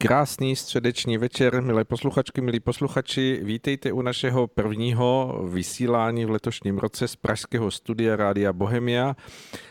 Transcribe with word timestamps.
Krásný 0.00 0.56
středeční 0.56 1.18
večer, 1.18 1.62
milé 1.62 1.84
posluchačky, 1.84 2.40
milí 2.40 2.60
posluchači. 2.60 3.40
Vítejte 3.42 3.92
u 3.92 4.02
našeho 4.02 4.46
prvního 4.46 5.40
vysílání 5.48 6.24
v 6.24 6.30
letošním 6.30 6.78
roce 6.78 7.08
z 7.08 7.16
Pražského 7.16 7.70
studia 7.70 8.16
Rádia 8.16 8.52
Bohemia. 8.52 9.16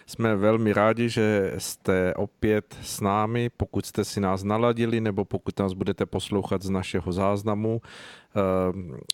Jsme 0.05 0.35
velmi 0.35 0.73
rádi, 0.73 1.09
že 1.09 1.53
jste 1.57 2.13
opět 2.13 2.77
s 2.81 3.01
námi, 3.01 3.49
pokud 3.57 3.85
jste 3.85 4.05
si 4.05 4.19
nás 4.19 4.43
naladili 4.43 5.01
nebo 5.01 5.25
pokud 5.25 5.59
nás 5.59 5.73
budete 5.73 6.05
poslouchat 6.05 6.61
z 6.61 6.69
našeho 6.69 7.11
záznamu. 7.11 7.81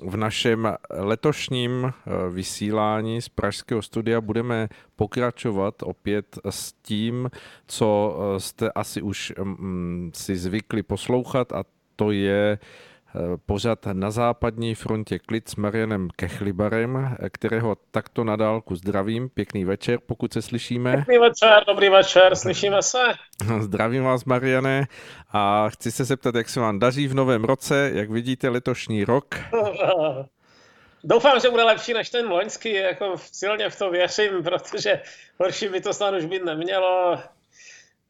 V 0.01 0.17
našem 0.17 0.75
letošním 0.89 1.85
eh, 1.85 2.11
vysílání 2.29 3.21
z 3.21 3.29
Pražského 3.29 3.81
studia 3.81 4.21
budeme 4.21 4.69
pokračovat 4.95 5.75
opět 5.83 6.39
s 6.49 6.73
tím, 6.73 7.29
co 7.67 8.17
eh, 8.17 8.39
jste 8.39 8.71
asi 8.71 9.01
už 9.01 9.33
mm, 9.43 10.11
si 10.13 10.35
zvykli 10.35 10.83
poslouchat 10.83 11.53
a 11.53 11.63
to 11.95 12.11
je 12.11 12.57
Eh, 12.57 12.92
pořad 13.45 13.85
na 13.93 14.11
západní 14.11 14.75
frontě 14.75 15.19
klid 15.19 15.49
s 15.49 15.55
Marianem 15.55 16.09
Kechlibarem, 16.15 17.17
kterého 17.29 17.77
takto 17.91 18.23
na 18.23 18.35
dálku 18.35 18.75
zdravím. 18.75 19.29
Pěkný 19.29 19.65
večer, 19.65 19.99
pokud 20.05 20.33
se 20.33 20.41
slyšíme. 20.41 20.93
Pěkný 20.95 21.17
večer, 21.17 21.63
dobrý 21.67 21.89
večer, 21.89 22.35
slyšíme 22.35 22.81
se. 22.81 23.03
Zdravím 23.59 24.03
vás, 24.03 24.25
Mariane, 24.25 24.87
a 25.33 25.69
chci 25.69 25.91
se 25.91 26.03
zeptat, 26.03 26.35
jak 26.35 26.49
se 26.49 26.59
vám 26.59 26.79
daří 26.79 27.07
v 27.07 27.13
novém 27.13 27.43
roce, 27.43 27.91
jak 27.93 28.09
vidíte 28.09 28.49
letošní 28.49 29.05
rok. 29.05 29.35
Doufám, 31.03 31.39
že 31.39 31.49
bude 31.49 31.63
lepší 31.63 31.93
než 31.93 32.09
ten 32.09 32.27
loňský, 32.27 32.73
jako 32.73 33.15
silně 33.17 33.69
v 33.69 33.79
to 33.79 33.91
věřím, 33.91 34.43
protože 34.43 35.01
horší 35.39 35.69
by 35.69 35.81
to 35.81 35.93
snad 35.93 36.13
už 36.13 36.25
být 36.25 36.45
nemělo. 36.45 37.19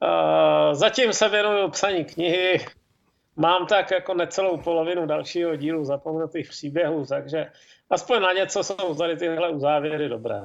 Eh, 0.04 0.76
zatím 0.76 1.14
se 1.14 1.30
věnuju 1.30 1.70
psaní 1.70 2.06
knihy, 2.06 2.66
mám 3.36 3.66
tak 3.66 3.92
jako 3.92 4.14
necelou 4.14 4.58
polovinu 4.58 5.06
dalšího 5.06 5.56
dílu 5.56 5.86
zapomenutých 5.86 6.50
příběhů, 6.50 7.06
takže 7.06 7.46
aspoň 7.90 8.22
na 8.22 8.34
něco 8.34 8.64
jsou 8.64 8.96
tady 8.96 9.18
tyhle 9.18 9.50
uzávěry 9.50 10.10
dobré. 10.10 10.42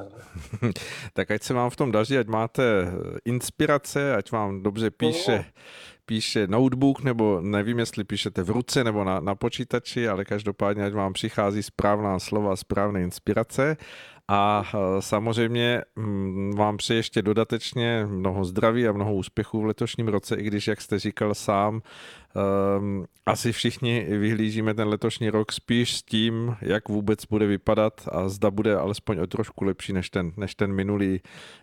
tak 1.13 1.31
ať 1.31 1.43
se 1.43 1.55
vám 1.55 1.71
v 1.71 1.77
tom 1.77 1.93
daří, 1.93 2.19
ať 2.19 2.27
máte 2.27 2.63
inspirace, 3.25 4.15
ať 4.15 4.33
vám 4.33 4.63
dobře 4.63 4.91
píše, 4.91 5.45
píše 6.07 6.47
notebook, 6.47 7.03
nebo 7.03 7.41
nevím, 7.41 7.79
jestli 7.79 8.05
píšete 8.05 8.43
v 8.43 8.51
ruce 8.51 8.85
nebo 8.85 9.05
na, 9.05 9.21
na 9.21 9.35
počítači, 9.35 10.09
ale 10.09 10.25
každopádně, 10.25 10.85
ať 10.85 10.93
vám 10.93 11.13
přichází 11.13 11.63
správná 11.63 12.19
slova, 12.19 12.57
správné 12.57 13.03
inspirace 13.03 13.77
a 14.29 14.63
e, 14.75 15.03
samozřejmě 15.03 15.83
mm, 15.97 16.53
vám 16.57 16.77
přeji 16.77 16.99
ještě 16.99 17.23
dodatečně 17.23 18.07
mnoho 18.11 18.45
zdraví 18.45 18.89
a 18.89 18.93
mnoho 18.93 19.15
úspěchů 19.15 19.61
v 19.61 19.65
letošním 19.65 20.09
roce, 20.09 20.37
i 20.37 20.43
když, 20.43 20.67
jak 20.67 20.81
jste 20.81 20.99
říkal 20.99 21.35
sám, 21.35 21.83
um, 22.79 23.07
asi 23.27 23.53
všichni 23.53 24.07
vyhlížíme 24.09 24.75
ten 24.75 24.89
letošní 24.89 25.31
rok 25.31 25.53
spíš 25.53 25.97
s 25.97 26.03
tím, 26.03 26.57
jak 26.61 26.89
vůbec 26.89 27.25
bude 27.25 27.47
vypadat 27.47 28.09
a 28.13 28.29
zda 28.29 28.51
bude 28.51 28.77
alespoň 28.77 29.19
o 29.19 29.27
trošku 29.27 29.65
lepší 29.65 29.93
než 29.93 30.11
ten, 30.11 30.33
než 30.37 30.55
ten 30.55 30.73
minulý 30.73 31.21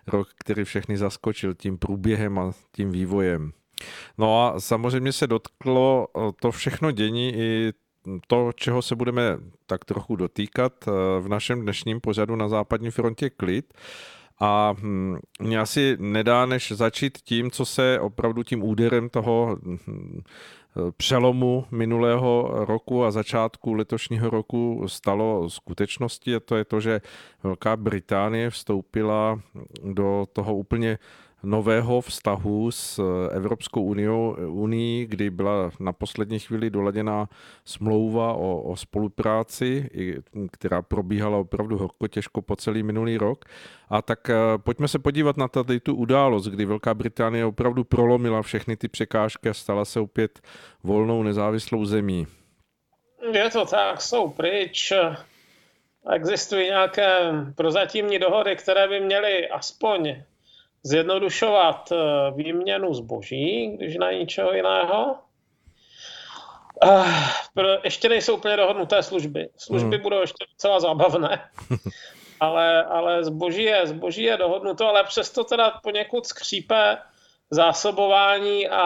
rok, 0.07 0.27
který 0.39 0.63
všechny 0.63 0.97
zaskočil 0.97 1.53
tím 1.53 1.77
průběhem 1.77 2.39
a 2.39 2.51
tím 2.71 2.91
vývojem. 2.91 3.51
No 4.17 4.45
a 4.45 4.59
samozřejmě 4.59 5.11
se 5.11 5.27
dotklo 5.27 6.07
e, 6.17 6.19
to 6.41 6.51
všechno 6.51 6.91
dění 6.91 7.33
i 7.35 7.73
to, 8.27 8.51
čeho 8.55 8.81
se 8.81 8.95
budeme 8.95 9.37
tak 9.65 9.85
trochu 9.85 10.15
dotýkat 10.15 10.73
eh, 10.87 10.91
v 11.19 11.27
našem 11.27 11.61
dnešním 11.61 12.01
pořadu 12.01 12.35
na 12.35 12.47
západní 12.47 12.91
frontě 12.91 13.29
klid. 13.29 13.73
A 14.39 14.73
hm, 14.77 15.17
mě 15.41 15.59
asi 15.59 15.97
nedá, 15.99 16.45
než 16.45 16.71
začít 16.71 17.17
tím, 17.17 17.51
co 17.51 17.65
se 17.65 17.99
opravdu 17.99 18.43
tím 18.43 18.63
úderem 18.63 19.09
toho 19.09 19.57
hm, 19.63 20.21
přelomu 20.97 21.65
minulého 21.71 22.51
roku 22.65 23.05
a 23.05 23.11
začátku 23.11 23.73
letošního 23.73 24.29
roku 24.29 24.83
stalo 24.87 25.49
skutečnosti 25.49 26.35
a 26.35 26.39
to 26.39 26.55
je 26.55 26.65
to, 26.65 26.79
že 26.79 27.01
Velká 27.43 27.77
Británie 27.77 28.49
vstoupila 28.49 29.39
do 29.83 30.27
toho 30.33 30.55
úplně 30.55 30.99
nového 31.45 32.01
vztahu 32.01 32.71
s 32.71 33.01
Evropskou 33.31 33.83
uniou, 33.83 34.35
unii, 34.47 35.05
kdy 35.05 35.29
byla 35.29 35.71
na 35.79 35.93
poslední 35.93 36.39
chvíli 36.39 36.69
doladěná 36.69 37.29
smlouva 37.65 38.33
o, 38.33 38.61
o 38.61 38.75
spolupráci, 38.75 39.89
která 40.51 40.81
probíhala 40.81 41.37
opravdu 41.37 41.77
horko 41.77 42.07
těžko 42.07 42.41
po 42.41 42.55
celý 42.55 42.83
minulý 42.83 43.17
rok. 43.17 43.45
A 43.89 44.01
tak 44.01 44.29
eh, 44.29 44.35
pojďme 44.57 44.87
se 44.87 44.99
podívat 44.99 45.37
na 45.37 45.47
tady 45.47 45.79
tu 45.79 45.95
událost, 45.95 46.47
kdy 46.47 46.65
Velká 46.65 46.93
Británie 46.93 47.45
opravdu 47.45 47.83
prolomila 47.83 48.41
všechny 48.41 48.77
ty 48.77 48.87
překážky 48.87 49.49
a 49.49 49.53
stala 49.53 49.85
se 49.85 49.99
opět 49.99 50.39
volnou 50.83 51.23
nezávislou 51.23 51.85
zemí. 51.85 52.27
Je 53.31 53.49
to 53.49 53.65
tak, 53.65 54.01
jsou 54.01 54.29
pryč. 54.29 54.93
Existují 56.13 56.65
nějaké 56.65 57.31
prozatímní 57.55 58.19
dohody, 58.19 58.55
které 58.55 58.87
by 58.87 58.99
měly 58.99 59.49
aspoň 59.49 60.15
zjednodušovat 60.85 61.91
eh, 61.91 61.95
výměnu 62.35 62.93
zboží, 62.93 63.67
když 63.77 63.97
na 63.97 64.11
ničeho 64.11 64.53
jiného. 64.53 65.15
Eh, 66.83 67.77
ještě 67.83 68.09
nejsou 68.09 68.37
úplně 68.37 68.57
dohodnuté 68.57 69.03
služby. 69.03 69.49
Služby 69.57 69.95
hmm. 69.95 70.03
budou 70.03 70.21
ještě 70.21 70.45
docela 70.53 70.79
zábavné. 70.79 71.49
ale, 72.39 72.83
ale 72.83 73.23
zboží, 73.23 73.63
je, 73.63 73.87
zboží 73.87 74.23
je 74.23 74.37
dohodnuto, 74.37 74.87
ale 74.87 75.03
přesto 75.03 75.43
teda 75.43 75.79
poněkud 75.83 76.25
skřípe 76.25 76.97
zásobování 77.49 78.69
a 78.69 78.85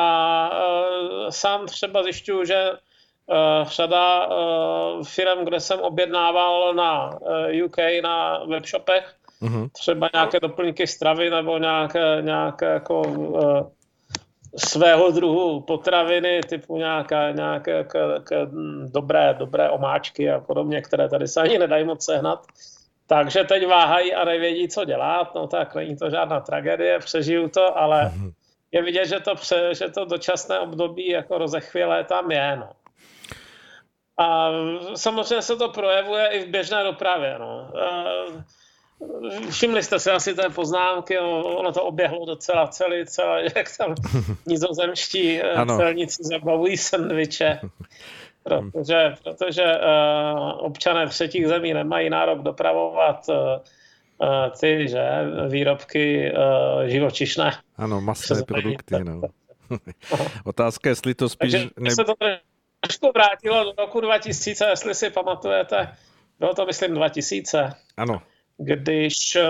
uh, 0.49 1.29
sám 1.29 1.65
třeba 1.65 2.03
zjišťuju, 2.03 2.45
že 2.45 2.71
uh, 2.71 3.69
řada 3.69 4.27
uh, 4.27 5.03
firm, 5.03 5.45
kde 5.45 5.59
jsem 5.59 5.79
objednával 5.79 6.73
na 6.73 7.09
uh, 7.09 7.65
UK 7.65 7.77
na 8.03 8.43
webshopech, 8.45 9.18
Mm-hmm. 9.41 9.69
Třeba 9.71 10.09
nějaké 10.13 10.39
doplňky 10.39 10.87
stravy 10.87 11.29
nebo 11.29 11.57
nějaké, 11.57 12.17
nějaké 12.21 12.65
jako 12.65 13.01
uh, 13.01 13.61
svého 14.57 15.11
druhu 15.11 15.61
potraviny, 15.61 16.41
typu 16.49 16.77
nějaké, 16.77 17.33
nějaké 17.35 17.83
k, 17.83 18.19
k, 18.23 18.47
dobré, 18.91 19.35
dobré 19.39 19.69
omáčky 19.69 20.31
a 20.31 20.39
podobně, 20.39 20.81
které 20.81 21.09
tady 21.09 21.27
se 21.27 21.41
ani 21.41 21.57
nedají 21.57 21.83
moc 21.85 22.05
sehnat. 22.05 22.45
Takže 23.07 23.43
teď 23.43 23.67
váhají 23.67 24.13
a 24.13 24.25
nevědí, 24.25 24.67
co 24.67 24.85
dělat. 24.85 25.35
No 25.35 25.47
tak 25.47 25.75
není 25.75 25.95
to 25.97 26.09
žádná 26.09 26.39
tragédie, 26.39 26.99
přežiju 26.99 27.49
to, 27.49 27.77
ale 27.77 28.01
mm-hmm. 28.05 28.31
je 28.71 28.81
vidět, 28.83 29.05
že 29.05 29.19
to, 29.19 29.35
pře, 29.35 29.75
že 29.75 29.89
to 29.89 30.05
dočasné 30.05 30.59
období 30.59 31.09
jako 31.09 31.37
rozechvělé 31.37 32.03
tam 32.03 32.31
je. 32.31 32.55
No. 32.55 32.69
A 34.19 34.51
samozřejmě 34.95 35.41
se 35.41 35.55
to 35.55 35.69
projevuje 35.69 36.27
i 36.27 36.45
v 36.45 36.49
běžné 36.49 36.83
dopravě. 36.83 37.35
No. 37.39 37.71
Všimli 39.49 39.83
jste 39.83 39.99
si 39.99 40.11
asi 40.11 40.35
té 40.35 40.49
poznámky, 40.49 41.19
ono 41.19 41.71
to 41.71 41.83
oběhlo 41.83 42.25
docela 42.25 42.67
celý, 42.67 43.05
celý 43.05 43.43
jak 43.55 43.77
tam 43.77 43.95
nizozemští 44.45 45.41
eh, 45.41 45.51
ano. 45.51 45.77
celníci 45.77 46.23
zabavují 46.23 46.77
sendviče, 46.77 47.59
protože, 48.43 49.15
protože 49.23 49.63
uh, 49.63 50.65
občané 50.65 51.07
třetích 51.07 51.47
zemí 51.47 51.73
nemají 51.73 52.09
nárok 52.09 52.39
dopravovat 52.39 53.25
uh, 53.29 53.35
ty, 54.59 54.87
že, 54.87 55.09
výrobky 55.49 56.31
uh, 56.31 56.83
živočišné. 56.83 57.51
Ano, 57.77 58.01
masné 58.01 58.43
produkty, 58.43 59.03
no. 59.03 59.21
Otázka, 60.45 60.89
jestli 60.89 61.15
to 61.15 61.29
spíš... 61.29 61.51
Takže 61.51 61.69
ne... 61.79 61.91
se 61.91 62.03
to 62.03 62.13
trošku 62.79 63.11
vrátilo 63.13 63.63
do 63.63 63.73
roku 63.77 64.01
2000, 64.01 64.65
jestli 64.69 64.95
si 64.95 65.09
pamatujete, 65.09 65.95
bylo 66.39 66.53
to 66.53 66.65
myslím 66.65 66.93
2000. 66.93 67.73
Ano 67.97 68.21
když 68.59 69.35
eh, 69.35 69.43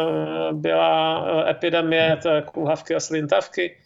byla 0.52 1.26
eh, 1.26 1.52
epidemie 1.52 2.18
té 2.24 2.44
kulhavky 2.54 2.96
a 2.96 3.00
slintavky, 3.00 3.78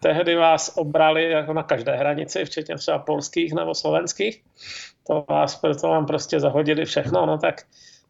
tehdy 0.00 0.34
vás 0.34 0.72
obrali 0.76 1.30
jako 1.30 1.52
na 1.52 1.62
každé 1.62 1.96
hranici, 1.96 2.44
včetně 2.44 2.76
třeba 2.76 2.98
polských 2.98 3.52
nebo 3.52 3.74
slovenských. 3.74 4.42
To 5.06 5.24
vás 5.28 5.56
proto 5.56 5.88
vám 5.88 6.06
prostě 6.06 6.40
zahodili 6.40 6.84
všechno. 6.84 7.26
No 7.26 7.38
tak 7.38 7.62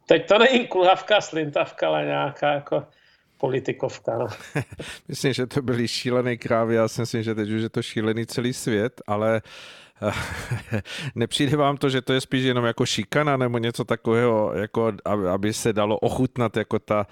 teď 0.06 0.28
to 0.28 0.38
není 0.38 0.66
kulhavka, 0.66 1.20
slintavka, 1.20 1.88
ale 1.88 2.04
nějaká 2.04 2.52
jako 2.52 2.84
politikovka. 3.38 4.18
No. 4.18 4.26
myslím, 5.08 5.32
že 5.32 5.46
to 5.46 5.62
byly 5.62 5.88
šílené 5.88 6.36
krávy, 6.36 6.74
já 6.74 6.88
si 6.88 7.00
myslím, 7.00 7.22
že 7.22 7.34
teď 7.34 7.50
už 7.50 7.62
je 7.62 7.68
to 7.68 7.82
šílený 7.82 8.26
celý 8.26 8.52
svět, 8.52 9.02
ale 9.06 9.34
uh, 9.34 9.83
nepřijde 11.14 11.56
vám 11.56 11.76
to, 11.76 11.88
že 11.88 12.02
to 12.02 12.12
je 12.12 12.20
spíš 12.20 12.44
jenom 12.44 12.64
jako 12.64 12.86
šikana 12.86 13.36
nebo 13.36 13.58
něco 13.58 13.84
takového, 13.84 14.52
jako 14.54 14.92
aby 15.32 15.52
se 15.52 15.72
dalo 15.72 15.98
ochutnat 15.98 16.56
jako 16.56 16.78
ta, 16.78 17.06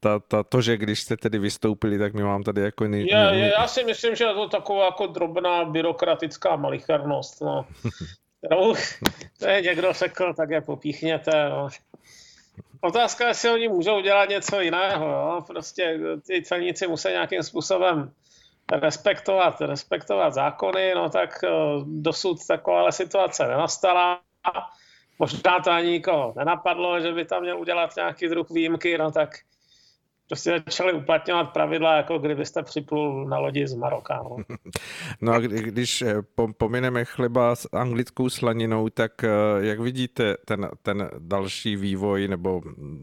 ta, 0.00 0.18
ta, 0.18 0.42
to, 0.42 0.60
že 0.60 0.76
když 0.76 1.00
jste 1.00 1.16
tedy 1.16 1.38
vystoupili, 1.38 1.98
tak 1.98 2.14
my 2.14 2.22
vám 2.22 2.42
tady 2.42 2.60
jako... 2.60 2.84
Ne, 2.84 2.98
je, 2.98 3.30
je, 3.32 3.52
já 3.58 3.68
si 3.68 3.84
myslím, 3.84 4.14
že 4.14 4.24
je 4.24 4.34
to 4.34 4.48
taková 4.48 4.84
jako 4.84 5.06
drobná 5.06 5.64
byrokratická 5.64 6.56
malichernost, 6.56 7.40
no. 7.40 7.66
kterou 8.38 8.74
to 9.38 9.48
je 9.48 9.62
někdo 9.62 9.92
řekl, 9.92 10.34
tak 10.34 10.50
je 10.50 10.60
popíchněte, 10.60 11.48
no. 11.48 11.68
Otázka 12.80 13.24
je, 13.24 13.30
jestli 13.30 13.50
oni 13.50 13.68
můžou 13.68 14.00
dělat 14.00 14.28
něco 14.28 14.60
jiného. 14.60 15.06
Jo? 15.08 15.40
Prostě 15.46 16.00
ty 16.26 16.42
celníci 16.42 16.86
musí 16.86 17.08
nějakým 17.08 17.42
způsobem 17.42 18.12
respektovat, 18.72 19.60
respektovat 19.60 20.34
zákony, 20.34 20.92
no 20.94 21.10
tak 21.10 21.44
eh, 21.44 21.50
dosud 21.84 22.46
taková 22.46 22.92
situace 22.92 23.48
nenastala. 23.48 24.20
Možná 25.18 25.60
to 25.60 25.70
ani 25.70 25.90
nikoho 25.90 26.34
nenapadlo, 26.36 27.00
že 27.00 27.12
by 27.12 27.24
tam 27.24 27.42
měl 27.42 27.58
udělat 27.58 27.96
nějaký 27.96 28.28
druh 28.28 28.50
výjimky, 28.50 28.98
no 28.98 29.10
tak 29.10 29.30
prostě 30.28 30.50
začali 30.50 30.92
uplatňovat 30.92 31.52
pravidla, 31.52 31.96
jako 31.96 32.18
kdybyste 32.18 32.62
připlul 32.62 33.28
na 33.28 33.38
lodi 33.38 33.66
z 33.66 33.74
Maroka. 33.74 34.22
No, 34.22 34.36
no 35.20 35.32
a 35.32 35.38
když 35.38 36.02
eh, 36.02 36.14
pomineme 36.58 37.04
chleba 37.04 37.56
s 37.56 37.68
anglickou 37.72 38.28
slaninou, 38.30 38.88
tak 38.88 39.24
eh, 39.24 39.28
jak 39.60 39.80
vidíte 39.80 40.36
ten, 40.44 40.68
ten 40.82 41.10
další 41.18 41.76
vývoj, 41.76 42.28
nebo 42.28 42.62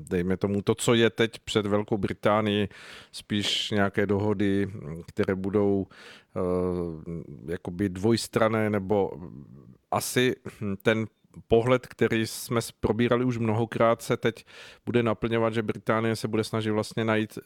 dejme 0.10 0.38
tomu 0.38 0.62
to, 0.62 0.76
co 0.76 0.94
je 0.94 1.10
teď 1.10 1.40
před 1.40 1.66
Velkou 1.66 1.98
Británií, 1.98 2.70
spíš 3.12 3.72
nějaké 3.72 4.06
dohody, 4.06 4.68
které 5.08 5.36
budou 5.36 5.88
uh, 6.36 7.52
jakoby 7.52 7.90
dvojstrané, 7.90 8.70
nebo 8.70 9.12
asi 9.92 10.36
ten 10.82 11.06
pohled, 11.48 11.88
který 11.88 12.28
jsme 12.28 12.62
probírali 12.80 13.26
už 13.26 13.38
mnohokrát, 13.38 14.02
se 14.02 14.18
teď 14.18 14.46
bude 14.86 15.04
naplňovat, 15.04 15.54
že 15.54 15.64
Británie 15.64 16.16
se 16.16 16.28
bude 16.28 16.44
snažit 16.44 16.72
vlastně 16.72 17.06
najít 17.06 17.38
e, 17.38 17.42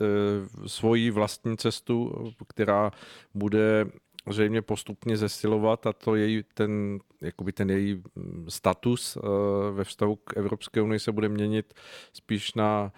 svoji 0.69 1.11
vlastní 1.11 1.57
cestu, 1.57 2.13
která 2.47 2.91
bude 3.33 3.85
zřejmě 4.29 4.61
postupně 4.61 5.17
zesilovat 5.17 5.87
a 5.87 5.93
to 5.93 6.15
její, 6.15 6.43
ten, 6.53 6.99
jakoby 7.21 7.51
ten 7.51 7.69
její 7.69 8.03
status 8.49 9.17
e, 9.17 9.19
ve 9.71 9.83
vztahu 9.83 10.15
k 10.15 10.37
Evropské 10.37 10.81
unii 10.81 10.99
se 10.99 11.11
bude 11.11 11.29
měnit 11.29 11.73
spíš 12.13 12.53
na 12.53 12.91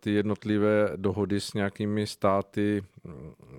ty 0.00 0.10
jednotlivé 0.10 0.92
dohody 0.96 1.40
s 1.40 1.54
nějakými 1.54 2.06
státy 2.06 2.84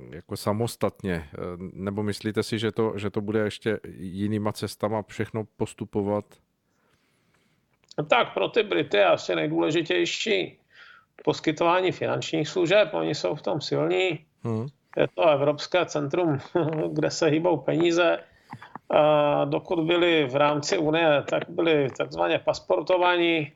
jako 0.09 0.37
samostatně. 0.37 1.29
Nebo 1.73 2.03
myslíte 2.03 2.43
si, 2.43 2.59
že 2.59 2.71
to, 2.71 2.93
že 2.97 3.09
to 3.09 3.21
bude 3.21 3.39
ještě 3.39 3.79
jinýma 3.97 4.51
cestama 4.51 5.01
všechno 5.01 5.43
postupovat? 5.57 6.25
Tak 8.09 8.33
pro 8.33 8.49
ty 8.49 8.63
Brity 8.63 8.97
je 8.97 9.05
asi 9.05 9.35
nejdůležitější 9.35 10.59
poskytování 11.23 11.91
finančních 11.91 12.47
služeb. 12.47 12.93
Oni 12.93 13.15
jsou 13.15 13.35
v 13.35 13.41
tom 13.41 13.61
silní. 13.61 14.25
Hmm. 14.43 14.67
Je 14.97 15.07
to 15.15 15.29
Evropské 15.29 15.85
centrum, 15.85 16.37
kde 16.93 17.11
se 17.11 17.27
hýbou 17.27 17.57
peníze. 17.57 18.19
A 18.89 19.45
dokud 19.45 19.79
byli 19.79 20.25
v 20.25 20.35
rámci 20.35 20.77
Unie, 20.77 21.23
tak 21.29 21.49
byli 21.49 21.89
takzvaně 21.97 22.39
pasportovaní, 22.39 23.53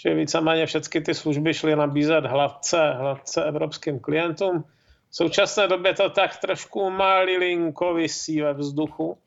čili 0.00 0.14
víceméně 0.14 0.66
všechny 0.66 1.00
ty 1.00 1.14
služby 1.14 1.54
šly 1.54 1.76
nabízet 1.76 2.26
hladce, 2.26 2.92
hladce 2.92 3.44
evropským 3.44 4.00
klientům. 4.00 4.64
V 5.10 5.16
současné 5.16 5.68
době 5.68 5.94
to 5.94 6.10
tak 6.10 6.36
trošku 6.36 6.90
malilinko 6.90 7.94
vysí 7.94 8.40
ve 8.40 8.52
vzduchu 8.52 9.18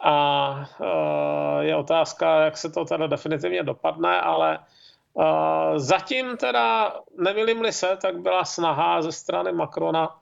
a 0.00 0.66
eh, 0.80 1.64
je 1.64 1.76
otázka, 1.76 2.44
jak 2.44 2.56
se 2.56 2.70
to 2.70 2.84
teda 2.84 3.06
definitivně 3.06 3.62
dopadne, 3.62 4.20
ale 4.20 4.58
eh, 4.58 5.78
zatím 5.78 6.36
teda, 6.36 6.94
nevím 7.18 7.72
se, 7.72 7.96
tak 8.02 8.16
byla 8.16 8.44
snaha 8.44 9.02
ze 9.02 9.12
strany 9.12 9.52
Macrona 9.52 10.16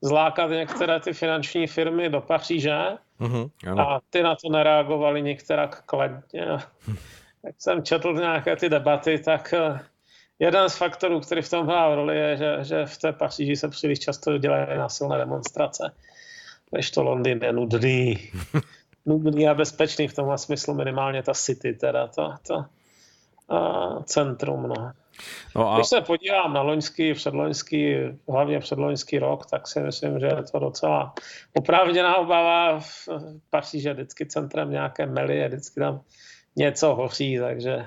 zlákat 0.00 0.50
některé 0.50 1.00
ty 1.00 1.12
finanční 1.12 1.66
firmy 1.66 2.08
do 2.08 2.20
Paříže 2.20 2.78
uh-huh, 3.20 3.80
a 3.80 4.00
ty 4.10 4.22
na 4.22 4.36
to 4.36 4.48
nereagovali 4.48 5.22
některak 5.22 5.82
kladně. 5.86 6.46
Jak 7.46 7.54
jsem 7.58 7.82
četl 7.82 8.14
nějaké 8.14 8.56
ty 8.56 8.68
debaty, 8.68 9.18
tak 9.18 9.52
eh, 9.52 9.80
jeden 10.38 10.68
z 10.68 10.76
faktorů, 10.76 11.20
který 11.20 11.42
v 11.42 11.50
tom 11.50 11.66
hrál 11.66 11.94
roli, 11.94 12.16
je, 12.16 12.36
že, 12.36 12.56
že 12.62 12.86
v 12.86 12.98
té 12.98 13.12
Paříži 13.12 13.56
se 13.56 13.68
příliš 13.68 13.98
často 13.98 14.38
dělají 14.38 14.78
násilné 14.78 15.18
demonstrace, 15.18 15.92
než 16.72 16.90
to 16.90 17.02
Londýn 17.02 17.40
je 17.42 17.52
nudný. 17.52 18.30
nudný 19.06 19.48
a 19.48 19.54
bezpečný 19.54 20.08
v 20.08 20.14
tomhle 20.14 20.38
smyslu 20.38 20.74
minimálně 20.74 21.22
ta 21.22 21.34
city, 21.34 21.72
teda 21.72 22.06
to, 22.06 22.34
to 22.46 22.64
a 23.48 24.02
centrum. 24.02 24.62
No. 24.62 24.92
No 25.56 25.72
a... 25.72 25.76
Když 25.76 25.88
se 25.88 26.00
podívám 26.00 26.52
na 26.52 26.62
loňský, 26.62 27.14
předloňský, 27.14 27.96
hlavně 28.28 28.60
předloňský 28.60 29.18
rok, 29.18 29.46
tak 29.46 29.68
si 29.68 29.80
myslím, 29.80 30.20
že 30.20 30.26
je 30.26 30.42
to 30.52 30.58
docela 30.58 31.14
oprávněná 31.54 32.16
obava. 32.16 32.80
V 32.80 33.08
Paříži 33.50 33.92
vždycky 33.92 34.26
centrem 34.26 34.70
nějaké 34.70 35.06
mely, 35.06 35.36
je 35.36 35.48
vždycky 35.48 35.80
tam 35.80 36.00
něco 36.56 36.94
hoří, 36.94 37.38
takže 37.38 37.86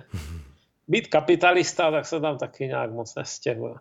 být 0.87 1.07
kapitalista, 1.07 1.91
tak 1.91 2.05
se 2.05 2.19
tam 2.19 2.37
taky 2.37 2.67
nějak 2.67 2.91
moc 2.91 3.15
nestěhuje. 3.15 3.75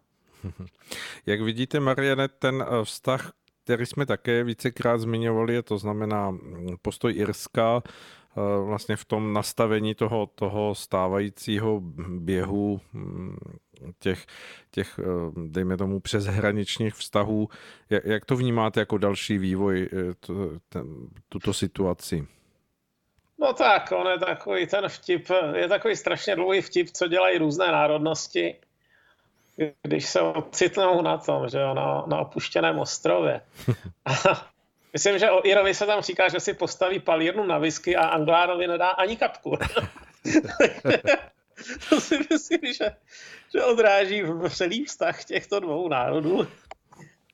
Jak 1.26 1.40
vidíte, 1.40 1.81
Mariane, 1.81 2.29
ten 2.29 2.64
eh, 2.69 2.85
vztah 2.85 3.32
který 3.69 3.87
jsme 3.87 4.06
také 4.06 4.44
vícekrát 4.44 5.00
zmiňovali, 5.00 5.62
to 5.62 5.79
znamená 5.79 6.31
mm, 6.31 6.76
postoj 6.82 7.12
Irska 7.17 7.82
eh, 7.85 8.40
vlastně 8.64 8.96
v 8.96 9.05
tom 9.05 9.32
nastavení 9.32 9.94
toho, 9.94 10.26
toho 10.35 10.75
stávajícího 10.75 11.81
běhu 12.08 12.81
mm, 12.93 13.37
těch, 13.99 14.26
těch, 14.70 15.00
eh, 15.02 15.05
dejme 15.49 15.76
tomu, 15.76 16.00
přeshraničních 16.00 16.94
vztahů. 16.94 17.49
Jak 18.05 18.25
to 18.25 18.37
vnímáte 18.37 18.81
jako 18.81 18.99
další 18.99 19.38
vývoj 19.38 19.88
tuto 21.29 21.52
situaci? 21.52 22.26
No 23.38 23.52
tak, 23.52 23.93
on 23.93 24.06
je 24.06 24.19
takový 24.19 24.67
ten 24.67 24.88
vtip, 24.88 25.29
je 25.55 25.69
takový 25.69 25.96
strašně 25.96 26.37
dlouhý 26.37 26.61
vtip, 26.61 26.90
co 26.90 27.08
dělají 27.08 27.38
různé 27.38 27.67
národnosti 27.67 28.56
když 29.82 30.08
se 30.08 30.20
ocitnou 30.20 31.02
na 31.02 31.19
tom, 31.19 31.49
že 31.49 31.58
jo, 31.58 31.75
na, 31.75 32.05
na 32.06 32.19
opuštěném 32.19 32.79
ostrově. 32.79 33.40
A 34.05 34.46
myslím, 34.93 35.19
že 35.19 35.31
o 35.31 35.46
Irovi 35.46 35.75
se 35.75 35.87
tam 35.87 36.02
říká, 36.02 36.29
že 36.29 36.40
si 36.40 36.55
postaví 36.55 37.00
palírnu 37.00 37.46
na 37.46 37.58
whisky 37.58 37.96
a 37.96 38.06
Anglárovi 38.06 38.67
nedá 38.67 38.88
ani 38.88 39.17
kapku. 39.17 39.58
to 41.88 42.00
si 42.00 42.19
myslím, 42.31 42.73
že, 42.73 42.96
že 43.55 43.64
odráží 43.64 44.23
celý 44.50 44.85
vztah 44.85 45.25
těchto 45.25 45.61
dvou 45.61 45.88
národů. 45.88 46.49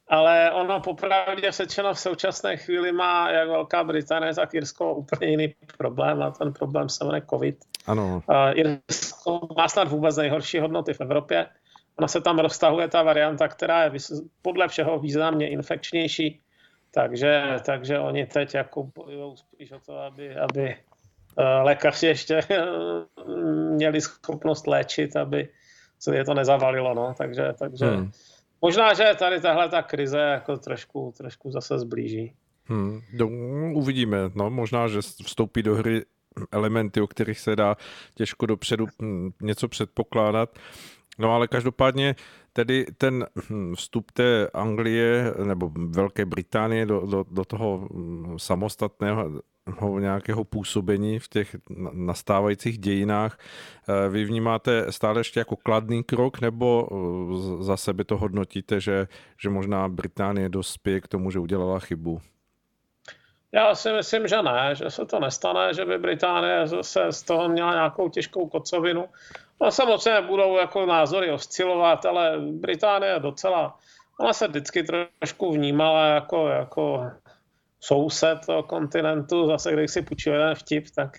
Ale 0.08 0.50
ono 0.52 0.80
popravdě 0.80 1.52
sečeno 1.52 1.94
v 1.94 1.98
současné 1.98 2.56
chvíli 2.56 2.92
má 2.92 3.30
jak 3.30 3.48
Velká 3.48 3.84
Británie, 3.84 4.34
tak 4.34 4.54
Irsko 4.54 4.94
úplně 4.94 5.26
jiný 5.26 5.54
problém 5.78 6.22
a 6.22 6.30
ten 6.30 6.52
problém 6.52 6.88
se 6.88 7.04
jmenuje 7.04 7.22
COVID. 7.30 7.56
Ano. 7.86 8.22
Irsko 8.52 9.48
má 9.56 9.68
snad 9.68 9.88
vůbec 9.88 10.16
nejhorší 10.16 10.58
hodnoty 10.58 10.94
v 10.94 11.00
Evropě 11.00 11.46
Ona 11.98 12.08
se 12.08 12.20
tam 12.20 12.38
roztahuje 12.38 12.88
ta 12.88 13.02
varianta, 13.02 13.48
která 13.48 13.84
je 13.84 13.90
podle 14.42 14.68
všeho 14.68 14.98
významně 14.98 15.48
infekčnější, 15.48 16.40
takže, 16.94 17.42
takže 17.66 17.98
oni 17.98 18.26
teď 18.26 18.54
jako 18.54 18.90
bojují 18.94 19.36
spíš 19.36 19.72
o 19.72 19.78
to, 19.86 19.98
aby, 19.98 20.36
aby 20.36 20.76
eh, 21.38 21.44
lékaři 21.44 22.06
ještě 22.06 22.40
eh, 22.50 22.66
měli 23.74 24.00
schopnost 24.00 24.66
léčit, 24.66 25.16
aby 25.16 25.48
se 25.98 26.16
je 26.16 26.24
to 26.24 26.34
nezavalilo, 26.34 26.94
no. 26.94 27.14
takže, 27.18 27.54
takže 27.58 27.86
hmm. 27.86 28.10
Možná, 28.62 28.94
že 28.94 29.14
tady 29.18 29.40
tahle 29.40 29.68
ta 29.68 29.82
krize 29.82 30.18
jako 30.18 30.56
trošku, 30.56 31.14
trošku 31.16 31.50
zase 31.50 31.78
zblíží. 31.78 32.34
Hmm. 32.64 33.00
Do, 33.12 33.28
uvidíme, 33.74 34.18
no, 34.34 34.50
možná, 34.50 34.88
že 34.88 35.02
vstoupí 35.02 35.62
do 35.62 35.74
hry 35.74 36.04
elementy, 36.52 37.00
o 37.00 37.06
kterých 37.06 37.40
se 37.40 37.56
dá 37.56 37.76
těžko 38.14 38.46
dopředu 38.46 38.86
hm, 39.02 39.30
něco 39.42 39.68
předpokládat. 39.68 40.58
No 41.18 41.32
ale 41.34 41.48
každopádně 41.48 42.14
tedy 42.52 42.86
ten 42.98 43.26
hm, 43.50 43.74
vstup 43.74 44.10
té 44.10 44.48
Anglie 44.54 45.34
nebo 45.44 45.70
Velké 45.74 46.24
Británie 46.24 46.86
do, 46.86 47.00
do, 47.00 47.24
do 47.30 47.44
toho 47.44 47.88
hm, 47.92 48.38
samostatného 48.38 49.40
nějakého 49.98 50.44
působení 50.44 51.18
v 51.18 51.28
těch 51.28 51.56
nastávajících 51.92 52.78
dějinách. 52.78 53.38
Eh, 53.88 54.08
vy 54.08 54.24
vnímáte 54.24 54.92
stále 54.92 55.20
ještě 55.20 55.40
jako 55.40 55.56
kladný 55.56 56.04
krok, 56.04 56.40
nebo 56.40 56.88
eh, 56.90 57.62
za 57.62 57.76
sebe 57.76 58.04
to 58.04 58.16
hodnotíte, 58.16 58.80
že, 58.80 59.08
že 59.38 59.50
možná 59.50 59.88
Británie 59.88 60.48
dospěje 60.48 61.00
k 61.00 61.08
tomu, 61.08 61.30
že 61.30 61.38
udělala 61.38 61.78
chybu? 61.78 62.20
Já 63.52 63.74
si 63.74 63.92
myslím, 63.92 64.28
že 64.28 64.42
ne, 64.42 64.74
že 64.74 64.90
se 64.90 65.06
to 65.06 65.20
nestane, 65.20 65.74
že 65.74 65.84
by 65.84 65.98
Británie 65.98 66.66
se 66.82 67.12
z 67.12 67.22
toho 67.22 67.48
měla 67.48 67.72
nějakou 67.72 68.08
těžkou 68.08 68.48
kocovinu. 68.48 69.08
No 69.60 69.70
samozřejmě 69.70 70.20
budou 70.20 70.56
jako 70.56 70.86
názory 70.86 71.30
oscilovat, 71.30 72.06
ale 72.06 72.38
Británie 72.38 73.20
docela, 73.20 73.78
ona 74.20 74.32
se 74.32 74.48
vždycky 74.48 74.82
trošku 74.82 75.52
vnímala 75.52 76.06
jako, 76.06 76.48
jako 76.48 77.10
soused 77.84 78.46
toho 78.46 78.62
kontinentu, 78.62 79.46
zase 79.46 79.72
když 79.72 79.90
si 79.90 80.02
půjčil 80.02 80.32
jeden 80.32 80.54
vtip, 80.54 80.84
tak, 80.94 81.18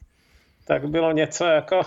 tak 0.65 0.89
bylo 0.89 1.12
něco 1.12 1.45
jako 1.45 1.77
uh, 1.79 1.84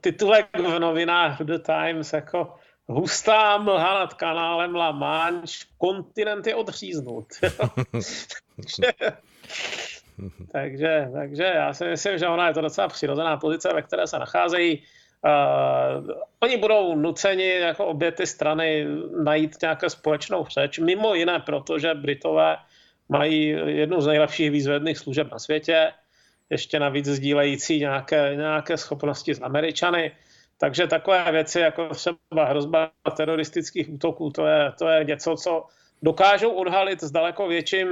titulek 0.00 0.46
v 0.58 0.78
novinách 0.78 1.42
The 1.42 1.58
Times, 1.58 2.12
jako 2.12 2.54
hustá 2.86 3.58
mlha 3.58 3.94
nad 3.94 4.14
kanálem 4.14 4.74
La 4.74 4.92
Manche, 4.92 5.64
kontinent 5.78 6.46
je 6.46 6.54
odříznut. 6.54 7.26
takže, 10.52 11.08
takže, 11.12 11.44
já 11.44 11.72
si 11.74 11.84
myslím, 11.84 12.18
že 12.18 12.28
ona 12.28 12.48
je 12.48 12.54
to 12.54 12.60
docela 12.60 12.88
přirozená 12.88 13.36
pozice, 13.36 13.72
ve 13.74 13.82
které 13.82 14.06
se 14.06 14.18
nacházejí 14.18 14.82
Uh, 15.24 16.10
oni 16.40 16.56
budou 16.56 16.96
nuceni 16.96 17.50
jako 17.50 17.86
obě 17.86 18.12
ty 18.12 18.26
strany 18.26 18.86
najít 19.22 19.56
nějaké 19.62 19.90
společnou 19.90 20.46
řeč, 20.46 20.78
mimo 20.78 21.14
jiné 21.14 21.40
proto, 21.40 21.78
že 21.78 21.94
Britové 21.94 22.56
mají 23.10 23.48
jednu 23.66 24.00
z 24.00 24.06
nejlepších 24.06 24.50
výzvedných 24.50 24.98
služeb 24.98 25.28
na 25.32 25.38
světě, 25.38 25.92
ještě 26.50 26.80
navíc 26.80 27.06
sdílející 27.06 27.78
nějaké, 27.78 28.32
nějaké 28.36 28.76
schopnosti 28.76 29.34
s 29.34 29.42
Američany. 29.42 30.12
Takže 30.58 30.86
takové 30.86 31.32
věci 31.32 31.60
jako 31.60 31.88
třeba 31.88 32.44
hrozba 32.44 32.90
teroristických 33.16 33.88
útoků, 33.88 34.30
to 34.30 34.46
je, 34.46 34.72
to 34.78 34.88
je 34.88 35.04
něco, 35.04 35.36
co 35.36 35.64
dokážou 36.02 36.50
odhalit 36.50 37.02
s 37.02 37.10
daleko 37.10 37.48
větším 37.48 37.88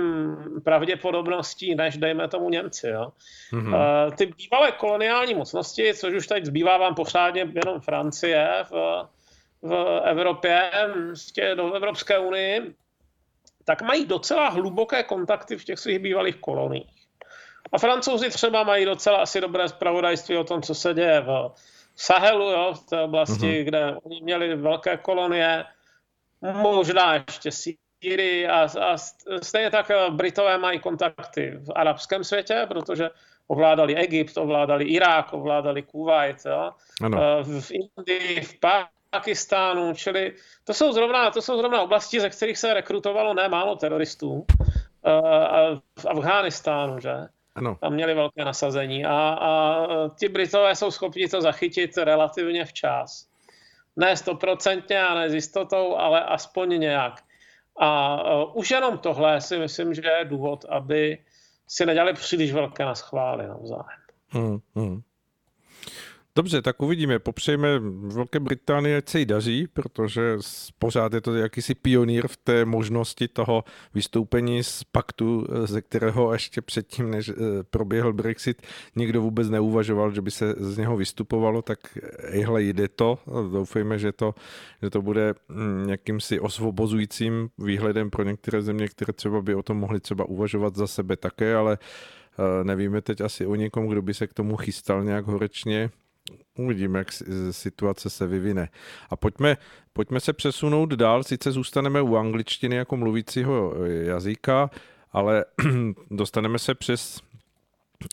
pravděpodobností, 0.64 1.74
než 1.74 1.96
dejme 1.96 2.28
tomu 2.28 2.50
Němci. 2.50 2.88
Jo. 2.88 3.12
Mm-hmm. 3.52 4.12
Ty 4.16 4.26
bývalé 4.26 4.72
koloniální 4.72 5.34
mocnosti, 5.34 5.94
což 5.94 6.14
už 6.14 6.26
teď 6.26 6.44
zbývá 6.44 6.78
vám 6.78 6.94
pořádně 6.94 7.40
jenom 7.40 7.80
Francie 7.80 8.48
v, 8.70 9.04
v 9.62 10.00
Evropě, 10.04 10.70
prostě 10.92 11.54
do 11.54 11.74
Evropské 11.74 12.18
unii, 12.18 12.74
tak 13.68 13.82
mají 13.82 14.06
docela 14.06 14.48
hluboké 14.48 15.02
kontakty 15.02 15.56
v 15.56 15.64
těch 15.64 15.78
svých 15.78 15.98
bývalých 15.98 16.36
koloniích. 16.36 17.04
A 17.72 17.78
francouzi 17.78 18.30
třeba 18.30 18.64
mají 18.64 18.84
docela 18.84 19.18
asi 19.18 19.40
dobré 19.40 19.68
zpravodajství 19.68 20.36
o 20.36 20.44
tom, 20.44 20.62
co 20.62 20.74
se 20.74 20.94
děje 20.94 21.20
v 21.20 21.52
Sahelu, 21.96 22.50
jo, 22.50 22.72
v 22.74 22.90
té 22.90 23.00
oblasti, 23.00 23.46
mm-hmm. 23.46 23.64
kde 23.64 23.96
oni 24.02 24.20
měli 24.22 24.56
velké 24.56 24.96
kolonie, 24.96 25.64
možná 26.52 27.14
ještě 27.14 27.50
Syrii 27.52 28.48
a, 28.48 28.68
a 28.80 28.96
stejně 29.42 29.70
tak 29.70 29.90
eh, 29.90 30.10
Britové 30.10 30.58
mají 30.58 30.80
kontakty 30.80 31.50
v 31.50 31.72
arabském 31.74 32.24
světě, 32.24 32.64
protože 32.68 33.10
ovládali 33.46 33.96
Egypt, 33.96 34.38
ovládali 34.38 34.84
Irák, 34.84 35.32
ovládali 35.32 35.82
Kuwait, 35.82 36.36
jo? 36.46 36.72
Ano. 37.02 37.18
Eh, 37.22 37.44
v 37.60 37.70
Indii, 37.70 38.40
v 38.40 38.60
Pakistánu, 39.10 39.94
čili 39.94 40.34
to 40.64 40.74
jsou, 40.74 40.92
zrovna, 40.92 41.30
to 41.30 41.42
jsou 41.42 41.56
zrovna 41.56 41.82
oblasti, 41.82 42.20
ze 42.20 42.30
kterých 42.30 42.58
se 42.58 42.74
rekrutovalo 42.74 43.34
nemálo 43.34 43.76
teroristů. 43.76 44.46
Eh, 45.06 45.80
v 45.98 46.06
Afghánistánu, 46.06 47.00
že? 47.00 47.14
Ano. 47.54 47.76
Tam 47.80 47.92
měli 47.92 48.14
velké 48.14 48.44
nasazení 48.44 49.04
a, 49.04 49.12
a 49.40 49.86
ti 50.18 50.28
Britové 50.28 50.74
jsou 50.74 50.90
schopni 50.90 51.28
to 51.28 51.40
zachytit 51.40 51.98
relativně 51.98 52.64
včas. 52.64 53.28
Ne 53.96 54.16
stoprocentně 54.16 55.02
a 55.02 55.14
ne 55.14 55.30
s 55.30 55.34
jistotou, 55.34 55.96
ale 55.96 56.24
aspoň 56.24 56.80
nějak. 56.80 57.22
A 57.80 58.22
uh, 58.34 58.56
už 58.56 58.70
jenom 58.70 58.98
tohle 58.98 59.40
si 59.40 59.58
myslím, 59.58 59.94
že 59.94 60.02
je 60.18 60.24
důvod, 60.24 60.64
aby 60.68 61.18
si 61.66 61.86
nedělali 61.86 62.12
příliš 62.12 62.52
velké 62.52 62.84
naschvály 62.84 63.46
navzájem. 63.46 64.00
Hmm, 64.28 64.58
hmm. 64.74 65.00
Dobře, 66.38 66.62
tak 66.62 66.82
uvidíme. 66.82 67.18
Popřejme 67.18 67.78
Velké 68.00 68.40
Británii, 68.40 68.96
ať 68.96 69.08
se 69.08 69.18
jí 69.18 69.26
daří, 69.26 69.66
protože 69.66 70.38
pořád 70.78 71.12
je 71.12 71.20
to 71.20 71.34
jakýsi 71.34 71.74
pionýr 71.74 72.28
v 72.28 72.36
té 72.36 72.64
možnosti 72.64 73.28
toho 73.28 73.64
vystoupení 73.94 74.62
z 74.62 74.84
paktu, 74.84 75.46
ze 75.64 75.82
kterého 75.82 76.32
ještě 76.32 76.62
předtím, 76.62 77.10
než 77.10 77.28
eh, 77.28 77.34
proběhl 77.70 78.12
Brexit, 78.12 78.62
nikdo 78.96 79.22
vůbec 79.22 79.48
neuvažoval, 79.48 80.14
že 80.14 80.22
by 80.22 80.30
se 80.30 80.54
z 80.58 80.78
něho 80.78 80.96
vystupovalo, 80.96 81.62
tak 81.62 81.78
ejhle, 82.18 82.62
jde 82.62 82.88
to. 82.88 83.18
Doufejme, 83.52 83.98
že 83.98 84.12
to, 84.12 84.34
že 84.82 84.90
to 84.90 85.02
bude 85.02 85.34
hm, 85.48 85.88
jakýmsi 85.88 86.40
osvobozujícím 86.40 87.48
výhledem 87.58 88.10
pro 88.10 88.22
některé 88.22 88.62
země, 88.62 88.88
které 88.88 89.12
třeba 89.12 89.42
by 89.42 89.54
o 89.54 89.62
tom 89.62 89.76
mohly 89.76 90.00
třeba 90.00 90.24
uvažovat 90.24 90.76
za 90.76 90.86
sebe 90.86 91.16
také, 91.16 91.54
ale 91.54 91.78
eh, 91.80 92.64
nevíme 92.64 93.00
teď 93.00 93.20
asi 93.20 93.46
o 93.46 93.54
někom, 93.54 93.86
kdo 93.86 94.02
by 94.02 94.14
se 94.14 94.26
k 94.26 94.34
tomu 94.34 94.56
chystal 94.56 95.04
nějak 95.04 95.26
horečně. 95.26 95.90
Uvidíme, 96.58 96.98
jak 96.98 97.12
situace 97.50 98.10
se 98.10 98.26
vyvine. 98.26 98.68
A 99.10 99.16
pojďme, 99.16 99.56
pojďme 99.92 100.20
se 100.20 100.32
přesunout 100.32 100.92
dál. 100.92 101.22
Sice 101.22 101.52
zůstaneme 101.52 102.02
u 102.02 102.16
angličtiny 102.16 102.76
jako 102.76 102.96
mluvícího 102.96 103.74
jazyka, 103.86 104.70
ale 105.12 105.44
dostaneme 106.10 106.58
se 106.58 106.74
přes 106.74 107.20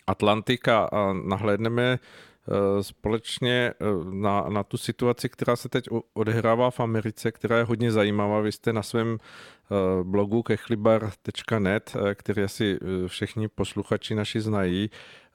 Atlantika 0.06 0.84
a 0.84 1.12
nahlédneme 1.12 1.98
eh, 1.98 2.82
společně 2.82 3.72
eh, 3.80 3.84
na, 4.10 4.44
na 4.48 4.62
tu 4.62 4.76
situaci, 4.76 5.28
která 5.28 5.56
se 5.56 5.68
teď 5.68 5.88
odehrává 6.14 6.70
v 6.70 6.80
Americe, 6.80 7.32
která 7.32 7.58
je 7.58 7.64
hodně 7.64 7.92
zajímavá. 7.92 8.40
Vy 8.40 8.52
jste 8.52 8.72
na 8.72 8.82
svém 8.82 9.18
eh, 9.18 9.74
blogu 10.02 10.42
kechlibar.net, 10.42 11.96
který 12.14 12.42
asi 12.42 12.78
všichni 13.06 13.48
posluchači 13.48 14.14
naši 14.14 14.40
znají, 14.40 14.90
Eh, 14.90 15.25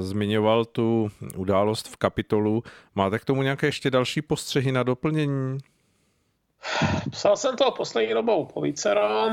zmiňoval 0.00 0.64
tu 0.64 1.10
událost 1.36 1.88
v 1.88 1.96
kapitolu. 1.96 2.62
Máte 2.94 3.18
k 3.18 3.24
tomu 3.24 3.42
nějaké 3.42 3.66
ještě 3.66 3.90
další 3.90 4.22
postřehy 4.22 4.72
na 4.72 4.82
doplnění? 4.82 5.58
Psal 7.10 7.36
jsem 7.36 7.56
to 7.56 7.70
poslední 7.70 8.14
dobou 8.14 8.46
po 8.46 8.60
vícero. 8.60 9.30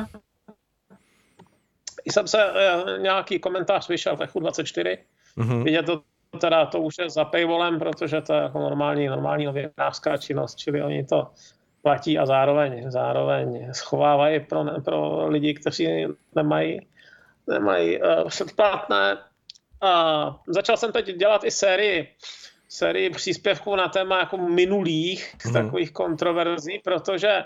Jsem 2.06 2.28
se 2.28 2.38
eh, 2.44 3.00
nějaký 3.00 3.40
komentář 3.40 3.90
vyšel 3.90 4.16
v 4.16 4.22
Echu 4.22 4.40
24. 4.40 4.98
Mm-hmm. 5.38 5.64
Vidět 5.64 5.86
to 5.86 6.02
teda 6.40 6.66
to 6.66 6.82
už 6.82 6.96
je 6.98 7.10
za 7.10 7.26
paywallem, 7.26 7.80
protože 7.80 8.22
to 8.22 8.34
je 8.34 8.42
jako 8.42 8.60
normální, 8.60 9.08
normální 9.08 9.46
novinářská 9.46 10.18
činnost, 10.18 10.56
čili 10.56 10.84
oni 10.84 11.04
to 11.04 11.32
platí 11.82 12.20
a 12.20 12.26
zároveň, 12.26 12.92
zároveň 12.92 13.74
schovávají 13.74 14.40
pro, 14.40 14.66
pro 14.86 15.28
lidi, 15.28 15.54
kteří 15.54 16.06
nemají, 16.36 16.88
nemají 17.48 18.02
uh, 18.02 18.28
předplatné. 18.28 19.18
A 19.82 20.40
začal 20.48 20.78
jsem 20.78 20.92
teď 20.92 21.06
dělat 21.06 21.44
i 21.44 21.52
sérii, 21.52 22.16
sérii 22.70 23.10
příspěvků 23.10 23.76
na 23.76 23.88
téma 23.88 24.20
jako 24.20 24.38
minulých 24.38 25.36
mm. 25.46 25.54
takových 25.54 25.92
kontroverzí, 25.92 26.80
protože 26.84 27.44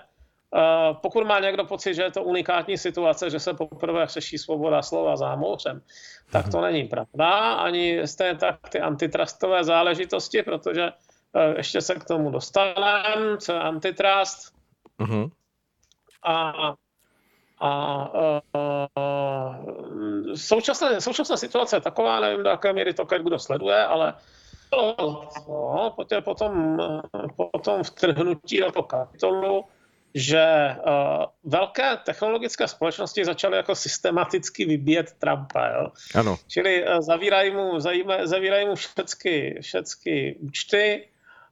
Uh, 0.56 0.98
pokud 1.02 1.28
má 1.28 1.40
někdo 1.40 1.66
pocit, 1.66 1.94
že 1.94 2.02
je 2.02 2.12
to 2.12 2.24
unikátní 2.24 2.78
situace, 2.78 3.30
že 3.30 3.40
se 3.40 3.54
poprvé 3.54 4.08
řeší 4.08 4.38
svoboda 4.38 4.82
slova 4.82 5.16
za 5.16 5.36
mořem, 5.36 5.82
tak 6.32 6.52
to 6.52 6.58
mhm. 6.58 6.66
není 6.66 6.84
pravda. 6.88 7.54
Ani 7.54 8.08
stejně 8.08 8.36
tak 8.36 8.70
ty 8.70 8.80
antitrustové 8.80 9.64
záležitosti, 9.64 10.44
protože 10.44 10.92
uh, 10.92 11.58
ještě 11.58 11.82
se 11.82 11.96
k 11.96 12.06
tomu 12.06 12.32
dostaneme, 12.32 13.38
co 13.40 13.54
je 13.54 13.60
antitrust. 13.60 14.54
Uh-huh. 15.00 15.32
A 16.24 16.54
a 17.62 18.12
uh, 18.13 18.32
současná, 20.36 21.01
současná 21.01 21.38
situace 21.38 21.75
je 21.75 21.82
taková, 21.82 22.20
nevím, 22.20 22.44
do 22.44 22.50
jaké 22.50 22.74
míry 22.74 22.94
to 22.94 23.06
kdo 23.06 23.39
sleduje, 23.39 23.86
ale 23.86 24.13
no, 24.74 25.96
potom, 26.24 26.77
potom 27.36 27.84
vtrhnutí 27.84 28.60
do 28.60 28.72
toho 28.72 28.84
kapitolu, 28.84 29.65
že 30.13 30.75
uh, 30.75 31.25
velké 31.44 31.98
technologické 31.98 32.68
společnosti 32.68 33.25
začaly 33.25 33.58
jako 33.58 33.75
systematicky 33.75 34.65
vybíjet 34.65 35.12
Trumpa. 35.20 35.68
Jo? 35.68 35.91
Ano. 36.15 36.38
Čili 36.48 36.88
uh, 36.88 37.00
zavírají 37.00 37.51
mu, 37.51 37.80
zavírají 38.24 38.68
mu 38.68 38.75
všechny, 38.75 39.56
všechny 39.62 40.36
účty, 40.39 41.08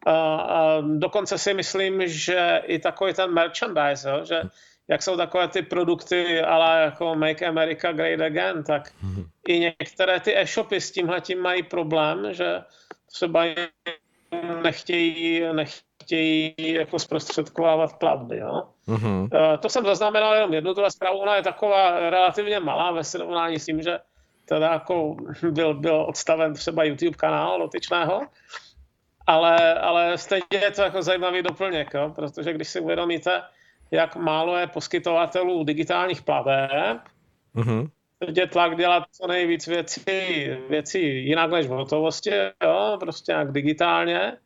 uh, 0.07 0.13
a 0.13 0.81
dokonce 0.81 1.37
si 1.37 1.53
myslím, 1.53 2.07
že 2.07 2.61
i 2.65 2.79
takový 2.79 3.13
ten 3.13 3.33
merchandise, 3.33 4.09
jo? 4.09 4.25
že 4.25 4.41
jak 4.89 5.03
jsou 5.03 5.17
takové 5.17 5.47
ty 5.47 5.61
produkty, 5.61 6.41
ale 6.41 6.81
jako 6.81 7.15
Make 7.15 7.47
America 7.47 7.91
Great 7.91 8.21
Again, 8.21 8.63
tak 8.63 8.91
mm-hmm. 9.03 9.25
i 9.47 9.59
některé 9.59 10.19
ty 10.19 10.37
e-shopy 10.37 10.81
s 10.81 10.91
tímhle 10.91 11.21
tím 11.21 11.41
mají 11.41 11.63
problém, 11.63 12.33
že 12.33 12.61
třeba 13.11 13.43
nechtějí, 14.63 15.43
nechtějí 15.53 16.55
jako 16.57 16.99
zprostředkovávat 16.99 17.99
platby. 17.99 18.37
Jo? 18.37 18.63
Mm-hmm. 18.87 19.57
To 19.57 19.69
jsem 19.69 19.85
zaznamenal 19.85 20.35
jenom 20.35 20.53
jednu 20.53 20.73
tuhle 20.73 20.91
zprávu, 20.91 21.17
ona 21.17 21.35
je 21.35 21.43
taková 21.43 22.09
relativně 22.09 22.59
malá 22.59 22.91
ve 22.91 23.03
srovnání 23.03 23.59
s 23.59 23.65
tím, 23.65 23.81
že 23.81 23.99
teda 24.45 24.73
jako 24.73 25.15
byl, 25.51 25.73
byl 25.73 26.05
odstaven 26.07 26.53
třeba 26.53 26.83
YouTube 26.83 27.17
kanál 27.17 27.59
dotyčného, 27.59 28.21
ale, 29.27 29.79
ale 29.79 30.17
stejně 30.17 30.57
je 30.61 30.71
to 30.71 30.81
jako 30.81 31.01
zajímavý 31.01 31.41
doplněk, 31.41 31.93
jo? 31.93 32.11
protože 32.15 32.53
když 32.53 32.69
si 32.69 32.79
uvědomíte, 32.79 33.41
jak 33.91 34.15
málo 34.15 34.57
je 34.57 34.67
poskytovatelů 34.67 35.63
digitálních 35.63 36.21
plateb. 36.21 36.97
Mm-hmm. 37.55 37.89
Teď 38.19 38.37
je 38.37 38.47
tlak 38.47 38.77
dělat 38.77 39.03
co 39.11 39.27
nejvíc 39.27 39.67
věcí, 39.67 40.01
věcí 40.69 41.25
jinak 41.25 41.51
než 41.51 41.67
v 41.67 41.69
hotovosti, 41.69 42.31
jo, 42.63 42.97
prostě 42.99 43.31
jak 43.31 43.51
digitálně. 43.51 44.37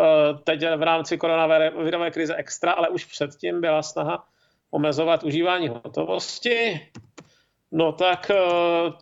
Eh, 0.00 0.34
teď 0.44 0.62
je 0.62 0.76
v 0.76 0.82
rámci 0.82 1.18
koronavirové 1.18 2.10
krize 2.10 2.34
extra, 2.34 2.72
ale 2.72 2.88
už 2.88 3.04
předtím 3.04 3.60
byla 3.60 3.82
snaha 3.82 4.24
omezovat 4.70 5.24
užívání 5.24 5.68
hotovosti. 5.68 6.88
No 7.72 7.92
tak 7.92 8.30
eh, 8.30 8.36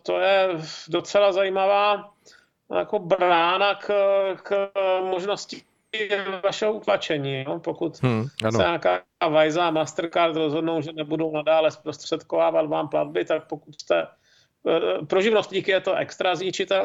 to 0.03 0.19
je 0.19 0.49
docela 0.89 1.31
zajímavá 1.31 2.13
jako 2.75 2.99
brána 2.99 3.75
k, 3.75 3.87
k 4.43 4.71
možnosti 5.09 5.63
vašeho 6.43 6.73
utlačení. 6.73 7.43
Jo? 7.43 7.59
Pokud 7.59 8.03
hmm, 8.03 8.27
ano. 8.43 8.51
se 8.51 8.57
nějaká 8.57 9.01
Visa 9.41 9.67
a 9.67 9.71
Mastercard 9.71 10.35
rozhodnou, 10.35 10.81
že 10.81 10.91
nebudou 10.93 11.31
nadále 11.31 11.71
zprostředkovávat 11.71 12.65
vám 12.65 12.89
platby, 12.89 13.25
tak 13.25 13.47
pokud 13.47 13.81
jste 13.81 14.07
eh, 14.67 15.05
pro 15.05 15.21
živnostníky 15.21 15.71
je 15.71 15.81
to 15.81 15.95
extra 15.95 16.35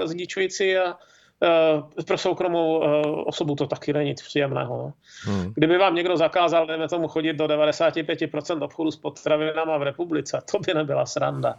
zničující 0.04 0.76
a 0.76 0.94
uh, 0.94 2.04
pro 2.06 2.18
soukromou 2.18 2.78
uh, 2.78 2.84
osobu 3.26 3.54
to 3.54 3.66
taky 3.66 3.92
není 3.92 4.10
nic 4.10 4.22
příjemného. 4.22 4.76
No. 4.76 4.92
Hmm. 5.24 5.52
Kdyby 5.54 5.78
vám 5.78 5.94
někdo 5.94 6.16
zakázal, 6.16 6.66
dejme 6.66 6.88
tomu, 6.88 7.08
chodit 7.08 7.32
do 7.32 7.44
95% 7.44 8.64
obchodu 8.64 8.90
s 8.90 8.96
potravinama 8.96 9.78
v 9.78 9.82
republice, 9.82 10.42
to 10.52 10.58
by 10.58 10.74
nebyla 10.74 11.06
sranda. 11.06 11.54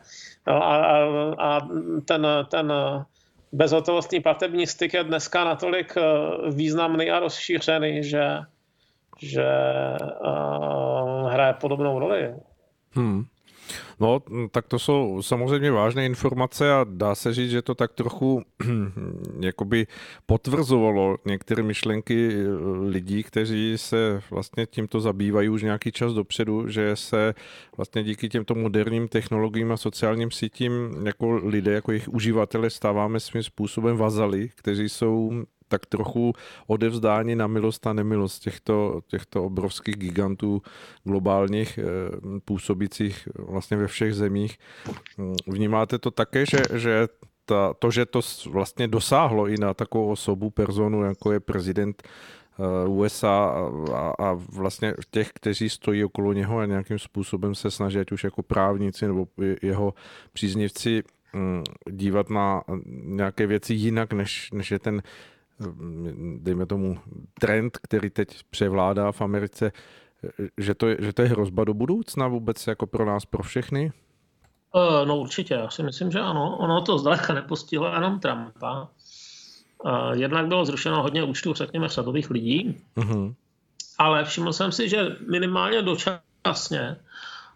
No, 0.48 0.64
a, 0.64 0.76
a, 0.78 0.98
a 1.38 1.68
ten, 2.06 2.28
ten 2.50 2.74
bezhotovostní 3.52 4.20
platební 4.20 4.68
styk 4.68 4.94
je 4.94 5.04
dneska 5.04 5.44
natolik 5.44 5.96
významný 6.52 7.12
a 7.12 7.20
rozšířený, 7.20 8.04
že, 8.04 8.40
že 9.20 9.46
uh, 10.22 11.32
hraje 11.32 11.54
podobnou 11.54 12.00
roli. 12.00 12.36
Hmm. 12.92 13.26
No, 14.00 14.22
tak 14.52 14.68
to 14.68 14.80
jsou 14.80 15.22
samozřejmě 15.22 15.72
vážné 15.72 16.06
informace 16.06 16.74
a 16.74 16.86
dá 16.90 17.16
se 17.16 17.34
říct, 17.34 17.52
že 17.52 17.62
to 17.62 17.76
tak 17.76 17.94
trochu 17.94 18.44
jakoby 19.40 19.88
potvrzovalo 20.26 21.18
některé 21.26 21.64
myšlenky 21.64 22.30
eh, 22.32 22.48
lidí, 22.90 23.24
kteří 23.24 23.74
se 23.76 24.22
vlastně 24.32 24.66
tímto 24.66 25.00
zabývají 25.00 25.50
už 25.50 25.64
nějaký 25.64 25.92
čas 25.92 26.14
dopředu, 26.14 26.70
že 26.70 26.96
se 26.96 27.34
vlastně 27.78 28.04
díky 28.04 28.30
těmto 28.30 28.56
moderním 28.56 29.08
technologiím 29.08 29.72
a 29.72 29.78
sociálním 29.78 30.32
sítím 30.32 30.72
jako 31.06 31.36
lidé, 31.36 31.72
jako 31.72 31.92
jejich 31.92 32.10
uživatelé 32.10 32.70
stáváme 32.70 33.20
svým 33.20 33.44
způsobem 33.44 33.98
vazali, 33.98 34.50
kteří 34.56 34.90
jsou 34.90 35.46
tak 35.68 35.86
trochu 35.86 36.34
odevzdání 36.68 37.36
na 37.36 37.48
milost 37.48 37.88
a 37.88 37.94
nemilost 37.94 38.42
těchto, 38.42 39.02
těchto 39.08 39.44
obrovských 39.44 39.96
gigantů 39.96 40.62
globálních 41.04 41.78
eh, 41.78 41.84
působících 42.46 43.30
vlastně 43.36 43.78
ve 43.78 43.88
všech 43.88 44.14
zemích. 44.14 44.58
Vnímáte 45.48 46.00
to 46.00 46.12
také, 46.12 46.46
že, 46.46 46.60
že 46.74 47.08
ta, 47.48 47.74
to, 47.74 47.92
že 47.92 48.06
to 48.06 48.22
vlastně 48.50 48.88
dosáhlo 48.88 49.48
i 49.48 49.58
na 49.58 49.74
takovou 49.74 50.12
osobu, 50.12 50.50
personu, 50.50 51.04
jako 51.04 51.32
je 51.32 51.40
prezident 51.40 52.04
eh, 52.04 52.88
USA 52.88 53.56
a, 53.94 54.14
a 54.20 54.34
vlastně 54.34 54.94
těch, 55.12 55.30
kteří 55.34 55.70
stojí 55.70 56.04
okolo 56.04 56.34
něho 56.34 56.60
a 56.60 56.66
nějakým 56.66 57.00
způsobem 57.00 57.56
se 57.56 57.72
snaží, 57.72 58.00
ať 58.00 58.12
už 58.12 58.24
jako 58.24 58.44
právníci 58.44 59.08
nebo 59.08 59.28
jeho 59.62 59.94
příznivci, 60.34 61.04
mm, 61.34 61.64
dívat 61.92 62.30
na 62.30 62.64
nějaké 63.04 63.48
věci 63.48 63.74
jinak, 63.74 64.14
než, 64.14 64.52
než 64.52 64.72
je 64.72 64.80
ten 64.80 65.02
dejme 66.38 66.66
tomu, 66.66 67.00
trend, 67.40 67.78
který 67.78 68.10
teď 68.10 68.44
převládá 68.50 69.12
v 69.12 69.22
Americe, 69.22 69.72
že 70.58 70.74
to, 70.74 70.88
je, 70.88 70.98
že 71.00 71.14
to 71.14 71.22
je 71.22 71.28
hrozba 71.28 71.64
do 71.64 71.74
budoucna 71.74 72.28
vůbec 72.28 72.68
jako 72.68 72.88
pro 72.88 73.06
nás, 73.06 73.26
pro 73.26 73.44
všechny? 73.44 73.92
Uh, 74.76 75.08
no 75.08 75.18
určitě, 75.18 75.54
já 75.54 75.70
si 75.70 75.84
myslím, 75.84 76.12
že 76.12 76.20
ano. 76.20 76.58
Ono 76.58 76.82
to 76.82 76.98
zdaleka 76.98 77.34
nepostihlo 77.34 77.94
jenom 77.94 78.20
Trumpa. 78.20 78.88
Jednak 80.14 80.48
bylo 80.48 80.66
zrušeno 80.66 81.02
hodně 81.02 81.24
účtů, 81.24 81.54
řekněme, 81.54 81.90
sadových 81.90 82.30
lidí, 82.30 82.78
uh-huh. 82.96 83.34
ale 83.98 84.26
všiml 84.26 84.54
jsem 84.54 84.72
si, 84.72 84.90
že 84.90 85.16
minimálně 85.30 85.82
dočasně 85.82 86.96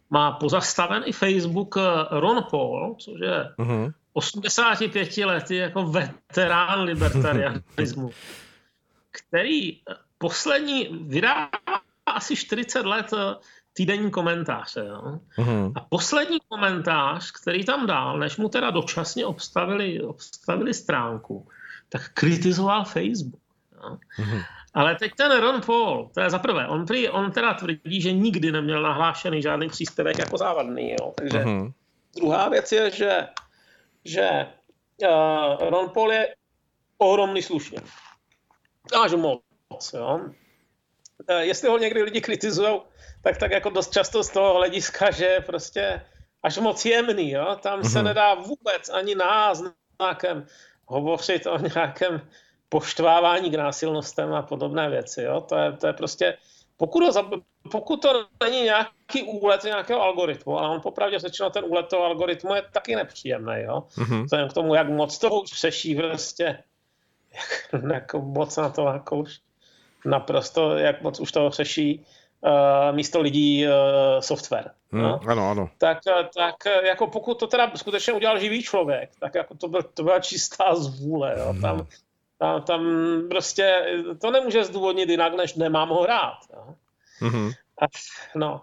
má 0.10 0.31
pozastaven 0.31 1.03
i 1.05 1.12
Facebook 1.12 1.75
Ron 2.12 2.43
Paul, 2.51 2.96
což 3.00 3.20
je 3.22 3.50
uh-huh. 3.60 3.93
85 4.13 5.18
lety 5.18 5.56
jako 5.56 5.84
veterán 5.84 6.82
libertarianismu, 6.82 8.12
který 9.12 9.82
poslední 10.18 10.89
vydá 11.08 11.50
asi 12.06 12.36
40 12.36 12.86
let 12.86 13.13
týdenní 13.74 14.12
komentáře. 14.12 14.86
Jo? 14.88 15.20
Uh-huh. 15.38 15.72
A 15.75 15.80
poslední 15.80 16.38
komentář, 16.48 17.32
který 17.32 17.65
tam 17.65 17.88
dal, 17.88 18.20
než 18.20 18.38
mu 18.38 18.50
teda 18.50 18.72
dočasně 18.72 19.25
obstavili, 19.25 20.01
obstavili 20.01 20.74
stránku, 20.74 21.48
tak 21.89 22.10
kritizoval 22.13 22.86
Facebook. 22.86 23.41
Jo? 23.75 23.98
Uh-huh. 24.20 24.44
Ale 24.74 24.96
teď 24.96 25.12
ten 25.15 25.39
Ron 25.39 25.62
Paul, 25.62 26.10
to 26.13 26.22
je 26.22 26.30
za 26.30 26.39
prvé, 26.39 26.68
on, 26.68 26.86
prý, 26.86 27.10
on 27.10 27.32
teda 27.32 27.53
tvrdí, 27.53 28.01
že 28.01 28.12
nikdy 28.12 28.51
neměl 28.51 28.82
nahlášený 28.82 29.41
žádný 29.41 29.70
příspěvek 29.70 30.20
jako 30.20 30.38
závadný. 30.38 30.91
Jo? 30.91 31.13
Takže 31.15 31.39
uh-huh. 31.39 31.74
druhá 32.15 32.50
věc 32.50 32.72
je, 32.72 32.91
že 32.91 33.27
že 34.05 34.48
uh, 35.03 35.70
Ron 35.70 35.89
Paul 35.89 36.12
je 36.12 36.36
ohromný 36.98 37.41
slušně. 37.41 37.77
Až 39.03 39.12
moc, 39.12 39.43
jo. 39.93 40.19
Uh, 41.30 41.38
jestli 41.39 41.69
ho 41.69 41.78
někdy 41.78 42.04
lidi 42.04 42.21
kritizují, 42.21 42.82
tak 43.23 43.38
tak 43.38 43.52
jako 43.52 43.69
dost 43.69 43.91
často 43.91 44.23
z 44.23 44.30
toho 44.30 44.54
hlediska, 44.54 45.12
že 45.12 45.26
je 45.26 45.41
prostě 45.41 46.06
až 46.43 46.58
moc 46.58 46.86
jemný, 46.86 47.32
jo. 47.32 47.56
Tam 47.62 47.82
mm-hmm. 47.82 47.91
se 47.91 47.97
mhm. 47.97 48.08
nedá 48.08 48.34
vůbec 48.34 48.89
ani 48.89 49.15
náznakem 49.15 50.45
hovořit 50.86 51.47
o 51.47 51.58
nějakém 51.58 52.28
poštvávání 52.69 53.52
k 53.52 53.56
násilnostem 53.56 54.34
a 54.34 54.41
podobné 54.41 54.89
věci, 54.89 55.21
jo. 55.21 55.41
To 55.41 55.56
je, 55.56 55.71
to 55.71 55.88
je 55.88 55.93
prostě 55.93 56.38
pokud, 56.82 57.04
ho, 57.04 57.30
pokud 57.72 58.02
to 58.02 58.26
není 58.44 58.62
nějaký 58.62 59.24
úlet 59.24 59.63
nějakého 59.63 60.02
algoritmu, 60.02 60.60
ale 60.60 60.70
on 60.70 60.82
popravdě 60.82 61.20
řečeno 61.20 61.50
ten 61.50 61.63
úlet 61.67 61.88
toho 61.88 62.04
algoritmu 62.04 62.56
je 62.56 62.63
taky 62.72 62.96
nepříjemný, 62.96 63.54
jo? 63.62 63.84
Mm-hmm. 63.98 64.50
k 64.50 64.54
tomu, 64.54 64.76
jak 64.76 64.89
moc 64.89 65.17
toho 65.17 65.41
už 65.41 65.52
přeší 65.52 65.96
prostě, 65.96 66.63
jak, 67.34 67.84
jak 67.94 68.13
moc 68.13 68.58
na 68.58 68.70
to 68.70 68.86
jako 68.86 69.17
už 69.17 69.39
naprosto, 70.06 70.78
jak 70.78 71.02
moc 71.02 71.20
už 71.20 71.32
toho 71.32 71.50
řeší 71.50 72.06
uh, 72.41 72.96
místo 72.96 73.22
lidí 73.22 73.67
uh, 73.67 73.72
software. 74.20 74.72
Mm, 74.91 75.02
no? 75.02 75.20
Ano, 75.28 75.50
ano. 75.50 75.70
Tak, 75.78 75.98
tak 76.36 76.56
jako 76.84 77.08
pokud 77.08 77.39
to 77.39 77.48
teda 77.48 77.72
skutečně 77.76 78.13
udělal 78.13 78.39
živý 78.39 78.63
člověk, 78.63 79.10
tak 79.20 79.36
jako 79.36 79.56
to, 79.56 79.67
byl, 79.67 79.82
to 79.84 80.04
byla 80.04 80.20
čistá 80.20 80.76
zvůle. 80.76 81.36
Jo? 81.39 81.56
Tam, 81.62 81.78
mm 81.78 81.88
tam, 82.41 82.62
tam 82.62 82.82
prostě 83.30 83.86
to 84.21 84.32
nemůže 84.32 84.63
zdůvodnit 84.63 85.10
jinak, 85.10 85.34
než 85.34 85.54
nemám 85.54 85.89
ho 85.89 86.06
rád. 86.06 86.38
Jo. 86.54 86.75
Mm-hmm. 87.21 87.51
A, 87.82 87.86
no, 88.36 88.62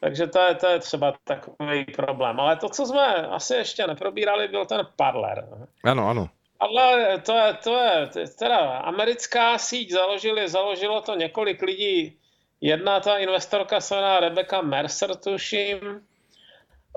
takže 0.00 0.26
to 0.26 0.38
je, 0.38 0.54
to 0.54 0.66
je 0.66 0.78
třeba 0.78 1.14
takový 1.24 1.84
problém. 1.84 2.40
Ale 2.40 2.56
to, 2.56 2.68
co 2.68 2.86
jsme 2.86 3.26
asi 3.26 3.54
ještě 3.54 3.86
neprobírali, 3.86 4.48
byl 4.48 4.66
ten 4.66 4.86
Parler. 4.96 5.48
Ano, 5.84 6.08
ano. 6.08 6.28
Ale 6.60 7.18
to 7.18 7.32
je, 7.36 7.54
to 7.54 7.76
je 7.76 8.28
teda 8.38 8.78
americká 8.78 9.58
síť, 9.58 9.92
založili, 9.92 10.48
založilo 10.48 11.00
to 11.00 11.14
několik 11.14 11.62
lidí. 11.62 12.18
Jedna 12.60 13.00
ta 13.00 13.18
investorka 13.18 13.80
se 13.80 13.94
jmenuje 13.94 14.20
Rebecca 14.20 14.60
Mercer, 14.60 15.16
tuším. 15.16 15.78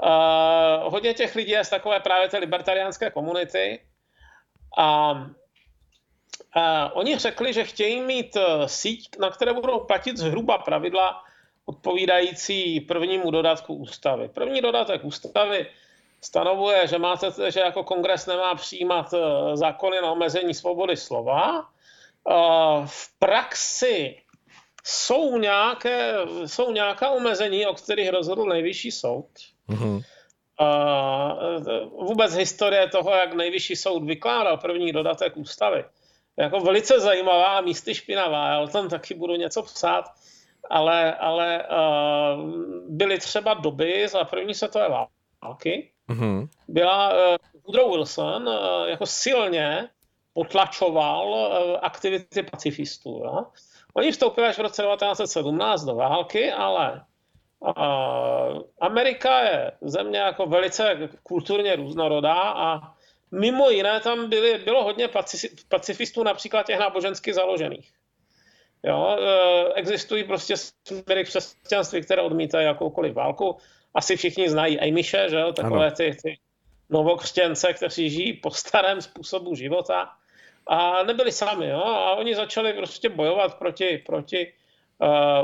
Uh, 0.03 0.91
hodně 0.91 1.13
těch 1.13 1.35
lidí 1.35 1.51
je 1.51 1.63
z 1.63 1.69
takové 1.69 1.99
právě 1.99 2.29
té 2.29 2.37
libertariánské 2.37 3.11
komunity. 3.11 3.79
A 4.77 5.13
oni 6.93 7.17
řekli, 7.17 7.53
že 7.53 7.63
chtějí 7.63 8.01
mít 8.01 8.35
eh, 8.35 8.67
síť, 8.67 9.09
na 9.19 9.29
které 9.29 9.53
budou 9.53 9.79
platit 9.79 10.17
zhruba 10.17 10.57
pravidla 10.57 11.23
odpovídající 11.65 12.79
prvnímu 12.79 13.31
dodatku 13.31 13.73
ústavy. 13.73 14.29
První 14.29 14.61
dodatek 14.61 15.03
ústavy 15.03 15.67
stanovuje, 16.21 16.87
že, 16.87 16.97
máte, 16.99 17.51
že 17.51 17.59
jako 17.59 17.83
kongres 17.83 18.25
nemá 18.25 18.55
přijímat 18.55 19.13
eh, 19.13 19.57
zákony 19.57 19.97
na 20.01 20.11
omezení 20.11 20.53
svobody 20.53 20.97
slova. 20.97 21.59
Eh, 22.29 22.33
v 22.85 23.19
praxi 23.19 24.21
jsou, 24.83 25.37
nějaké, 25.37 26.15
jsou 26.45 26.71
nějaká 26.71 27.09
omezení, 27.09 27.65
o 27.65 27.73
kterých 27.73 28.09
rozhodl 28.09 28.45
nejvyšší 28.45 28.91
soud. 28.91 29.27
Mm-hmm. 29.69 30.03
Vůbec 32.07 32.35
historie 32.35 32.89
toho, 32.89 33.11
jak 33.11 33.33
nejvyšší 33.33 33.75
soud 33.75 34.03
vykládal 34.03 34.57
první 34.57 34.91
dodatek 34.91 35.37
ústavy 35.37 35.85
jako 36.37 36.59
velice 36.59 36.99
zajímavá 36.99 37.57
a 37.57 37.61
místy 37.61 37.95
špinavá. 37.95 38.47
Já 38.47 38.59
o 38.59 38.67
tom 38.67 38.89
taky 38.89 39.13
budu 39.13 39.35
něco 39.35 39.63
psát, 39.63 40.05
ale, 40.69 41.15
ale 41.15 41.63
uh, 41.67 42.49
byly 42.89 43.19
třeba 43.19 43.53
doby 43.53 44.07
za 44.07 44.23
první 44.23 44.53
světové 44.53 44.89
války. 45.43 45.91
Mm-hmm. 46.09 46.47
Byla 46.67 47.09
uh, 47.09 47.17
Woodrow 47.65 47.91
Wilson 47.91 48.47
uh, 48.47 48.87
jako 48.87 49.05
silně 49.05 49.89
potlačoval 50.33 51.27
uh, 51.29 51.77
aktivity 51.81 52.43
pacifistů. 52.43 53.09
Jo? 53.09 53.45
Oni 53.93 54.11
vstoupili 54.11 54.47
až 54.47 54.57
v 54.57 54.61
roce 54.61 54.83
1917 54.83 55.83
do 55.83 55.95
války, 55.95 56.51
ale 56.51 57.05
uh, 57.59 58.61
Amerika 58.81 59.39
je 59.39 59.71
země 59.81 60.19
jako 60.19 60.45
velice 60.45 61.09
kulturně 61.23 61.75
různorodá 61.75 62.41
a 62.41 62.93
Mimo 63.31 63.69
jiné 63.69 63.99
tam 63.99 64.29
byly, 64.29 64.57
bylo 64.57 64.83
hodně 64.83 65.09
pacifistů, 65.69 66.23
například 66.23 66.65
těch 66.65 66.79
nábožensky 66.79 67.33
založených. 67.33 67.91
Jo, 68.83 69.17
e, 69.19 69.73
existují 69.73 70.23
prostě 70.23 70.57
směry 70.57 71.23
křesťanství, 71.23 72.01
které 72.01 72.21
odmítají 72.21 72.65
jakoukoliv 72.65 73.13
válku. 73.13 73.57
Asi 73.93 74.15
všichni 74.15 74.49
znají 74.49 74.79
Amiše, 74.79 75.29
že 75.29 75.39
jo, 75.39 75.53
takové 75.53 75.91
ty, 75.91 76.17
ty 76.23 76.39
novokřtěnce, 76.89 77.73
kteří 77.73 78.09
žijí 78.09 78.33
po 78.33 78.51
starém 78.51 79.01
způsobu 79.01 79.55
života. 79.55 80.09
A 80.67 81.03
nebyli 81.03 81.31
sami, 81.31 81.67
jo, 81.67 81.83
a 81.83 82.15
oni 82.15 82.35
začali 82.35 82.73
prostě 82.73 83.09
bojovat 83.09 83.59
proti, 83.59 84.03
proti 84.05 84.53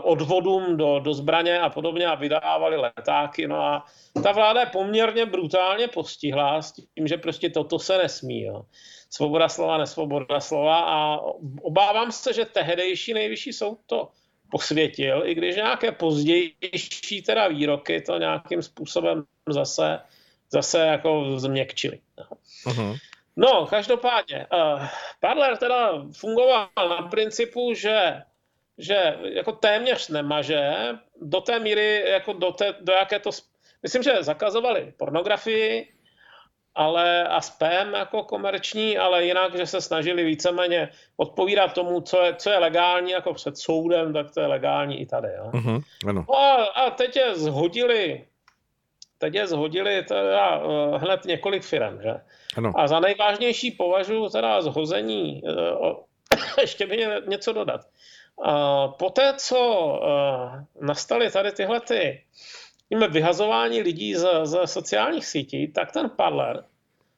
odvodům 0.04 0.78
do, 0.78 1.00
do 1.00 1.14
zbraně 1.14 1.60
a 1.60 1.70
podobně 1.70 2.08
a 2.08 2.16
vydávali 2.16 2.78
letáky. 2.78 3.48
No 3.48 3.62
a 3.62 3.86
ta 4.24 4.32
vláda 4.32 4.60
je 4.60 4.66
poměrně 4.66 5.26
brutálně 5.26 5.88
postihla 5.88 6.62
s 6.62 6.72
tím, 6.72 7.08
že 7.08 7.18
prostě 7.18 7.50
toto 7.50 7.80
se 7.80 7.98
nesmí. 7.98 8.42
Jo. 8.42 8.62
Svoboda 9.10 9.50
slova, 9.50 9.78
nesvoboda 9.78 10.40
slova 10.40 10.80
a 10.80 11.20
obávám 11.62 12.12
se, 12.12 12.34
že 12.34 12.46
tehdejší 12.46 13.14
nejvyšší 13.14 13.54
soud 13.54 13.80
to 13.86 14.10
posvětil, 14.52 15.22
i 15.26 15.36
když 15.36 15.56
nějaké 15.56 15.92
pozdější 15.92 17.22
teda 17.26 17.48
výroky 17.48 18.02
to 18.02 18.18
nějakým 18.18 18.62
způsobem 18.62 19.24
zase, 19.50 20.00
zase 20.52 20.80
jako 20.80 21.40
změkčili. 21.40 22.00
Uh-huh. 22.66 22.98
No, 23.36 23.66
každopádně, 23.66 24.48
uh, 24.54 24.86
Parler 25.20 25.58
teda 25.58 25.92
fungoval 26.12 26.70
na 26.78 27.08
principu, 27.08 27.74
že, 27.74 28.22
že 28.78 29.18
jako 29.24 29.52
téměř 29.52 30.10
nemaže, 30.10 30.76
do 31.22 31.42
té 31.42 31.60
míry, 31.60 32.04
jako 32.10 32.34
do, 32.34 32.52
té, 32.52 32.76
do 32.82 32.94
jaké 32.94 33.20
to, 33.20 33.30
myslím, 33.84 34.04
že 34.04 34.24
zakazovali 34.24 34.94
pornografii, 34.98 35.94
ale 36.78 37.28
a 37.28 37.42
spam 37.42 37.94
jako 37.94 38.24
komerční, 38.24 38.98
ale 38.98 39.26
jinak, 39.26 39.58
že 39.58 39.66
se 39.66 39.82
snažili 39.82 40.24
víceméně 40.24 40.90
odpovídat 41.18 41.74
tomu, 41.74 42.02
co 42.02 42.22
je, 42.22 42.36
co 42.36 42.50
je 42.50 42.58
legální 42.58 43.12
jako 43.12 43.34
před 43.34 43.58
soudem, 43.58 44.14
tak 44.14 44.32
to 44.32 44.42
je 44.42 44.48
legální 44.48 45.02
i 45.02 45.06
tady. 45.06 45.28
Jo. 45.38 45.52
Uh-huh, 45.54 45.82
ano. 46.08 46.26
No 46.30 46.36
a, 46.36 46.64
a 46.64 46.90
teď 46.90 47.16
je 47.16 47.36
zhodili, 47.36 48.26
teď 49.18 49.34
je 49.34 49.48
zhodili 49.48 50.04
teda 50.04 50.60
uh, 50.60 50.96
hned 50.96 51.26
několik 51.26 51.64
firm, 51.64 52.02
že? 52.02 52.14
Ano. 52.58 52.74
A 52.76 52.88
za 52.88 53.00
nejvážnější 53.00 53.72
považuji 53.72 54.30
teda 54.30 54.62
zhození, 54.62 55.42
uh, 55.44 55.96
ještě 56.62 56.88
by 56.88 57.08
něco 57.28 57.54
dodat. 57.54 57.82
Poté, 58.98 59.34
co 59.38 59.86
uh, 59.86 60.86
nastaly 60.88 61.32
tady 61.32 61.52
tyhle 61.52 61.80
ty 61.80 62.24
vyhazování 63.10 63.82
lidí 63.82 64.16
z, 64.16 64.28
z 64.44 64.58
sociálních 64.66 65.26
sítí, 65.26 65.68
tak 65.68 65.92
ten 65.92 66.10
Parler 66.10 66.64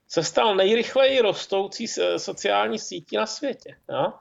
se 0.08 0.23
stal 0.23 0.55
nejrychleji 0.55 1.21
rostoucí 1.21 1.88
sociální 2.17 2.79
sítí 2.79 3.17
na 3.17 3.25
světě. 3.25 3.75
Jo? 3.89 4.13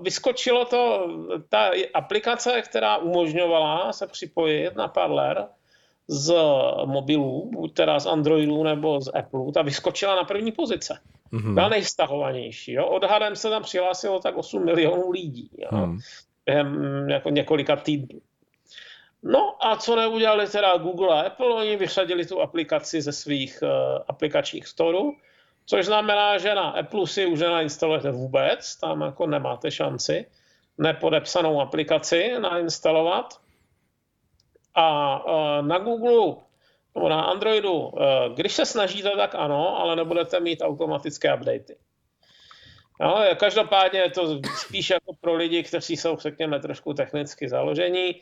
Vyskočilo 0.00 0.64
to, 0.64 1.08
ta 1.48 1.70
aplikace, 1.94 2.62
která 2.62 2.96
umožňovala 2.96 3.92
se 3.92 4.06
připojit 4.06 4.76
na 4.76 4.88
Parler 4.88 5.48
z 6.08 6.34
mobilů, 6.84 7.50
buď 7.52 7.74
teda 7.74 8.00
z 8.00 8.06
Androidu 8.06 8.62
nebo 8.62 9.00
z 9.00 9.08
Apple, 9.14 9.52
ta 9.54 9.62
vyskočila 9.62 10.16
na 10.16 10.24
první 10.24 10.52
pozice. 10.52 10.98
Mm-hmm. 11.32 11.54
Byla 11.54 11.68
nejstahovanější. 11.68 12.72
Jo? 12.72 12.86
Odhadem 12.86 13.36
se 13.36 13.50
tam 13.50 13.62
přihlásilo 13.62 14.20
tak 14.20 14.36
8 14.36 14.64
milionů 14.64 15.10
lidí. 15.10 15.50
Jo? 15.58 15.86
Mm. 15.86 15.98
Během 16.46 17.08
jako 17.08 17.30
několika 17.30 17.76
týdnů. 17.76 18.20
No 19.22 19.66
a 19.66 19.76
co 19.76 19.96
neudělali 19.96 20.46
teda 20.46 20.76
Google 20.76 21.08
a 21.08 21.26
Apple, 21.26 21.54
oni 21.54 21.76
vyřadili 21.76 22.26
tu 22.26 22.40
aplikaci 22.40 23.02
ze 23.02 23.12
svých 23.12 23.62
uh, 23.62 23.68
aplikačních 24.08 24.66
storů, 24.66 25.12
což 25.66 25.86
znamená, 25.86 26.38
že 26.38 26.54
na 26.54 26.70
Apple 26.70 27.06
si 27.06 27.26
už 27.26 27.40
nainstalujete 27.40 28.10
vůbec, 28.10 28.76
tam 28.76 29.00
jako 29.00 29.26
nemáte 29.26 29.70
šanci 29.70 30.26
nepodepsanou 30.78 31.60
aplikaci 31.60 32.32
nainstalovat. 32.38 33.40
A 34.74 35.24
uh, 35.24 35.66
na 35.66 35.78
Google 35.78 36.42
nebo 36.94 37.08
na 37.08 37.22
Androidu, 37.22 37.72
uh, 37.72 37.92
když 38.34 38.52
se 38.52 38.66
snažíte, 38.66 39.10
tak 39.10 39.34
ano, 39.34 39.78
ale 39.78 39.96
nebudete 39.96 40.40
mít 40.40 40.62
automatické 40.62 41.34
updaty. 41.34 41.76
No, 43.00 43.16
každopádně 43.36 44.00
je 44.00 44.10
to 44.10 44.40
spíš 44.56 44.90
jako 44.90 45.12
pro 45.20 45.34
lidi, 45.34 45.62
kteří 45.62 45.96
jsou, 45.96 46.16
řekněme, 46.16 46.60
trošku 46.60 46.94
technicky 46.94 47.48
založení 47.48 48.14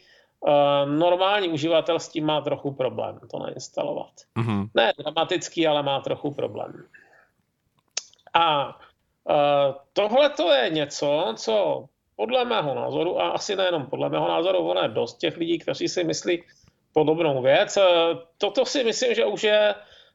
Uh, 0.46 0.90
normální 0.90 1.48
uživatel 1.48 2.00
s 2.00 2.08
tím 2.08 2.26
má 2.26 2.40
trochu 2.40 2.72
problém 2.72 3.20
to 3.30 3.38
nainstalovat. 3.38 4.10
Mm-hmm. 4.38 4.68
Ne 4.74 4.92
dramatický, 4.98 5.66
ale 5.66 5.82
má 5.82 6.00
trochu 6.00 6.30
problém. 6.30 6.88
A 8.34 8.78
tohle 9.92 10.30
to 10.30 10.52
je 10.52 10.70
něco, 10.70 11.34
co 11.36 11.84
podle 12.20 12.44
mého 12.44 12.74
názoru, 12.74 13.20
a 13.20 13.40
asi 13.40 13.56
nejenom 13.56 13.86
podle 13.86 14.08
mého 14.08 14.28
názoru, 14.28 14.58
ono 14.58 14.80
je 14.82 14.88
dost 14.88 15.16
těch 15.16 15.36
lidí, 15.36 15.58
kteří 15.58 15.88
si 15.88 16.04
myslí 16.04 16.44
podobnou 16.92 17.42
věc. 17.42 17.76
Uh, 17.76 17.84
toto 18.38 18.68
si 18.68 18.84
myslím, 18.84 19.14
že 19.14 19.24
už 19.24 19.42
je 19.42 19.74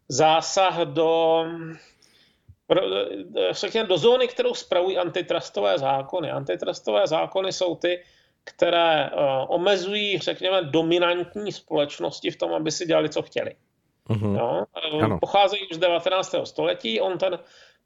zásah 0.09 0.77
do 0.85 1.43
řekněme, 3.51 3.87
do 3.87 3.97
zóny, 3.97 4.27
kterou 4.27 4.53
spravují 4.53 4.97
antitrustové 4.97 5.77
zákony. 5.77 6.31
Antitrustové 6.31 7.07
zákony 7.07 7.53
jsou 7.53 7.75
ty, 7.75 8.03
které 8.43 9.09
uh, 9.09 9.19
omezují, 9.49 10.19
řekněme, 10.19 10.61
dominantní 10.61 11.51
společnosti 11.51 12.31
v 12.31 12.37
tom, 12.37 12.53
aby 12.53 12.71
si 12.71 12.85
dělali, 12.85 13.09
co 13.09 13.21
chtěli. 13.21 13.55
Uh-huh. 14.09 14.37
Jo? 14.37 14.65
Uh, 14.93 15.19
pocházejí 15.19 15.67
už 15.67 15.75
z 15.75 15.79
19. 15.79 16.35
století. 16.43 17.01
On 17.01 17.17
ten 17.17 17.39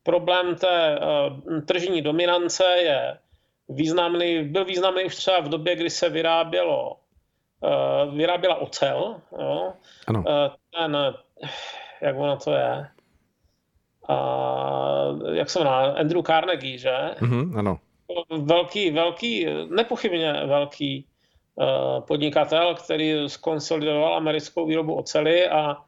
problém 0.03 0.55
té 0.55 0.99
uh, 0.99 1.61
tržní 1.61 2.01
dominance 2.01 2.63
je 2.63 3.17
významný, 3.69 4.43
byl 4.43 4.65
významný 4.65 5.03
už 5.03 5.15
třeba 5.15 5.39
v 5.39 5.49
době, 5.49 5.75
kdy 5.75 5.89
se 5.89 6.09
vyrábělo, 6.09 6.95
uh, 7.61 8.15
vyráběla 8.15 8.55
ocel. 8.55 9.21
Jo? 9.39 9.73
Ano. 10.07 10.19
Uh, 10.19 10.25
ten, 10.77 10.97
jak 12.01 12.17
ono 12.17 12.37
to 12.37 12.51
je, 12.51 12.87
uh, 14.09 15.33
jak 15.33 15.49
se 15.49 15.59
jmenuje, 15.59 15.93
Andrew 15.93 16.23
Carnegie, 16.23 16.77
že? 16.77 16.95
Uh-huh, 17.21 17.59
ano 17.59 17.79
velký, 18.29 18.91
velký, 18.91 19.47
nepochybně 19.69 20.33
velký 20.45 21.05
uh, 21.55 21.99
podnikatel, 21.99 22.75
který 22.75 23.29
skonsolidoval 23.29 24.15
americkou 24.15 24.65
výrobu 24.65 24.95
ocely 24.95 25.49
a 25.49 25.71
uh, 25.71 25.79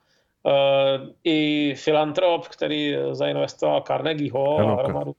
i 1.23 1.73
filantrop, 1.77 2.47
který 2.47 2.95
zainvestoval 3.11 3.81
Carnegieho 3.81 4.57
a 4.57 4.75
hromadu, 4.75 5.15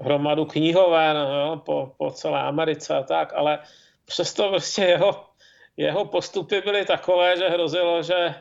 hromadu 0.00 0.44
knihoven 0.44 1.16
jo, 1.16 1.60
po, 1.64 1.92
po 1.98 2.10
celé 2.10 2.40
Americe 2.40 2.96
a 2.96 3.02
tak, 3.02 3.32
ale 3.34 3.58
přesto 4.04 4.48
prostě 4.48 4.82
jeho, 4.82 5.24
jeho 5.76 6.04
postupy 6.04 6.60
byly 6.60 6.84
takové, 6.84 7.36
že 7.36 7.48
hrozilo, 7.48 8.02
že, 8.02 8.34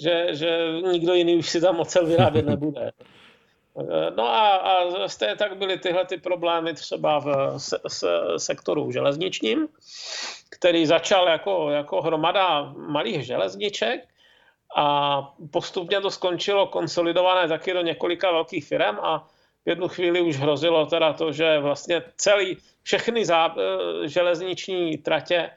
že, 0.00 0.26
že 0.30 0.68
nikdo 0.92 1.14
jiný 1.14 1.36
už 1.36 1.48
si 1.48 1.60
tam 1.60 1.80
ocel 1.80 2.06
vyrábět 2.06 2.46
nebude. 2.46 2.92
No 4.16 4.28
a, 4.28 4.56
a 4.56 5.08
stejně 5.08 5.36
tak 5.36 5.56
byly 5.56 5.78
tyhle 5.78 6.04
ty 6.04 6.16
problémy 6.16 6.74
třeba 6.74 7.18
v 7.18 7.54
se, 7.58 7.78
se, 7.88 8.08
sektoru 8.36 8.92
železničním, 8.92 9.68
který 10.50 10.86
začal 10.86 11.28
jako, 11.28 11.70
jako 11.70 12.02
hromada 12.02 12.72
malých 12.76 13.26
železniček 13.26 14.08
a 14.76 15.18
postupně 15.50 16.00
to 16.00 16.10
skončilo 16.10 16.66
konsolidované 16.66 17.48
taky 17.48 17.72
do 17.72 17.82
několika 17.82 18.32
velkých 18.32 18.66
firm 18.66 18.96
a 19.02 19.28
v 19.64 19.68
jednu 19.68 19.88
chvíli 19.88 20.20
už 20.20 20.36
hrozilo 20.36 20.86
teda 20.86 21.12
to, 21.12 21.32
že 21.32 21.58
vlastně 21.58 22.02
celý, 22.16 22.56
všechny 22.82 23.24
zá, 23.24 23.54
e, 23.56 24.08
železniční 24.08 24.98
tratě 24.98 25.50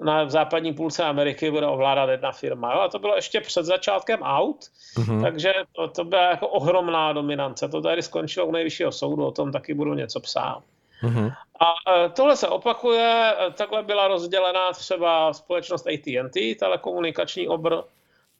na 0.00 0.24
v 0.24 0.30
západní 0.30 0.74
půlce 0.74 1.04
Ameriky 1.04 1.50
bude 1.50 1.66
ovládat 1.66 2.10
jedna 2.10 2.32
firma. 2.32 2.72
Jo? 2.72 2.80
A 2.80 2.88
to 2.88 2.98
bylo 2.98 3.16
ještě 3.16 3.40
před 3.40 3.64
začátkem 3.64 4.22
aut, 4.22 4.64
mm-hmm. 4.96 5.22
takže 5.22 5.54
to, 5.72 5.88
to 5.88 6.04
byla 6.04 6.30
jako 6.30 6.48
ohromná 6.48 7.12
dominance. 7.12 7.68
To 7.68 7.80
tady 7.80 8.02
skončilo 8.02 8.46
u 8.46 8.52
nejvyššího 8.52 8.92
soudu, 8.92 9.26
o 9.26 9.30
tom 9.30 9.52
taky 9.52 9.74
budu 9.74 9.94
něco 9.94 10.20
psát. 10.20 10.62
Mm-hmm. 11.02 11.32
A 11.60 11.92
e, 11.94 12.08
tohle 12.08 12.36
se 12.36 12.48
opakuje, 12.48 13.34
e, 13.38 13.50
takhle 13.50 13.82
byla 13.82 14.08
rozdělená 14.08 14.72
třeba 14.72 15.32
společnost 15.32 15.86
AT&T, 15.86 16.54
telekomunikační 16.54 17.48
obr 17.48 17.76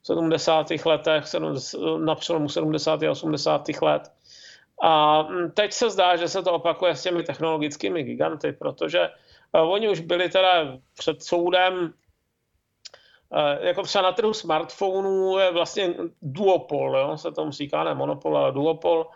v 0.02 0.06
70. 0.06 0.66
letech, 0.84 1.24
na 1.98 2.14
přelomu 2.14 2.48
70. 2.48 3.02
a 3.02 3.10
80. 3.10 3.68
let. 3.82 4.12
A 4.84 5.22
teď 5.54 5.72
se 5.72 5.90
zdá, 5.90 6.16
že 6.16 6.28
se 6.28 6.42
to 6.42 6.52
opakuje 6.52 6.96
s 6.96 7.02
těmi 7.02 7.22
technologickými 7.22 8.02
giganty, 8.02 8.52
protože 8.52 9.08
Oni 9.62 9.88
už 9.88 10.00
byli 10.00 10.28
teda 10.28 10.78
před 10.98 11.22
soudem, 11.22 11.92
jako 13.60 13.82
třeba 13.82 14.02
na 14.02 14.12
trhu 14.12 14.32
smartphonů 14.32 15.38
je 15.38 15.52
vlastně 15.52 15.94
duopol, 16.22 16.96
jo? 16.96 17.18
se 17.18 17.32
tomu 17.32 17.50
říká, 17.50 17.84
ne 17.84 17.94
monopol, 17.94 18.36
ale 18.38 18.52
duopol. 18.52 19.06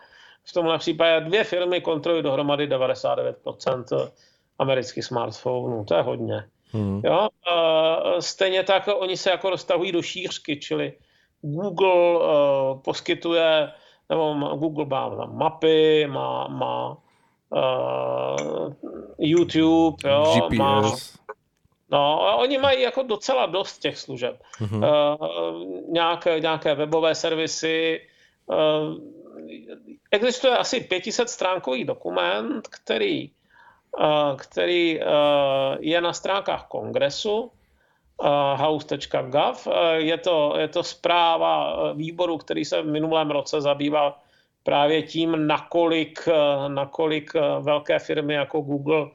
V 0.44 0.52
tomhle 0.52 0.78
případě 0.78 1.26
dvě 1.26 1.44
firmy 1.44 1.80
kontrolují 1.80 2.22
dohromady 2.22 2.66
99% 2.68 4.10
amerických 4.58 5.04
smartphonů, 5.04 5.84
to 5.84 5.94
je 5.94 6.02
hodně. 6.02 6.44
Hmm. 6.72 7.02
Jo? 7.04 7.28
Stejně 8.20 8.62
tak 8.62 8.88
oni 8.94 9.16
se 9.16 9.30
jako 9.30 9.50
roztahují 9.50 9.92
do 9.92 10.02
šířky, 10.02 10.56
čili 10.56 10.92
Google 11.42 12.20
poskytuje, 12.84 13.72
nebo 14.10 14.34
Google 14.56 14.84
má 14.84 15.26
mapy, 15.26 16.06
má, 16.06 16.48
má 16.48 16.96
uh, 17.50 18.72
YouTube, 19.18 20.10
jo, 20.10 20.34
GPS. 20.34 20.58
Má, 20.58 20.82
No, 21.90 22.36
oni 22.38 22.58
mají 22.58 22.82
jako 22.82 23.02
docela 23.02 23.46
dost 23.46 23.78
těch 23.78 23.98
služeb. 23.98 24.42
Uh-huh. 24.60 24.76
Uh, 24.76 25.80
nějaké, 25.88 26.40
nějaké 26.40 26.74
webové 26.74 27.14
servisy. 27.14 28.00
Uh, 28.46 28.94
existuje 30.10 30.56
asi 30.56 30.80
500 30.80 31.30
stránkový 31.30 31.84
dokument, 31.84 32.68
který 32.68 33.30
který 34.36 35.00
je 35.80 36.00
na 36.00 36.12
stránkách 36.12 36.66
kongresu 36.68 37.50
house.gov. 38.54 39.68
Je 39.94 40.18
to, 40.18 40.54
je 40.58 40.68
to 40.68 40.82
zpráva 40.82 41.74
výboru, 41.92 42.38
který 42.38 42.64
se 42.64 42.82
v 42.82 42.86
minulém 42.86 43.30
roce 43.30 43.60
zabýval 43.60 44.14
právě 44.62 45.02
tím, 45.02 45.46
nakolik, 45.46 46.28
nakolik 46.68 47.32
velké 47.60 47.98
firmy 47.98 48.34
jako 48.34 48.60
Google 48.60 49.06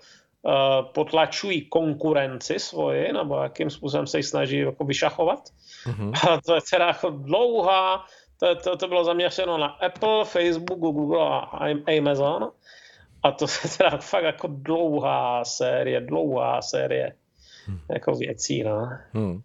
potlačují 0.82 1.62
konkurenci 1.62 2.60
svoji, 2.60 3.14
nebo 3.14 3.38
jakým 3.38 3.70
způsobem 3.70 4.08
se 4.08 4.18
ji 4.18 4.24
snaží 4.24 4.58
jako 4.58 4.84
vyšachovat. 4.84 5.40
Mm-hmm. 5.86 6.12
A 6.32 6.42
to 6.46 6.56
je 6.56 6.62
teda 6.72 6.88
jako 6.88 7.10
dlouhá, 7.10 8.06
to, 8.40 8.56
to, 8.56 8.78
to 8.78 8.88
bylo 8.88 9.04
zaměřeno 9.04 9.58
na 9.58 9.68
Apple, 9.68 10.26
Facebook, 10.26 10.80
Google 10.80 11.28
a 11.30 11.60
Amazon. 11.98 12.52
A 13.24 13.32
to 13.32 13.46
je 13.46 13.70
teda 13.78 13.98
fakt 13.98 14.24
jako 14.24 14.48
dlouhá 14.52 15.46
série, 15.46 16.02
dlouhá 16.02 16.62
série. 16.62 17.16
Jako 17.90 18.16
věcí. 18.16 18.64
No. 18.64 18.90
Hmm. 19.14 19.42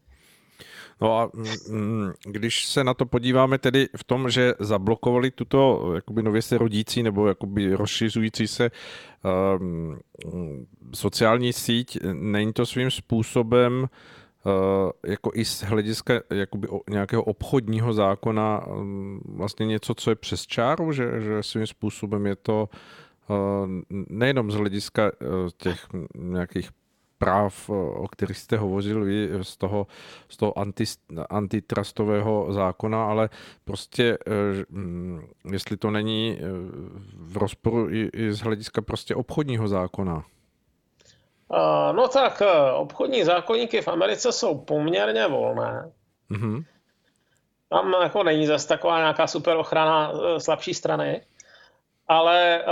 No 1.01 1.19
a 1.19 1.31
mm, 1.69 2.13
když 2.25 2.67
se 2.67 2.85
na 2.85 2.95
to 2.95 3.07
podíváme 3.07 3.59
tedy 3.59 3.89
v 3.97 4.05
tom, 4.05 4.31
že 4.31 4.55
zablokovali 4.59 5.31
tuto 5.31 5.91
jakoby 5.95 6.23
nově 6.23 6.43
se 6.43 6.59
rodící 6.59 7.03
nebo 7.03 7.29
jakoby 7.29 7.75
rozšiřující 7.75 8.47
se 8.47 8.71
um, 9.61 9.99
sociální 10.95 11.53
síť, 11.53 11.99
není 12.13 12.53
to 12.53 12.67
svým 12.67 12.91
způsobem 12.91 13.89
uh, 14.45 14.91
jako 15.07 15.31
i 15.35 15.45
z 15.45 15.63
hlediska 15.63 16.15
jakoby 16.31 16.69
nějakého 16.91 17.23
obchodního 17.23 17.93
zákona 17.93 18.67
um, 18.67 19.21
vlastně 19.25 19.67
něco, 19.67 19.95
co 19.95 20.11
je 20.11 20.17
přes 20.17 20.47
čáru, 20.47 20.93
že, 20.93 21.21
že 21.21 21.43
svým 21.43 21.67
způsobem 21.67 22.27
je 22.27 22.37
to 22.37 22.69
uh, 23.29 23.37
nejenom 24.09 24.51
z 24.51 24.55
hlediska 24.55 25.03
uh, 25.05 25.29
těch 25.57 25.87
nějakých 26.15 26.71
práv, 27.19 27.71
o 27.71 28.09
kterých 28.09 28.39
jste 28.39 28.57
hovořil 28.57 29.05
vy, 29.05 29.29
z 29.43 29.57
toho, 29.57 29.87
z 30.29 30.37
toho 30.37 30.59
anti, 30.59 30.85
antitrustového 31.31 32.53
zákona, 32.53 33.05
ale 33.05 33.29
prostě, 33.65 34.19
eh, 34.27 34.65
mm, 34.71 35.29
jestli 35.53 35.77
to 35.77 35.91
není 35.91 36.39
eh, 36.39 36.45
v 37.13 37.37
rozporu 37.37 37.91
i, 37.91 38.11
i 38.13 38.33
z 38.33 38.41
hlediska 38.41 38.83
prostě 38.83 39.15
obchodního 39.15 39.69
zákona. 39.69 40.25
No 41.93 42.09
tak 42.09 42.43
eh, 42.43 42.73
obchodní 42.73 43.25
zákonníky 43.25 43.83
v 43.83 43.89
Americe 43.89 44.33
jsou 44.33 44.59
poměrně 44.59 45.27
volné. 45.27 45.93
Mm-hmm. 46.31 46.65
Tam 47.69 47.95
jako 48.03 48.23
není 48.23 48.47
zase 48.47 48.69
taková 48.69 48.99
nějaká 48.99 49.27
super 49.27 49.57
ochrana 49.57 50.13
slabší 50.39 50.75
strany. 50.75 51.23
Ale 52.09 52.65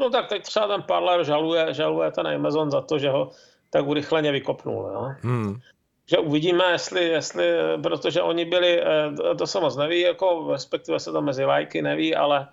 no 0.00 0.10
tak 0.10 0.28
teď 0.28 0.42
třeba 0.42 0.66
ten 0.66 0.82
Parler 0.82 1.24
žaluje, 1.24 1.74
žaluje 1.74 2.10
ten 2.10 2.26
Amazon 2.26 2.70
za 2.70 2.80
to, 2.80 2.98
že 2.98 3.10
ho 3.10 3.30
tak 3.70 3.86
urychleně 3.86 4.32
vykopnul. 4.32 4.90
Jo? 4.92 5.14
Hmm. 5.20 5.60
Že 6.06 6.18
uvidíme, 6.18 6.64
jestli, 6.64 7.04
jestli, 7.04 7.44
protože 7.82 8.22
oni 8.22 8.44
byli, 8.44 8.82
eh, 8.82 9.34
to 9.38 9.46
se 9.46 9.60
moc 9.60 9.76
neví, 9.76 10.00
jako 10.00 10.48
respektive 10.52 11.00
se 11.00 11.12
to 11.12 11.22
mezi 11.22 11.44
lajky 11.44 11.82
neví, 11.82 12.14
ale 12.14 12.48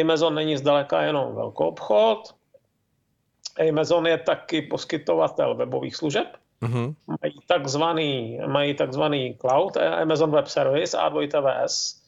Amazon 0.00 0.34
není 0.34 0.56
zdaleka 0.56 1.02
jenom 1.02 1.34
velkou 1.34 1.64
obchod. 1.64 2.34
Amazon 3.68 4.06
je 4.06 4.18
taky 4.18 4.62
poskytovatel 4.62 5.54
webových 5.54 5.96
služeb. 5.96 6.26
Mm-hmm. 6.62 6.94
Mají, 7.06 7.34
takzvaný, 7.46 8.38
mají 8.46 8.74
takzvaný 8.74 9.38
cloud, 9.40 9.76
eh, 9.76 9.88
Amazon 9.88 10.30
Web 10.30 10.46
Service, 10.46 10.98
A2TVS. 10.98 12.00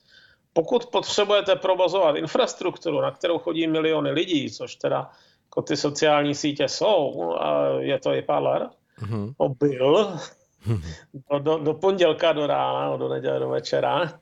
Pokud 0.53 0.87
potřebujete 0.87 1.57
provozovat 1.57 2.17
infrastrukturu, 2.17 3.01
na 3.01 3.11
kterou 3.11 3.39
chodí 3.39 3.67
miliony 3.67 4.11
lidí, 4.11 4.51
což 4.51 4.77
teda 4.77 5.11
jako 5.57 5.63
ty 5.63 5.77
sociální 5.77 6.35
sítě 6.35 6.69
jsou, 6.69 7.33
a 7.41 7.67
je 7.79 7.99
to 7.99 8.15
i 8.15 8.23
Parler, 8.23 8.69
mm-hmm. 9.01 9.35
no 9.41 9.49
byl, 9.49 10.19
do, 11.31 11.39
do, 11.39 11.59
do 11.59 11.75
pondělka 11.75 12.33
do 12.33 12.47
rána, 12.47 12.91
no, 12.91 12.99
do 12.99 13.09
neděle 13.09 13.39
do 13.39 13.49
večera, 13.49 14.21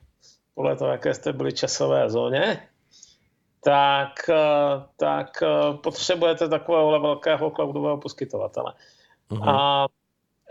podle 0.53 0.75
toho, 0.75 0.91
jaké 0.91 1.13
jste 1.13 1.33
byli 1.33 1.53
časové 1.53 2.09
zóně, 2.09 2.67
tak, 3.63 4.29
eh, 4.29 4.83
tak 4.97 5.43
eh, 5.43 5.77
potřebujete 5.83 6.49
takového 6.49 6.99
velkého 6.99 7.51
cloudového 7.51 7.97
poskytovatele. 7.97 8.73
Mm-hmm. 9.31 9.49
A 9.49 9.87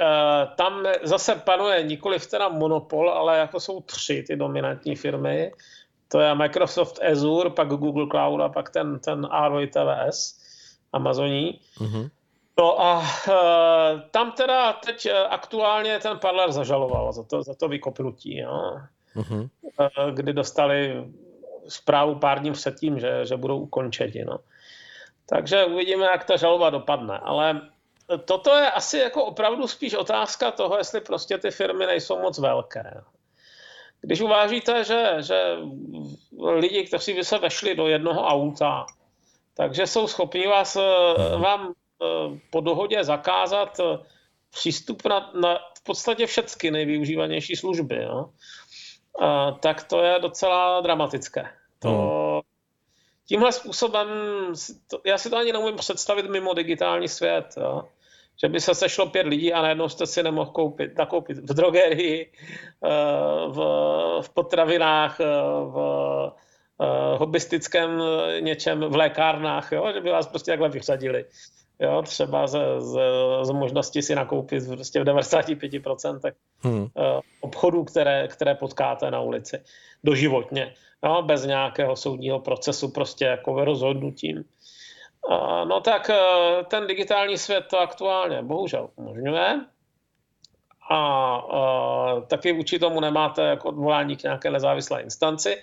e, 0.01 0.47
tam 0.57 0.83
zase 1.03 1.35
panuje 1.35 1.83
nikoli 1.83 2.19
teda 2.19 2.49
monopol, 2.49 3.11
ale 3.11 3.39
jako 3.39 3.61
jsou 3.61 3.81
tři 3.81 4.25
ty 4.27 4.37
dominantní 4.37 4.97
firmy. 4.97 5.53
To 6.09 6.21
je 6.21 6.35
Microsoft 6.35 6.99
Azure, 7.03 7.51
pak 7.51 7.69
Google 7.69 8.07
Cloud 8.11 8.41
a 8.41 8.49
pak 8.49 8.71
ten, 8.71 8.99
ten 8.99 9.29
AWS. 9.31 10.44
Amazoní. 10.95 11.61
Mm-hmm. 11.79 12.11
No 12.59 12.81
a 12.81 12.99
uh, 12.99 14.01
tam 14.11 14.33
teda 14.33 14.73
teď 14.73 15.07
e, 15.07 15.27
aktuálně 15.27 15.99
ten 15.99 16.19
Parler 16.19 16.53
zažaloval 16.53 17.13
za 17.13 17.23
to, 17.23 17.43
za 17.43 17.55
to 17.55 17.69
vykopnutí, 17.69 18.37
jo. 18.37 18.79
Mm-hmm. 19.17 19.49
Uh, 19.63 20.11
kdy 20.15 20.33
dostali 20.33 21.05
zprávu 21.69 22.15
pár 22.15 22.41
dní 22.41 22.53
předtím, 22.53 23.01
že, 23.01 23.27
že 23.27 23.37
budou 23.37 23.59
ukončeni. 23.59 24.25
No. 24.25 24.39
Takže 25.27 25.65
uvidíme, 25.65 26.07
jak 26.07 26.25
ta 26.25 26.37
žaloba 26.37 26.71
dopadne. 26.71 27.19
Ale 27.19 27.61
toto 28.25 28.55
je 28.55 28.71
asi 28.71 28.99
jako 28.99 29.25
opravdu 29.25 29.67
spíš 29.67 29.95
otázka 29.95 30.51
toho, 30.51 30.79
jestli 30.79 31.01
prostě 31.01 31.39
ty 31.39 31.51
firmy 31.51 31.87
nejsou 31.87 32.21
moc 32.21 32.39
velké. 32.39 33.03
Když 34.01 34.21
uvážíte, 34.21 34.85
že, 34.85 35.17
že 35.21 35.57
lidi, 36.49 36.85
kteří 36.87 37.15
by 37.15 37.25
se 37.25 37.39
vešli 37.39 37.75
do 37.75 37.89
jednoho 37.89 38.27
auta, 38.27 38.87
takže 39.55 39.87
jsou 39.87 40.07
schopni 40.07 40.47
vás, 40.47 40.77
eh, 40.77 41.37
vám 41.37 41.73
eh, 41.73 42.07
po 42.51 42.61
dohodě 42.61 43.05
zakázat 43.05 43.81
eh, 43.81 43.99
přístup 44.51 45.05
na, 45.05 45.31
na 45.41 45.59
v 45.79 45.83
podstatě 45.83 46.27
všechny 46.27 46.71
nejvyužívanější 46.71 47.57
služby. 47.57 48.03
Jo? 48.03 48.31
A, 49.21 49.53
tak 49.53 49.83
to 49.83 50.03
je 50.03 50.19
docela 50.19 50.81
dramatické. 50.81 51.49
To, 51.79 51.89
hmm. 51.89 52.41
Tímhle 53.27 53.53
způsobem, 53.53 54.09
já 55.07 55.19
si 55.19 55.31
to 55.31 55.37
ani 55.37 55.53
neumím 55.53 55.77
představit 55.77 56.31
mimo 56.31 56.55
digitální 56.55 57.09
svět. 57.09 57.47
Jo? 57.57 57.83
Že 58.41 58.49
by 58.49 58.61
se 58.61 58.75
sešlo 58.75 59.07
pět 59.07 59.27
lidí 59.27 59.53
a 59.53 59.63
najednou 59.63 59.89
jste 59.89 60.07
si 60.07 60.23
nemohl 60.23 60.51
koupit, 60.51 60.99
nakoupit 60.99 61.39
v 61.39 61.55
drogerii, 61.55 62.33
v, 63.49 63.59
v 64.21 64.31
potravinách, 64.31 65.19
v 65.65 65.77
uh, 66.79 67.19
hobbystickém 67.19 68.03
eh, 68.03 68.41
něčem 68.41 68.81
v 68.81 68.97
lékárnách, 68.97 69.73
jo? 69.73 69.93
že 69.95 70.01
by 70.01 70.11
vás 70.11 70.27
prostě 70.27 70.51
takhle 70.51 70.69
vyřadili. 70.69 71.25
Jo, 71.81 72.03
třeba 72.03 72.47
z, 72.47 72.59
z, 72.79 72.99
z 73.43 73.51
možnosti 73.51 74.03
si 74.03 74.15
nakoupit 74.15 74.69
prostě 74.69 75.01
v 75.01 75.05
95% 75.05 76.33
hmm. 76.61 76.81
uh, 76.81 76.89
obchodů, 77.41 77.85
které, 77.85 78.29
které 78.29 78.55
potkáte 78.55 79.11
na 79.11 79.21
ulici 79.21 79.63
doživotně, 80.05 80.75
jo, 81.05 81.23
bez 81.23 81.45
nějakého 81.45 81.97
soudního 81.97 82.41
procesu, 82.41 82.89
prostě 82.89 83.25
jako 83.25 83.65
rozhodnutím. 83.65 84.45
Uh, 85.31 85.65
no 85.65 85.81
tak 85.81 86.11
uh, 86.11 86.65
ten 86.65 86.87
digitální 86.87 87.39
svět 87.39 87.65
to 87.71 87.81
aktuálně 87.81 88.43
bohužel 88.43 88.91
umožňuje 88.97 89.61
a 90.91 92.23
taky 92.27 92.53
vůči 92.53 92.79
tomu 92.79 93.01
nemáte 93.01 93.43
jako 93.43 93.69
odvolání 93.69 94.17
k 94.17 94.23
nějaké 94.23 94.51
nezávislé 94.51 95.03
instanci, 95.03 95.63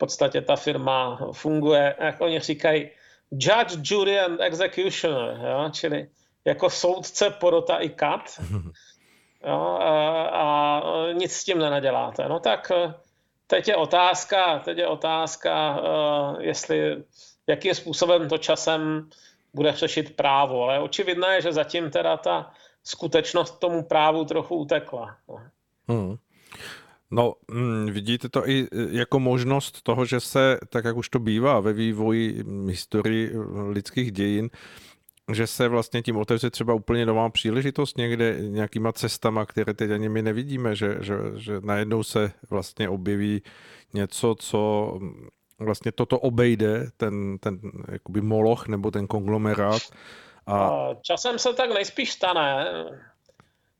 podstatě 0.00 0.40
ta 0.40 0.56
firma 0.56 1.18
funguje, 1.32 1.96
jak 1.98 2.20
oni 2.20 2.40
říkají, 2.40 2.90
judge, 3.30 3.76
jury 3.82 4.20
and 4.20 4.40
executioner, 4.40 5.40
jo? 5.46 5.70
čili 5.72 6.08
jako 6.44 6.70
soudce, 6.70 7.30
porota 7.30 7.76
i 7.76 7.88
kat. 7.88 8.40
Jo? 9.46 9.78
A, 9.80 10.28
a 10.28 10.82
nic 11.12 11.32
s 11.32 11.44
tím 11.44 11.58
nenaděláte. 11.58 12.28
No 12.28 12.40
tak 12.40 12.72
eh, 12.74 12.94
teď 13.46 13.68
je 13.68 13.76
otázka, 13.76 14.58
teď 14.58 14.78
je 14.78 14.86
otázka, 14.86 15.80
uh, 15.80 16.40
jestli, 16.40 17.04
jakým 17.46 17.74
způsobem 17.74 18.28
to 18.28 18.38
časem 18.38 19.08
bude 19.54 19.72
řešit 19.72 20.16
právo. 20.16 20.64
Ale 20.64 20.80
očividné 20.80 21.34
je, 21.34 21.42
že 21.42 21.52
zatím 21.52 21.90
teda 21.90 22.16
ta 22.16 22.52
skutečnost 22.84 23.58
tomu 23.58 23.82
právu 23.82 24.24
trochu 24.24 24.56
utekla. 24.56 25.16
Hmm. 25.88 26.16
No, 27.10 27.34
mm, 27.50 27.86
vidíte 27.86 28.28
to 28.28 28.48
i 28.48 28.60
e, 28.62 28.66
jako 28.90 29.20
možnost 29.20 29.82
toho, 29.82 30.04
že 30.04 30.20
se, 30.20 30.58
tak 30.68 30.84
jak 30.84 30.96
už 30.96 31.08
to 31.08 31.18
bývá 31.18 31.60
ve 31.60 31.72
vývoji 31.72 32.44
historii 32.66 33.32
lidských 33.68 34.12
dějin, 34.12 34.50
že 35.32 35.46
se 35.46 35.68
vlastně 35.68 36.02
tím 36.02 36.16
otevře 36.16 36.50
třeba 36.50 36.74
úplně 36.74 37.06
nová 37.06 37.30
příležitost 37.30 37.98
někde 37.98 38.36
nějakýma 38.40 38.92
cestama, 38.92 39.46
které 39.46 39.74
teď 39.74 39.90
ani 39.90 40.08
my 40.08 40.22
nevidíme, 40.22 40.76
že, 40.76 40.96
že, 41.00 41.14
že 41.36 41.60
najednou 41.60 42.02
se 42.02 42.32
vlastně 42.50 42.88
objeví 42.88 43.42
něco, 43.94 44.34
co 44.38 44.92
vlastně 45.58 45.92
toto 45.92 46.18
obejde, 46.18 46.86
ten, 46.96 47.38
ten 47.38 47.60
jakoby 47.92 48.20
moloch 48.20 48.68
nebo 48.68 48.90
ten 48.90 49.06
konglomerát. 49.06 49.82
A... 50.46 50.70
Časem 51.02 51.38
se 51.38 51.52
tak 51.52 51.70
nejspíš 51.74 52.12
stane. 52.12 52.66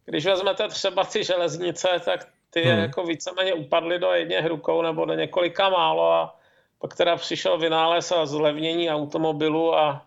Když 0.05 0.27
vezmete 0.27 0.69
třeba 0.69 1.05
ty 1.05 1.25
železnice, 1.25 1.89
tak 2.05 2.29
ty 2.51 2.63
hmm. 2.63 2.79
jako 2.79 3.05
víceméně 3.05 3.55
upadly 3.55 3.99
do 3.99 4.13
jedněch 4.13 4.47
rukou 4.47 4.83
nebo 4.83 5.05
do 5.05 5.15
několika 5.15 5.69
málo 5.69 6.13
a 6.13 6.37
pak 6.79 6.97
teda 6.97 7.17
přišel 7.17 7.59
vynález 7.59 8.13
a 8.13 8.27
zlevnění 8.27 8.91
automobilu 8.91 9.75
a 9.75 10.07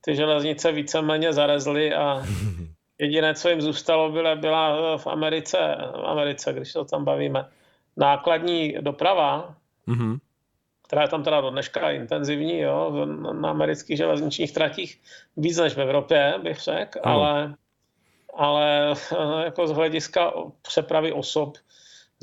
ty 0.00 0.16
železnice 0.16 0.72
víceméně 0.72 1.32
zarezly 1.32 1.94
a 1.94 2.22
jediné, 2.98 3.34
co 3.34 3.48
jim 3.48 3.60
zůstalo, 3.60 4.12
byla, 4.12 4.34
byla 4.34 4.98
v 4.98 5.06
Americe, 5.06 5.58
v 5.92 6.06
Americe, 6.06 6.52
když 6.52 6.72
se 6.72 6.84
tam 6.84 7.04
bavíme, 7.04 7.48
nákladní 7.96 8.76
doprava, 8.80 9.54
mm-hmm. 9.88 10.18
která 10.86 11.02
je 11.02 11.08
tam 11.08 11.22
teda 11.22 11.40
do 11.40 11.50
dneška 11.50 11.90
intenzivní, 11.90 12.58
jo, 12.58 13.06
na 13.32 13.50
amerických 13.50 13.96
železničních 13.96 14.52
tratích 14.52 15.00
víc 15.36 15.56
než 15.56 15.74
v 15.74 15.80
Evropě, 15.80 16.34
bych 16.42 16.60
řekl, 16.60 17.00
ale, 17.02 17.54
ale 18.34 18.94
jako 19.44 19.66
z 19.66 19.70
hlediska 19.70 20.32
přepravy 20.62 21.12
osob 21.12 21.56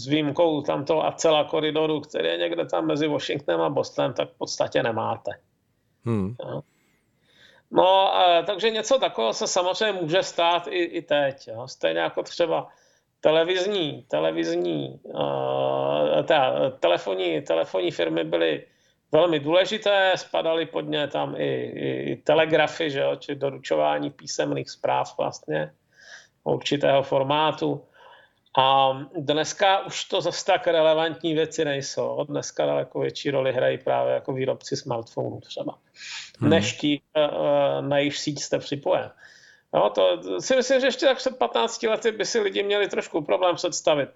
s 0.01 0.07
výjimkou 0.07 0.61
tamto 0.61 1.05
Acela 1.05 1.43
koridoru, 1.43 2.01
který 2.01 2.27
je 2.27 2.37
někde 2.37 2.65
tam 2.65 2.87
mezi 2.87 3.07
Washingtonem 3.07 3.61
a 3.61 3.69
Bostonem, 3.69 4.13
tak 4.13 4.29
v 4.29 4.37
podstatě 4.37 4.83
nemáte. 4.83 5.31
Hmm. 6.05 6.35
No, 7.71 8.13
takže 8.45 8.69
něco 8.69 8.99
takového 8.99 9.33
se 9.33 9.47
samozřejmě 9.47 10.01
může 10.01 10.23
stát 10.23 10.67
i, 10.67 10.83
i 10.83 11.01
teď. 11.01 11.47
Jo. 11.47 11.67
Stejně 11.67 11.99
jako 11.99 12.23
třeba 12.23 12.67
televizní, 13.21 14.05
televizní, 14.09 14.99
uh, 15.03 16.23
ta, 16.25 16.69
telefonní, 16.79 17.41
telefonní 17.41 17.91
firmy 17.91 18.23
byly 18.23 18.65
velmi 19.11 19.39
důležité, 19.39 20.13
spadaly 20.15 20.65
pod 20.65 20.81
ně 20.81 21.07
tam 21.07 21.35
i, 21.37 21.53
i, 21.63 22.11
i 22.11 22.15
telegrafy, 22.15 22.89
že 22.89 22.99
jo, 22.99 23.15
či 23.15 23.35
doručování 23.35 24.09
písemných 24.09 24.69
zpráv 24.69 25.17
vlastně 25.17 25.71
určitého 26.43 27.03
formátu. 27.03 27.85
A 28.57 28.93
dneska 29.17 29.85
už 29.85 30.05
to 30.05 30.21
zase 30.21 30.45
tak 30.45 30.67
relevantní 30.67 31.33
věci 31.33 31.65
nejsou. 31.65 32.25
Dneska 32.29 32.65
daleko 32.65 32.99
větší 32.99 33.31
roli 33.31 33.53
hrají 33.53 33.77
právě 33.77 34.13
jako 34.13 34.33
výrobci 34.33 34.77
smartphonů 34.77 35.41
třeba, 35.41 35.77
hmm. 36.39 36.49
než 36.49 36.77
ti, 36.77 37.01
eh, 37.15 37.81
na 37.81 37.97
jejich 37.97 38.17
síť 38.17 38.39
jste 38.39 38.59
připojen. 38.59 39.11
No, 39.73 39.89
to 39.89 40.19
si 40.41 40.55
myslím, 40.55 40.79
že 40.79 40.87
ještě 40.87 41.05
tak 41.05 41.17
před 41.17 41.37
15 41.37 41.83
lety 41.83 42.11
by 42.11 42.25
si 42.25 42.39
lidi 42.39 42.63
měli 42.63 42.87
trošku 42.87 43.21
problém 43.21 43.55
představit. 43.55 44.09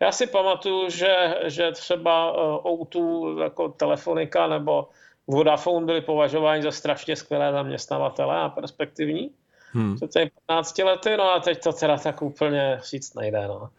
Já 0.00 0.12
si 0.12 0.26
pamatuju, 0.26 0.90
že, 0.90 1.34
že 1.44 1.72
třeba 1.72 2.32
eh, 2.32 2.68
O2 2.68 3.42
jako 3.42 3.68
telefonika 3.68 4.46
nebo 4.46 4.88
Vodafone 5.26 5.86
byly 5.86 6.00
považováni 6.00 6.62
za 6.62 6.70
strašně 6.70 7.16
skvělé 7.16 7.52
zaměstnavatele 7.52 8.36
a 8.36 8.48
perspektivní 8.48 9.30
hmm. 9.72 9.96
před 9.96 10.30
15 10.46 10.78
lety, 10.78 11.16
no 11.16 11.24
a 11.24 11.40
teď 11.40 11.62
to 11.62 11.72
teda 11.72 11.96
tak 11.96 12.22
úplně 12.22 12.80
říct 12.90 13.14
nejde. 13.14 13.48
No. 13.48 13.70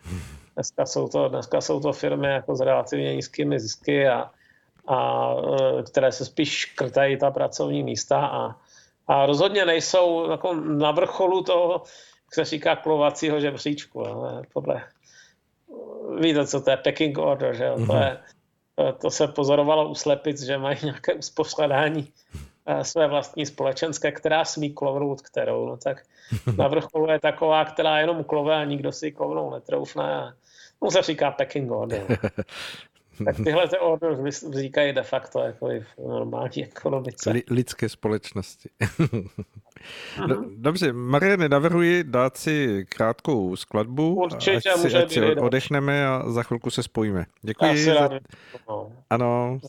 Dneska, 0.56 0.86
jsou 0.86 1.08
to, 1.08 1.28
dneska 1.28 1.62
jsou 1.62 1.80
to 1.80 1.94
firmy 1.94 2.28
jako 2.28 2.56
s 2.56 2.62
relativně 2.62 3.16
nízkými 3.16 3.60
zisky 3.60 4.08
a, 4.08 4.30
a 4.88 5.30
e, 5.80 5.84
které 5.84 6.12
se 6.12 6.26
spíš 6.26 6.50
škrtají 6.50 7.18
ta 7.18 7.32
pracovní 7.32 7.84
místa 7.84 8.28
a, 8.28 8.56
a 9.08 9.26
rozhodně 9.26 9.66
nejsou 9.66 10.32
jako 10.32 10.54
na 10.54 10.92
vrcholu 10.92 11.44
toho, 11.44 11.72
jak 12.26 12.34
se 12.34 12.46
říká, 12.46 12.76
klovacího 12.76 13.40
žebříčku. 13.40 14.04
No, 14.04 14.42
podle, 14.54 14.84
víte, 16.20 16.48
co 16.48 16.62
to 16.62 16.72
je 16.72 16.78
packing 16.78 17.18
order, 17.18 17.56
že 17.56 17.70
hmm 17.70 17.88
To, 17.88 17.96
je, 17.96 18.18
to 19.02 19.10
se 19.10 19.28
pozorovalo 19.28 19.90
u 19.90 19.96
slepic, 19.96 20.42
že 20.42 20.58
mají 20.58 20.78
nějaké 20.84 21.14
uspořádání 21.14 22.14
své 22.82 23.08
vlastní 23.08 23.46
společenské, 23.46 24.12
která 24.12 24.46
smí 24.46 24.74
klovnout 24.74 25.22
kterou. 25.22 25.66
No 25.66 25.78
tak 25.78 26.04
na 26.58 26.68
vrcholu 26.68 27.12
je 27.12 27.20
taková, 27.20 27.66
která 27.66 28.00
jenom 28.00 28.24
klove 28.24 28.56
a 28.56 28.64
nikdo 28.64 28.92
si 28.92 29.12
klovnou 29.12 29.52
netroufne. 29.52 30.34
No 30.84 30.92
se 30.92 31.02
říká 31.02 31.32
pecking 31.32 31.72
order. 31.72 32.20
Tak 33.26 33.36
tyhle 33.36 33.68
ty 33.68 33.78
order 33.78 34.14
vznikají 34.14 34.94
de 34.94 35.04
facto 35.04 35.40
jako 35.40 35.72
i 35.72 35.80
v 35.80 35.98
normální 36.08 36.64
ekonomice. 36.64 37.34
lidské 37.50 37.90
společnosti. 37.90 38.70
Mhm. 40.18 40.56
Dobře, 40.58 40.94
Marie, 40.94 41.38
navrhuji 41.38 42.04
dát 42.04 42.38
si 42.38 42.86
krátkou 42.90 43.56
skladbu. 43.56 44.16
Určitě, 44.16 44.72
ať 44.72 44.80
si, 44.80 44.96
ať 44.98 45.12
si 45.12 45.36
odechneme 45.36 46.08
a 46.08 46.30
za 46.30 46.44
chvilku 46.44 46.70
se 46.70 46.84
spojíme. 46.84 47.26
Děkuji. 47.42 47.86
Za... 47.86 48.10
Ano, 49.10 49.60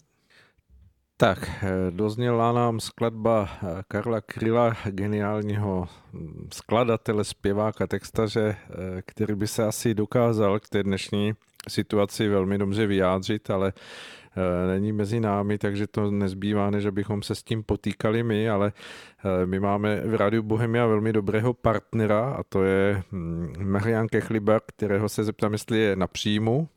tak, 1.20 1.50
eh, 1.62 1.90
dozněla 1.90 2.52
nám 2.52 2.80
skladba 2.80 3.48
eh, 3.62 3.82
Karla 3.88 4.20
Kryla, 4.20 4.76
geniálního 4.84 5.88
hm, 6.12 6.48
skladatele, 6.54 7.24
zpěváka, 7.24 7.86
textaře, 7.86 8.56
eh, 8.56 9.02
který 9.06 9.34
by 9.34 9.46
se 9.46 9.64
asi 9.64 9.94
dokázal 9.94 10.60
k 10.60 10.68
té 10.68 10.82
dnešní 10.82 11.32
situaci 11.68 12.28
velmi 12.28 12.58
dobře 12.58 12.86
vyjádřit, 12.86 13.50
ale 13.50 13.72
není 14.66 14.92
mezi 14.92 15.20
námi, 15.20 15.58
takže 15.58 15.86
to 15.86 16.10
nezbývá, 16.10 16.70
než 16.70 16.86
abychom 16.86 17.22
se 17.22 17.34
s 17.34 17.42
tím 17.42 17.62
potýkali 17.62 18.22
my, 18.22 18.50
ale 18.50 18.72
my 19.44 19.60
máme 19.60 20.00
v 20.00 20.14
Rádiu 20.14 20.42
Bohemia 20.42 20.86
velmi 20.86 21.12
dobrého 21.12 21.54
partnera 21.54 22.30
a 22.30 22.42
to 22.42 22.64
je 22.64 23.02
hm, 23.12 23.52
Marian 23.58 24.08
Kechlibar, 24.08 24.60
kterého 24.66 25.08
se 25.08 25.24
zeptám, 25.24 25.52
jestli 25.52 25.78
je 25.78 25.96
na 25.96 26.06
příjmu. 26.06 26.68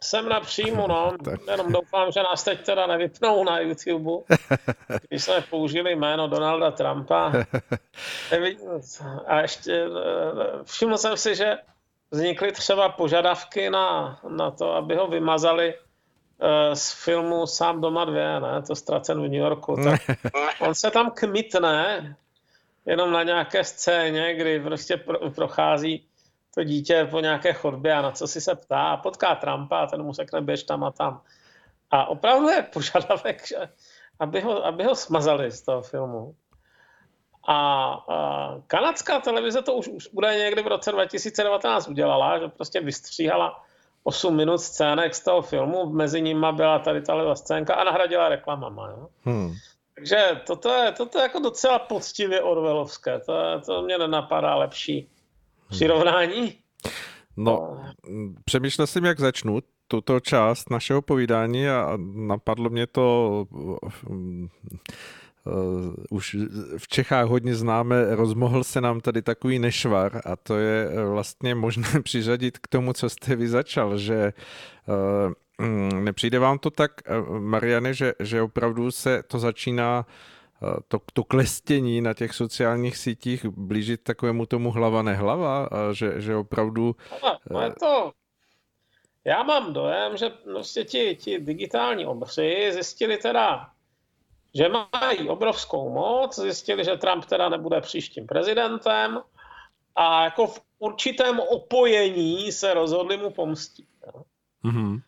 Jsem 0.00 0.28
na 0.28 0.40
příjmu, 0.40 0.86
no. 0.86 1.12
Jenom 1.50 1.72
doufám, 1.72 2.12
že 2.12 2.22
nás 2.22 2.44
teď 2.44 2.66
teda 2.66 2.86
nevypnou 2.86 3.44
na 3.44 3.60
YouTube, 3.60 4.24
když 5.08 5.24
jsme 5.24 5.40
použili 5.40 5.96
jméno 5.96 6.28
Donalda 6.28 6.70
Trumpa. 6.70 7.32
A 9.26 9.40
ještě 9.40 9.84
všiml 10.64 10.98
jsem 10.98 11.16
si, 11.16 11.34
že 11.34 11.58
vznikly 12.10 12.52
třeba 12.52 12.88
požadavky 12.88 13.70
na, 13.70 14.20
na 14.28 14.50
to, 14.50 14.72
aby 14.72 14.96
ho 14.96 15.06
vymazali 15.06 15.74
eh, 15.74 16.76
z 16.76 16.92
filmu 16.92 17.46
Sám 17.46 17.80
doma 17.80 18.04
dvě, 18.04 18.40
ne? 18.40 18.62
To 18.66 18.74
ztracen 18.74 19.18
v 19.18 19.22
New 19.22 19.40
Yorku. 19.40 19.76
Tak 19.84 20.00
on 20.60 20.74
se 20.74 20.90
tam 20.90 21.10
kmitne 21.10 22.16
jenom 22.86 23.12
na 23.12 23.22
nějaké 23.22 23.64
scéně, 23.64 24.34
kdy 24.34 24.60
prostě 24.60 25.04
prochází 25.34 26.06
to 26.56 26.64
dítě 26.64 27.08
po 27.10 27.20
nějaké 27.20 27.52
chodbě 27.52 27.94
a 27.94 28.02
na 28.02 28.10
co 28.10 28.26
si 28.26 28.40
se 28.40 28.54
ptá 28.54 28.82
a 28.82 28.96
potká 28.96 29.34
Trumpa 29.34 29.78
a 29.78 29.86
ten 29.86 30.02
mu 30.02 30.12
řekne 30.12 30.40
běž 30.40 30.62
tam 30.62 30.84
a 30.84 30.90
tam. 30.90 31.20
A 31.90 32.06
opravdu 32.06 32.48
je 32.48 32.62
požadavek, 32.62 33.46
že, 33.46 33.56
aby, 34.20 34.40
ho, 34.40 34.64
aby 34.64 34.84
ho 34.84 34.94
smazali 34.94 35.50
z 35.50 35.62
toho 35.62 35.82
filmu. 35.82 36.34
A, 37.48 37.54
a 38.08 38.60
kanadská 38.66 39.20
televize 39.20 39.62
to 39.62 39.74
už, 39.74 39.88
už 39.88 40.08
bude 40.08 40.38
někdy 40.38 40.62
v 40.62 40.66
roce 40.66 40.92
2019 40.92 41.88
udělala, 41.88 42.38
že 42.38 42.48
prostě 42.48 42.80
vystříhala 42.80 43.62
8 44.04 44.36
minut 44.36 44.58
scének 44.58 45.14
z 45.14 45.24
toho 45.24 45.42
filmu, 45.42 45.86
mezi 45.92 46.22
nimi 46.22 46.46
byla 46.52 46.78
tady 46.78 47.02
ta 47.02 47.34
scénka 47.34 47.74
a 47.74 47.84
nahradila 47.84 48.28
reklamama. 48.28 48.88
Jo? 48.90 49.08
Hmm. 49.22 49.52
Takže 49.94 50.40
toto 50.46 50.72
je, 50.72 50.92
toto 50.92 51.18
je 51.18 51.22
jako 51.22 51.38
docela 51.38 51.78
poctivě 51.78 52.42
orvelovské, 52.42 53.20
to, 53.20 53.60
to 53.66 53.82
mě 53.82 53.98
nenapadá 53.98 54.54
lepší 54.54 55.10
přirovnání? 55.70 56.54
No, 57.36 57.80
přemýšlel 58.44 58.86
jsem, 58.86 59.04
jak 59.04 59.20
začnu 59.20 59.60
tuto 59.88 60.20
část 60.20 60.70
našeho 60.70 61.02
povídání 61.02 61.68
a 61.68 61.98
napadlo 62.14 62.70
mě 62.70 62.86
to 62.86 63.46
uh, 63.50 64.48
už 66.10 66.36
v 66.78 66.88
Čechách 66.88 67.26
hodně 67.26 67.54
známe, 67.54 68.14
rozmohl 68.14 68.64
se 68.64 68.80
nám 68.80 69.00
tady 69.00 69.22
takový 69.22 69.58
nešvar 69.58 70.20
a 70.24 70.36
to 70.36 70.56
je 70.56 70.88
vlastně 71.10 71.54
možné 71.54 71.88
přiřadit 72.02 72.58
k 72.58 72.68
tomu, 72.68 72.92
co 72.92 73.08
jste 73.10 73.36
vy 73.36 73.48
začal, 73.48 73.98
že 73.98 74.32
uh, 75.58 75.66
mm, 75.66 76.04
nepřijde 76.04 76.38
vám 76.38 76.58
to 76.58 76.70
tak, 76.70 76.92
uh, 77.28 77.38
Mariane, 77.38 77.94
že, 77.94 78.12
že 78.20 78.42
opravdu 78.42 78.90
se 78.90 79.22
to 79.22 79.38
začíná 79.38 80.06
to, 80.88 80.98
to 81.12 81.24
klestění 81.24 82.00
na 82.00 82.14
těch 82.14 82.34
sociálních 82.34 82.96
sítích 82.96 83.44
blížit 83.44 84.02
takovému 84.02 84.46
tomu 84.46 84.70
hlava 84.70 85.02
nehlava, 85.02 85.68
že, 85.92 86.20
že 86.20 86.36
opravdu... 86.36 86.96
No, 87.50 87.60
je 87.60 87.70
to... 87.80 88.12
Já 89.24 89.42
mám 89.42 89.72
dojem, 89.72 90.16
že 90.16 90.30
prostě 90.30 90.84
ti, 90.84 91.16
ti 91.20 91.38
digitální 91.38 92.06
obři 92.06 92.70
zjistili 92.72 93.16
teda, 93.16 93.70
že 94.54 94.68
mají 94.68 95.28
obrovskou 95.28 95.90
moc, 95.90 96.38
zjistili, 96.38 96.84
že 96.84 96.96
Trump 96.96 97.24
teda 97.24 97.48
nebude 97.48 97.80
příštím 97.80 98.26
prezidentem 98.26 99.20
a 99.96 100.24
jako 100.24 100.46
v 100.46 100.60
určitém 100.78 101.40
opojení 101.40 102.52
se 102.52 102.74
rozhodli 102.74 103.16
mu 103.16 103.30
pomstit. 103.30 103.88
Mm-hmm. 104.64 105.02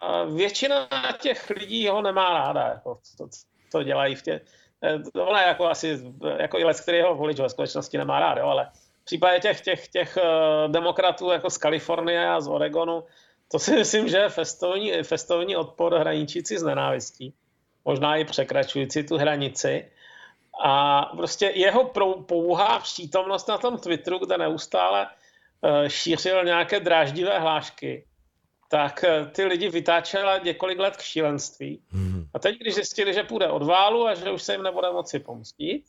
A 0.00 0.24
většina 0.24 0.88
těch 1.20 1.50
lidí 1.50 1.88
ho 1.88 2.02
nemá 2.02 2.30
ráda, 2.30 2.62
jako 2.62 3.00
to, 3.18 3.28
to 3.72 3.82
dělají 3.82 4.14
v 4.14 4.22
těch, 4.22 4.42
eh, 4.82 5.20
ona 5.20 5.42
jako 5.42 5.66
asi, 5.66 6.00
jako 6.38 6.58
i 6.58 6.64
les, 6.64 6.80
který 6.80 7.02
ho 7.02 7.14
volič 7.14 7.40
ve 7.40 7.48
společnosti 7.48 7.98
nemá 7.98 8.20
rád, 8.20 8.38
jo, 8.38 8.46
ale 8.46 8.68
v 9.02 9.04
případě 9.04 9.40
těch, 9.40 9.60
těch, 9.60 9.88
těch 9.88 10.18
uh, 10.18 10.72
demokratů 10.72 11.30
jako 11.30 11.50
z 11.50 11.58
Kalifornie 11.58 12.28
a 12.28 12.40
z 12.40 12.48
Oregonu, 12.48 13.04
to 13.50 13.58
si 13.58 13.76
myslím, 13.76 14.08
že 14.08 14.16
je 14.16 14.28
festovní, 14.28 14.92
festovní 15.02 15.56
odpor 15.56 15.94
hraničící 15.94 16.58
s 16.58 16.62
nenávistí. 16.62 17.34
Možná 17.84 18.16
i 18.16 18.24
překračující 18.24 19.02
tu 19.02 19.16
hranici. 19.16 19.90
A 20.64 21.02
prostě 21.16 21.52
jeho 21.54 21.84
pouhá 22.26 22.78
přítomnost 22.78 23.48
na 23.48 23.58
tom 23.58 23.78
Twitteru, 23.78 24.18
kde 24.18 24.38
neustále 24.38 25.06
uh, 25.06 25.88
šířil 25.88 26.44
nějaké 26.44 26.80
dráždivé 26.80 27.38
hlášky, 27.38 28.04
tak 28.68 29.04
eh, 29.04 29.24
ty 29.24 29.44
lidi 29.44 29.68
vytáčela 29.68 30.38
několik 30.38 30.78
let 30.78 30.96
k 30.96 31.02
šílenství. 31.02 31.80
Hmm. 31.90 32.17
A 32.38 32.40
teď, 32.40 32.58
když 32.58 32.74
zjistili, 32.74 33.14
že 33.14 33.22
půjde 33.22 33.48
od 33.48 33.62
válu 33.62 34.06
a 34.06 34.14
že 34.14 34.30
už 34.30 34.42
se 34.42 34.52
jim 34.52 34.62
nebude 34.62 34.90
moci 34.90 35.18
pomstit, 35.18 35.84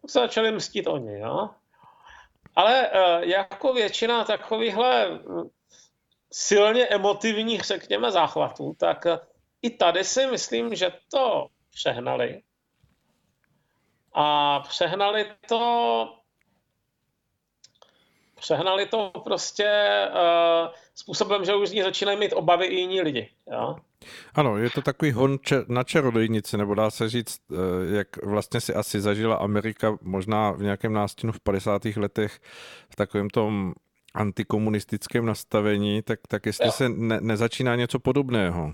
tak 0.00 0.10
se 0.10 0.18
začali 0.18 0.52
mstit 0.52 0.86
oni. 0.86 1.18
Jo? 1.18 1.50
Ale 2.56 2.90
uh, 2.90 3.28
jako 3.28 3.72
většina 3.72 4.24
takovýchhle 4.24 5.20
silně 6.32 6.86
emotivních, 6.86 7.62
řekněme, 7.62 8.12
záchvatů, 8.12 8.76
tak 8.78 9.06
i 9.62 9.70
tady 9.70 10.04
si 10.04 10.26
myslím, 10.26 10.74
že 10.74 10.92
to 11.10 11.46
přehnali. 11.70 12.42
A 14.12 14.60
přehnali 14.60 15.32
to 15.48 16.18
přehnali 18.34 18.86
to 18.86 19.10
prostě 19.24 19.68
uh, 20.10 20.74
způsobem, 20.94 21.44
že 21.44 21.54
už 21.54 21.68
z 21.68 21.72
ní 21.72 21.82
začínají 21.82 22.18
mít 22.18 22.32
obavy 22.32 22.66
i 22.66 22.74
jiní 22.74 23.00
lidi. 23.00 23.30
Jo? 23.52 23.76
Ano, 24.34 24.58
je 24.58 24.70
to 24.70 24.82
takový 24.82 25.12
hon 25.12 25.38
na 25.68 25.84
čarodejnici, 25.84 26.56
nebo 26.56 26.74
dá 26.74 26.90
se 26.90 27.08
říct, 27.08 27.38
uh, 27.50 27.58
jak 27.94 28.24
vlastně 28.24 28.60
si 28.60 28.74
asi 28.74 29.00
zažila 29.00 29.36
Amerika 29.36 29.98
možná 30.02 30.50
v 30.50 30.62
nějakém 30.62 30.92
nástinu 30.92 31.32
v 31.32 31.40
50. 31.40 31.82
letech 31.96 32.40
v 32.90 32.96
takovém 32.96 33.30
tom 33.30 33.72
antikomunistickém 34.14 35.26
nastavení, 35.26 36.02
tak, 36.02 36.20
tak 36.28 36.46
jestli 36.46 36.66
jo. 36.66 36.72
se 36.72 36.88
ne, 36.88 37.20
nezačíná 37.20 37.76
něco 37.76 37.98
podobného. 37.98 38.72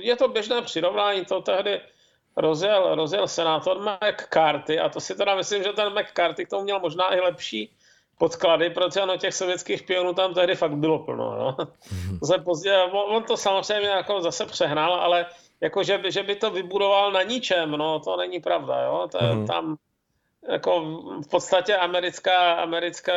Je 0.00 0.16
to 0.16 0.28
běžné 0.28 0.62
přirovnání, 0.62 1.24
to 1.24 1.42
tehdy 1.42 1.80
rozjel, 2.36 2.94
rozjel 2.94 3.28
senátor 3.28 3.80
McCarthy 3.80 4.78
a 4.78 4.88
to 4.88 5.00
si 5.00 5.14
teda 5.14 5.34
myslím, 5.34 5.62
že 5.62 5.72
ten 5.72 5.92
McCarthy 5.92 6.46
k 6.46 6.48
tomu 6.48 6.64
měl 6.64 6.80
možná 6.80 7.14
i 7.14 7.20
lepší 7.20 7.76
podklady, 8.18 8.70
protože 8.70 9.02
ono 9.02 9.16
těch 9.16 9.34
sovětských 9.34 9.78
špionů 9.78 10.14
tam 10.14 10.34
tehdy 10.34 10.54
fakt 10.54 10.76
bylo 10.76 10.98
plno. 10.98 11.36
Jo. 11.36 11.54
Mm-hmm. 11.58 12.18
To 12.18 12.26
se 12.26 12.38
pozdě, 12.38 12.82
on, 12.82 13.16
on 13.16 13.22
to 13.22 13.36
samozřejmě 13.36 13.88
jako 13.88 14.20
zase 14.20 14.46
přehnal, 14.46 14.94
ale 14.94 15.26
jako 15.60 15.82
že, 15.82 15.98
by, 15.98 16.12
že 16.12 16.22
by 16.22 16.34
to 16.36 16.50
vybudoval 16.50 17.12
na 17.12 17.22
ničem, 17.22 17.70
no 17.70 18.00
to 18.00 18.16
není 18.16 18.40
pravda. 18.40 18.80
Jo. 18.80 19.08
To, 19.12 19.18
mm-hmm. 19.18 19.46
Tam 19.46 19.76
jako 20.48 20.80
v 21.26 21.28
podstatě 21.30 21.76
americká, 21.76 22.52
americká 22.52 23.12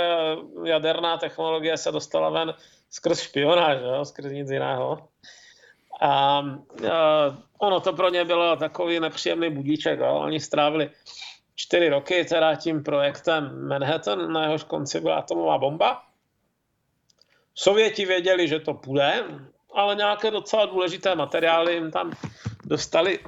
jaderná 0.63 1.17
technologie 1.17 1.77
se 1.77 1.91
dostala 1.91 2.29
ven 2.29 2.53
skrz 2.89 3.21
špionáž, 3.21 3.77
jo, 3.81 4.05
skrz 4.05 4.31
nic 4.31 4.49
jiného. 4.49 5.07
A, 6.01 6.07
a 6.07 6.43
ono 7.57 7.79
to 7.79 7.93
pro 7.93 8.09
ně 8.09 8.25
bylo 8.25 8.55
takový 8.55 8.99
nepříjemný 8.99 9.49
budíček. 9.49 9.99
Jo. 9.99 10.13
Oni 10.13 10.39
strávili 10.39 10.89
čtyři 11.59 11.89
roky 11.89 12.25
teda 12.25 12.55
tím 12.55 12.83
projektem 12.83 13.67
Manhattan, 13.67 14.33
na 14.33 14.43
jehož 14.43 14.63
konci 14.63 15.01
byla 15.01 15.15
atomová 15.15 15.57
bomba. 15.57 16.03
Sověti 17.55 18.05
věděli, 18.05 18.47
že 18.47 18.59
to 18.59 18.73
půjde, 18.73 19.23
ale 19.73 19.95
nějaké 19.95 20.31
docela 20.31 20.65
důležité 20.65 21.15
materiály 21.15 21.73
jim 21.73 21.91
tam 21.91 22.11
dostali 22.65 23.19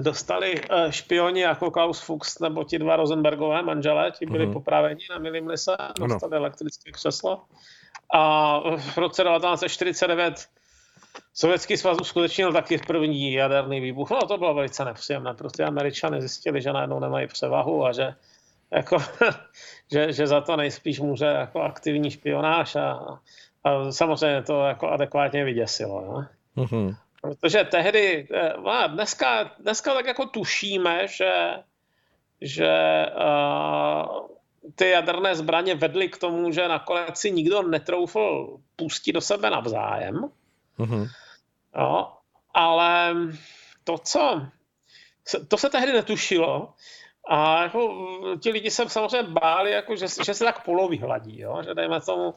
dostali 0.00 0.54
eh, 0.70 0.92
špioni 0.92 1.40
jako 1.40 1.70
Klaus 1.70 2.00
Fuchs 2.00 2.38
nebo 2.38 2.64
ti 2.64 2.78
dva 2.78 2.96
Rosenbergové 2.96 3.62
manželé, 3.62 4.10
ti 4.10 4.26
byli 4.26 4.46
mm-hmm. 4.46 4.52
popraveni 4.52 5.00
na 5.10 5.18
Milimlise, 5.18 5.76
dostali 5.98 6.32
ano. 6.32 6.36
elektrické 6.36 6.92
křeslo. 6.92 7.44
A 8.14 8.60
v 8.76 8.96
roce 8.98 9.24
1949 9.24 10.48
Sovětský 11.34 11.76
svaz 11.76 11.98
uskutečnil 12.00 12.52
taky 12.52 12.78
první 12.78 13.32
jaderný 13.32 13.80
výbuch. 13.80 14.10
No 14.10 14.26
to 14.26 14.38
bylo 14.38 14.54
velice 14.54 14.84
nepříjemné. 14.84 15.34
Prostě 15.34 15.64
američané 15.64 16.20
zjistili, 16.20 16.62
že 16.62 16.72
najednou 16.72 17.00
nemají 17.00 17.26
převahu 17.26 17.86
a 17.86 17.92
že, 17.92 18.14
jako, 18.70 18.98
že, 19.92 20.12
že 20.12 20.26
za 20.26 20.40
to 20.40 20.56
nejspíš 20.56 21.00
může 21.00 21.24
jako 21.24 21.60
aktivní 21.60 22.10
špionáž 22.10 22.76
a, 22.76 23.18
a 23.64 23.92
samozřejmě 23.92 24.42
to 24.42 24.64
jako 24.64 24.88
adekvátně 24.88 25.44
vyděsilo. 25.44 26.00
No? 26.00 26.26
Mm-hmm. 26.64 26.96
Protože 27.22 27.64
tehdy, 27.64 28.28
eh, 28.34 28.88
dneska, 28.88 29.50
dneska 29.58 29.94
tak 29.94 30.06
jako 30.06 30.26
tušíme, 30.26 31.08
že, 31.08 31.32
že 32.40 33.06
uh, 33.16 34.26
ty 34.74 34.88
jaderné 34.90 35.34
zbraně 35.34 35.74
vedly 35.74 36.08
k 36.08 36.18
tomu, 36.18 36.52
že 36.52 36.68
nakonec 36.68 37.18
si 37.18 37.30
nikdo 37.30 37.62
netroufl 37.62 38.56
pustit 38.76 39.12
do 39.12 39.20
sebe 39.20 39.50
navzájem. 39.50 40.30
Mm-hmm. 40.80 41.06
No, 41.76 42.16
ale 42.54 43.14
to, 43.84 43.98
co 43.98 44.42
to 45.48 45.56
se 45.56 45.70
tehdy 45.70 45.92
netušilo, 45.92 46.74
a 47.28 47.62
jako, 47.62 47.94
ti 48.40 48.50
lidi 48.50 48.70
se 48.70 48.88
samozřejmě 48.88 49.22
báli, 49.22 49.70
jako, 49.70 49.96
že, 49.96 50.06
že 50.24 50.34
se 50.34 50.44
tak 50.44 50.64
poloví 50.64 50.98
hladí, 50.98 51.40
jo? 51.40 51.62
že 51.62 51.74
dejme 51.74 52.00
tomu, 52.00 52.34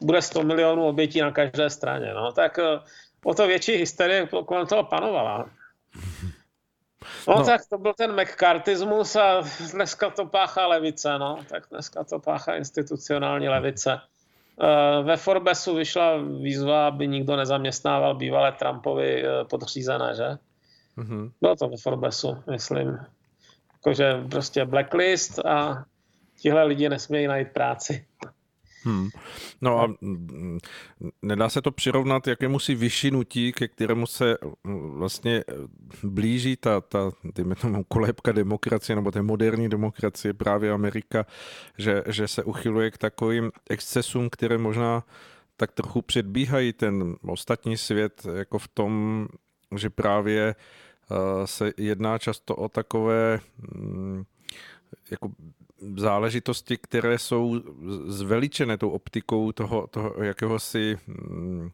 bude 0.00 0.22
100 0.22 0.42
milionů 0.42 0.86
obětí 0.86 1.20
na 1.20 1.30
každé 1.30 1.70
straně. 1.70 2.14
No? 2.14 2.32
Tak 2.32 2.58
eh, 2.58 2.80
o 3.24 3.34
to 3.34 3.46
větší 3.46 3.72
hysterie 3.72 4.28
kolem 4.46 4.66
toho 4.66 4.84
panovala. 4.84 5.50
No, 7.28 7.34
no, 7.34 7.44
tak 7.44 7.60
to 7.70 7.78
byl 7.78 7.94
ten 7.94 8.20
McCarthyismus 8.20 9.16
a 9.16 9.42
dneska 9.72 10.10
to 10.10 10.26
páchá 10.26 10.66
levice, 10.66 11.18
no. 11.18 11.38
Tak 11.48 11.62
dneska 11.70 12.04
to 12.04 12.18
páchá 12.18 12.56
institucionální 12.56 13.48
levice. 13.48 14.00
Eh, 14.60 15.02
ve 15.02 15.16
Forbesu 15.16 15.74
vyšla 15.74 16.16
výzva, 16.16 16.86
aby 16.86 17.08
nikdo 17.08 17.36
nezaměstnával 17.36 18.14
bývalé 18.14 18.52
Trumpovi 18.52 19.24
eh, 19.26 19.44
podřízené, 19.44 20.14
že? 20.16 20.28
Mm-hmm. 20.98 21.32
Bylo 21.40 21.56
to 21.56 21.68
ve 21.68 21.76
Forbesu, 21.76 22.36
myslím. 22.50 22.98
Jakože 23.72 24.24
prostě 24.30 24.64
blacklist 24.64 25.38
a 25.38 25.84
tihle 26.40 26.64
lidi 26.64 26.88
nesmějí 26.88 27.26
najít 27.26 27.48
práci. 27.48 28.06
Hmm. 28.84 29.08
No 29.60 29.80
a 29.80 29.86
mm, 30.00 30.58
nedá 31.22 31.48
se 31.48 31.62
to 31.62 31.70
přirovnat 31.70 32.26
jakému 32.26 32.58
si 32.58 32.74
vyšinutí, 32.74 33.52
ke 33.52 33.68
kterému 33.68 34.06
se 34.06 34.38
mm, 34.64 34.90
vlastně 34.98 35.44
eh, 35.48 35.54
blíží 36.02 36.56
ta, 36.56 36.80
ta 36.80 37.10
dejme 37.34 37.54
tomu, 37.54 37.84
kolébka 37.84 38.32
demokracie 38.32 38.96
nebo 38.96 39.10
té 39.10 39.22
moderní 39.22 39.68
demokracie, 39.68 40.34
právě 40.34 40.72
Amerika, 40.72 41.26
že, 41.78 42.02
že 42.06 42.28
se 42.28 42.44
uchyluje 42.44 42.90
k 42.90 42.98
takovým 42.98 43.52
excesům, 43.70 44.30
které 44.30 44.58
možná 44.58 45.04
tak 45.56 45.72
trochu 45.72 46.02
předbíhají 46.02 46.72
ten 46.72 47.16
ostatní 47.22 47.76
svět, 47.76 48.26
jako 48.34 48.58
v 48.58 48.68
tom, 48.68 49.26
že 49.76 49.90
právě 49.90 50.54
eh, 50.54 51.46
se 51.46 51.72
jedná 51.76 52.18
často 52.18 52.56
o 52.56 52.68
takové 52.68 53.40
mm, 53.74 54.24
jako 55.10 55.30
záležitosti, 55.96 56.76
které 56.76 57.18
jsou 57.18 57.60
zveličené 58.06 58.78
tou 58.78 58.90
optikou 58.90 59.52
toho, 59.52 59.86
toho 59.86 60.14
jakéhosi 60.22 60.98
mm, 61.06 61.70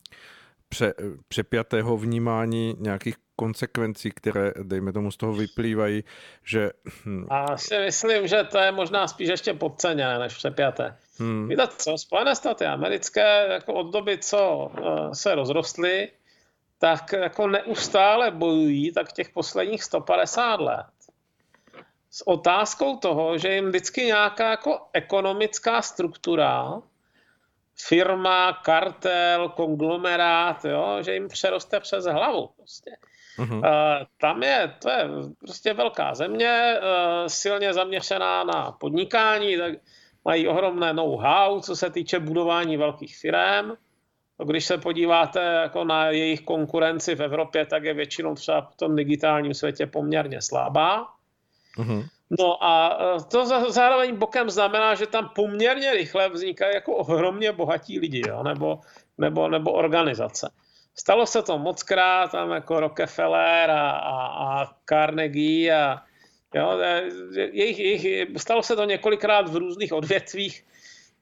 pře, 0.69 0.95
přepjatého 1.29 1.97
vnímání 1.97 2.77
nějakých 2.79 3.15
konsekvencí, 3.37 4.11
které, 4.11 4.53
dejme 4.63 4.93
tomu, 4.93 5.11
z 5.11 5.17
toho 5.17 5.33
vyplývají, 5.33 6.05
že... 6.45 6.71
Hm, 7.05 7.27
A 7.31 7.57
si 7.57 7.79
myslím, 7.79 8.27
že 8.27 8.45
to 8.45 8.59
je 8.59 8.73
možná 8.73 9.09
spíš 9.09 9.29
ještě 9.29 9.55
podceněné 9.55 10.19
než 10.19 10.35
přepjaté. 10.35 10.97
Hmm. 11.19 11.49
Víte 11.49 11.69
co, 11.77 11.99
Spojené 11.99 12.35
státy 12.35 12.65
americké 12.65 13.47
jako 13.51 13.75
od 13.75 13.93
doby, 13.93 14.19
co 14.19 14.71
uh, 14.81 15.13
se 15.13 15.35
rozrostly, 15.35 16.09
tak 16.79 17.13
jako 17.13 17.49
neustále 17.49 18.31
bojují 18.31 18.93
tak 18.93 19.13
těch 19.13 19.31
posledních 19.31 19.83
150 19.83 20.61
let 20.61 20.98
s 22.11 22.29
otázkou 22.29 22.97
toho, 22.97 23.39
že 23.39 23.55
jim 23.55 23.69
vždycky 23.69 24.03
nějaká 24.03 24.51
jako 24.51 24.81
ekonomická 24.93 25.83
struktura, 25.83 26.83
firma, 27.87 28.53
kartel, 28.53 29.49
konglomerát, 29.49 30.65
jo, 30.65 30.99
že 31.01 31.15
jim 31.15 31.29
přeroste 31.29 31.81
přes 31.81 32.05
hlavu. 32.05 32.49
Prostě. 32.57 32.91
Uh-huh. 33.39 33.59
Uh, 33.59 34.07
tam 34.21 34.43
je, 34.43 34.75
to 34.83 34.91
je 34.91 35.09
prostě 35.39 35.75
velká 35.75 36.15
země, 36.15 36.79
uh, 36.81 37.27
silně 37.27 37.73
zaměřená 37.73 38.45
na 38.45 38.73
podnikání, 38.73 39.59
tak 39.59 39.75
mají 40.25 40.49
ohromné 40.49 40.93
know-how, 40.93 41.61
co 41.61 41.77
se 41.77 41.91
týče 41.91 42.19
budování 42.19 42.77
velkých 42.77 43.17
firm. 43.17 43.73
Když 44.45 44.65
se 44.65 44.79
podíváte 44.79 45.43
jako 45.43 45.85
na 45.85 46.07
jejich 46.07 46.41
konkurenci 46.41 47.15
v 47.15 47.23
Evropě, 47.23 47.67
tak 47.67 47.85
je 47.85 47.95
většinou 47.95 48.35
třeba 48.35 48.61
v 48.61 48.77
tom 48.77 48.97
digitálním 48.97 49.55
světě 49.55 49.87
poměrně 49.87 50.43
slabá. 50.43 51.07
Mm-hmm. 51.79 52.05
No 52.39 52.65
a 52.65 52.99
e, 53.17 53.25
to 53.25 53.71
zároveň 53.73 54.17
bokem 54.17 54.51
znamená, 54.51 54.95
že 54.95 55.07
tam 55.07 55.31
poměrně 55.35 55.93
rychle 55.93 56.29
vznikají 56.29 56.75
jako 56.75 56.97
ohromně 56.97 57.53
bohatí 57.53 57.99
lidi, 57.99 58.23
jo? 58.29 58.43
Nebo, 58.43 58.81
nebo, 59.19 59.49
nebo 59.49 59.73
organizace. 59.73 60.51
Stalo 60.95 61.27
se 61.27 61.43
to 61.43 61.59
moc 61.59 61.83
krát, 61.83 62.31
tam 62.33 62.51
jako 62.51 62.81
Rockefeller 62.81 63.71
a, 63.71 63.91
a, 63.91 64.27
a 64.27 64.67
Carnegie 64.89 65.77
a 65.77 66.03
jo, 66.55 66.79
e, 66.81 67.03
jejich, 67.37 67.79
jejich, 67.79 68.29
stalo 68.37 68.63
se 68.63 68.77
to 68.77 68.85
několikrát 68.85 69.49
v 69.49 69.57
různých 69.57 69.93
odvětvích, 69.93 70.65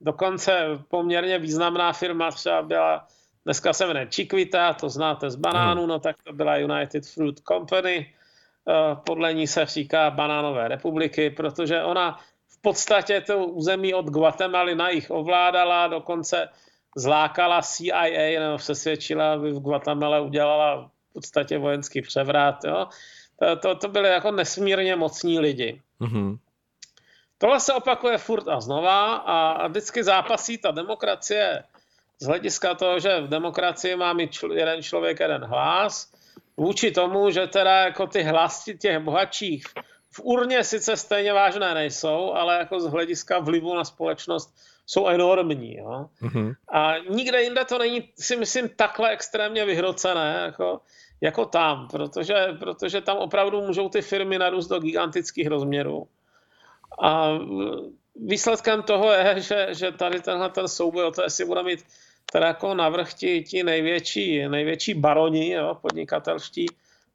dokonce 0.01 0.67
poměrně 0.89 1.39
významná 1.39 1.93
firma 1.93 2.31
třeba 2.31 2.63
byla, 2.63 3.07
dneska 3.45 3.73
se 3.73 3.87
jmenuje 3.87 4.09
Chiquita, 4.15 4.73
to 4.73 4.89
znáte 4.89 5.31
z 5.31 5.37
banánu, 5.37 5.87
no 5.87 5.99
tak 5.99 6.17
to 6.23 6.33
byla 6.33 6.57
United 6.57 7.07
Fruit 7.07 7.41
Company, 7.49 8.15
podle 9.07 9.35
ní 9.35 9.47
se 9.47 9.67
říká 9.67 10.11
banánové 10.11 10.69
republiky, 10.69 11.31
protože 11.31 11.83
ona 11.83 12.19
v 12.49 12.61
podstatě 12.61 13.21
to 13.21 13.47
území 13.47 13.95
od 13.95 14.07
Guatemaly 14.07 14.75
na 14.75 14.89
jich 14.89 15.11
ovládala, 15.11 15.87
dokonce 15.87 16.49
zlákala 16.97 17.63
CIA 17.63 18.41
nebo 18.41 18.59
přesvědčila, 18.59 19.33
aby 19.33 19.53
v 19.53 19.61
Guatemala 19.61 20.21
udělala 20.21 20.91
v 21.11 21.13
podstatě 21.13 21.59
vojenský 21.59 22.03
převrat. 22.03 22.65
Jo. 22.65 22.87
To, 23.39 23.57
to, 23.57 23.75
to 23.75 23.89
byly 23.89 24.09
jako 24.09 24.31
nesmírně 24.31 24.97
mocní 24.97 25.39
lidi. 25.41 25.83
Mm-hmm. 26.01 26.39
Tohle 27.39 27.61
se 27.61 27.75
opakuje 27.75 28.19
furt 28.19 28.49
a 28.49 28.61
znova 28.61 29.15
a 29.17 29.67
vždycky 29.67 30.05
zápasí 30.05 30.59
ta 30.59 30.71
demokracie 30.71 31.65
z 32.19 32.27
hlediska 32.27 32.75
toho, 32.75 33.01
že 33.01 33.21
v 33.21 33.29
demokracii 33.29 33.97
má 33.97 34.13
mít 34.13 34.31
čl- 34.31 34.53
jeden 34.53 34.83
člověk 34.83 35.21
jeden 35.21 35.45
hlas, 35.45 36.13
vůči 36.57 36.91
tomu, 36.91 37.31
že 37.31 37.47
teda 37.47 37.79
jako 37.81 38.07
ty 38.07 38.23
hlasy 38.23 38.79
těch 38.79 38.99
bohatších 38.99 39.65
v 40.11 40.21
urně 40.23 40.65
sice 40.65 40.97
stejně 40.97 41.33
vážné 41.33 41.75
nejsou, 41.75 42.33
ale 42.33 42.59
jako 42.59 42.81
z 42.81 42.87
hlediska 42.87 43.39
vlivu 43.39 43.75
na 43.75 43.85
společnost 43.85 44.55
jsou 44.87 45.07
enormní. 45.07 45.77
Jo? 45.77 46.07
Mm-hmm. 46.23 46.55
A 46.73 46.95
nikde 47.11 47.43
jinde 47.43 47.65
to 47.65 47.79
není, 47.79 48.13
si 48.19 48.37
myslím, 48.37 48.69
takhle 48.69 49.11
extrémně 49.11 49.65
vyhrocené, 49.65 50.43
jako, 50.47 50.81
jako 51.21 51.45
tam, 51.45 51.89
protože, 51.89 52.35
protože 52.59 53.01
tam 53.01 53.17
opravdu 53.17 53.61
můžou 53.61 53.89
ty 53.89 54.03
firmy 54.03 54.39
narůst 54.39 54.69
do 54.69 54.81
gigantických 54.81 55.47
rozměrů. 55.47 56.09
A 57.03 57.39
výsledkem 58.17 58.83
toho 58.83 59.13
je, 59.13 59.41
že, 59.41 59.69
že 59.71 59.93
tady 59.93 60.21
tenhle 60.21 60.51
ten 60.51 60.69
souboj 60.69 61.05
o 61.05 61.11
to, 61.11 61.23
jestli 61.23 61.45
bude 61.45 61.63
mít 61.63 61.85
teda 62.33 62.47
jako 62.47 62.75
navrh 62.75 63.15
ti, 63.15 63.43
ti 63.43 63.63
největší, 63.63 64.49
největší 64.49 64.95
baroni 64.95 65.51
jo, 65.51 65.79
podnikatelští, 65.83 66.67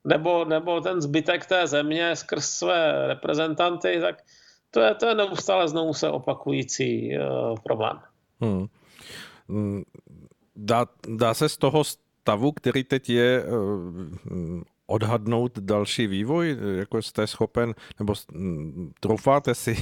nebo, 0.06 0.46
nebo 0.46 0.82
ten 0.82 1.02
zbytek 1.02 1.46
té 1.46 1.68
země 1.68 2.16
skrz 2.16 2.46
své 2.46 3.08
reprezentanty, 3.08 3.98
tak 4.02 4.24
to 4.72 4.80
je, 4.80 4.96
to 4.96 5.06
je 5.06 5.16
neustále 5.16 5.68
znovu 5.68 5.94
se 5.94 6.10
opakující 6.10 7.18
uh, 7.18 7.58
problém. 7.64 8.00
Hmm. 8.42 9.84
Dá, 10.56 10.86
dá 11.08 11.34
se 11.34 11.50
z 11.50 11.58
toho 11.58 11.84
stavu, 11.84 12.52
který 12.52 12.84
teď 12.84 13.10
je, 13.10 13.44
uh, 13.44 14.62
odhadnout 14.92 15.60
další 15.60 16.08
vývoj? 16.08 16.58
Jako 16.78 17.02
jste 17.02 17.28
schopen, 17.28 17.74
nebo 18.00 18.14
troufáte 19.00 19.56
si 19.56 19.76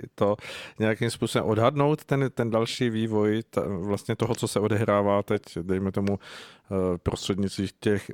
to 0.14 0.36
nějakým 0.78 1.10
způsobem 1.10 1.48
odhadnout, 1.48 2.04
ten, 2.04 2.30
ten 2.34 2.50
další 2.50 2.90
vývoj 2.90 3.42
ta, 3.50 3.62
vlastně 3.66 4.16
toho, 4.16 4.34
co 4.34 4.48
se 4.48 4.60
odehrává 4.60 5.22
teď, 5.22 5.42
dejme 5.62 5.92
tomu 5.92 6.18
eh, 6.18 6.98
prostřednictvím 7.02 7.68
těch 7.80 8.10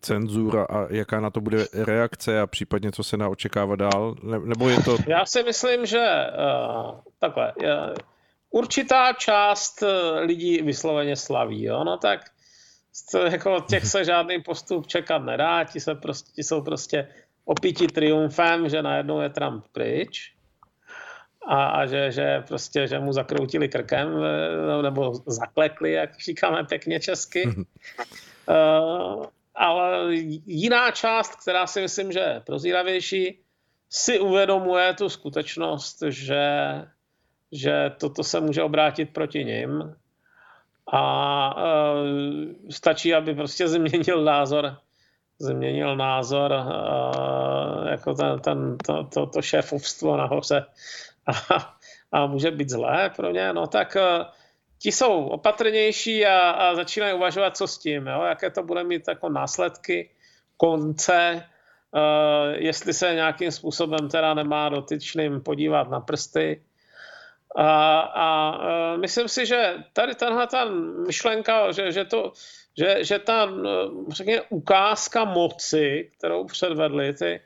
cenzur 0.00 0.58
a 0.58 0.86
jaká 0.90 1.20
na 1.20 1.30
to 1.30 1.40
bude 1.40 1.66
reakce 1.74 2.40
a 2.40 2.46
případně 2.46 2.92
co 2.92 3.04
se 3.04 3.16
naočekává 3.16 3.76
dál? 3.76 4.14
Nebo 4.44 4.68
je 4.68 4.82
to... 4.82 4.96
Já 5.06 5.26
si 5.26 5.42
myslím, 5.42 5.86
že 5.86 6.06
uh, 6.06 7.00
takhle, 7.20 7.52
uh, 7.62 7.94
určitá 8.50 9.12
část 9.12 9.82
lidí 10.20 10.62
vysloveně 10.62 11.16
slaví, 11.16 11.64
jo? 11.64 11.84
no 11.84 11.96
tak 11.96 12.20
jako 13.30 13.60
těch 13.60 13.86
se 13.86 14.04
žádný 14.04 14.42
postup 14.42 14.86
čekat 14.86 15.18
nedá, 15.18 15.64
ti, 15.64 15.80
se 15.80 15.94
prostě, 15.94 16.32
ti 16.32 16.42
jsou 16.42 16.62
prostě 16.62 17.08
opíti 17.44 17.86
triumfem, 17.86 18.68
že 18.68 18.82
najednou 18.82 19.20
je 19.20 19.28
Trump 19.28 19.64
pryč 19.72 20.32
a, 21.46 21.66
a 21.66 21.86
že, 21.86 22.10
že, 22.12 22.44
prostě, 22.48 22.86
že 22.86 22.98
mu 22.98 23.12
zakroutili 23.12 23.68
krkem 23.68 24.08
nebo 24.82 25.12
zaklekli, 25.26 25.92
jak 25.92 26.20
říkáme 26.20 26.64
pěkně 26.64 27.00
česky. 27.00 27.44
uh, 27.46 29.26
ale 29.54 30.14
jiná 30.46 30.90
část, 30.90 31.36
která 31.36 31.66
si 31.66 31.80
myslím, 31.80 32.12
že 32.12 32.20
je 32.20 32.42
prozíravější, 32.46 33.40
si 33.90 34.20
uvědomuje 34.20 34.94
tu 34.94 35.08
skutečnost, 35.08 36.02
že, 36.08 36.46
že 37.52 37.90
toto 38.00 38.24
se 38.24 38.40
může 38.40 38.62
obrátit 38.62 39.12
proti 39.12 39.44
nim 39.44 39.94
a 40.92 41.56
uh, 41.56 42.08
stačí, 42.70 43.14
aby 43.14 43.34
prostě 43.34 43.68
změnil 43.68 44.24
názor 44.24 44.76
změnil 45.38 45.96
názor 45.96 46.52
uh, 46.52 47.88
jako 47.88 48.14
ten, 48.14 48.40
ten, 48.40 48.78
to, 48.78 49.04
to, 49.04 49.26
to 49.26 49.42
šéfovstvo 49.42 50.16
nahoře. 50.16 50.64
A, 51.26 51.74
a 52.12 52.26
může 52.26 52.50
být 52.50 52.70
zlé 52.70 53.10
pro 53.16 53.30
ně, 53.30 53.52
no 53.52 53.66
tak 53.66 53.96
uh, 53.96 54.26
ti 54.78 54.92
jsou 54.92 55.24
opatrnější 55.24 56.26
a, 56.26 56.50
a 56.50 56.74
začínají 56.74 57.14
uvažovat, 57.14 57.56
co 57.56 57.66
s 57.66 57.78
tím, 57.78 58.06
jo? 58.06 58.22
jaké 58.22 58.50
to 58.50 58.62
bude 58.62 58.84
mít 58.84 59.08
jako 59.08 59.28
následky, 59.28 60.10
konce, 60.56 61.44
uh, 61.94 62.54
jestli 62.54 62.92
se 62.92 63.14
nějakým 63.14 63.50
způsobem 63.50 64.08
teda 64.08 64.34
nemá 64.34 64.68
dotyčným 64.68 65.40
podívat 65.40 65.90
na 65.90 66.00
prsty, 66.00 66.62
a, 67.54 68.00
a 68.00 68.58
e, 68.68 68.98
myslím 68.98 69.28
si, 69.28 69.46
že 69.46 69.74
tady 69.92 70.14
tenhle 70.14 70.46
ta 70.46 70.64
myšlenka, 71.06 71.72
že, 71.72 71.92
že, 71.92 72.04
to, 72.04 72.32
že, 72.78 73.04
že 73.04 73.18
ta 73.18 73.48
řekněme, 74.08 74.42
ukázka 74.48 75.24
moci, 75.24 76.10
kterou 76.18 76.44
předvedly 76.44 77.14
ty 77.14 77.40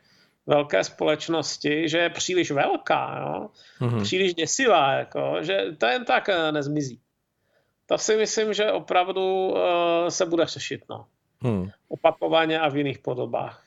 velké 0.47 0.85
společnosti, 0.85 1.89
že 1.89 1.99
je 1.99 2.11
příliš 2.11 2.51
velká, 2.51 3.19
jo? 3.21 3.49
Mm-hmm. 3.81 4.03
příliš 4.03 4.35
děsivá, 4.35 4.93
jako, 4.93 5.37
že 5.41 5.65
to 5.79 5.87
jen 5.87 6.05
tak 6.05 6.29
e, 6.29 6.53
nezmizí. 6.53 7.01
To 7.89 7.99
si 7.99 8.17
myslím, 8.17 8.55
že 8.55 8.73
opravdu 8.73 9.49
uh, 9.49 9.59
se 10.09 10.27
bude 10.27 10.47
řešit. 10.47 10.85
No. 10.91 11.07
Hmm. 11.41 11.71
Opakovaně 11.89 12.61
a 12.61 12.69
v 12.69 12.77
jiných 12.77 12.99
podobách. 12.99 13.65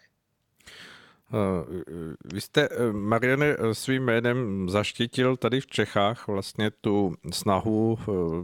Eh, 1.33 2.13
vy 2.33 2.41
jste, 2.41 2.69
eh, 2.71 2.91
Mariane, 2.91 3.45
eh, 3.45 3.75
svým 3.75 4.03
jménem 4.03 4.69
zaštítil 4.69 5.37
tady 5.37 5.61
v 5.61 5.67
Čechách 5.67 6.27
vlastně 6.27 6.71
tu 6.71 7.13
snahu, 7.33 7.97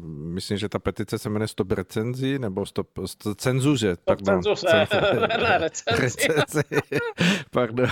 myslím, 0.08 0.58
že 0.58 0.70
ta 0.70 0.80
petice 0.80 1.18
se 1.18 1.30
jmenuje 1.30 1.48
Stop 1.48 1.72
recenzi, 1.72 2.40
nebo 2.40 2.66
Stop, 2.66 2.88
stop 3.06 3.38
cenzuře. 3.38 3.96
Stop 3.96 4.06
pardon, 4.06 4.44
cenzuře, 4.44 4.88
ne, 5.28 5.58
recenzi. 5.58 6.64
pardon, 7.52 7.88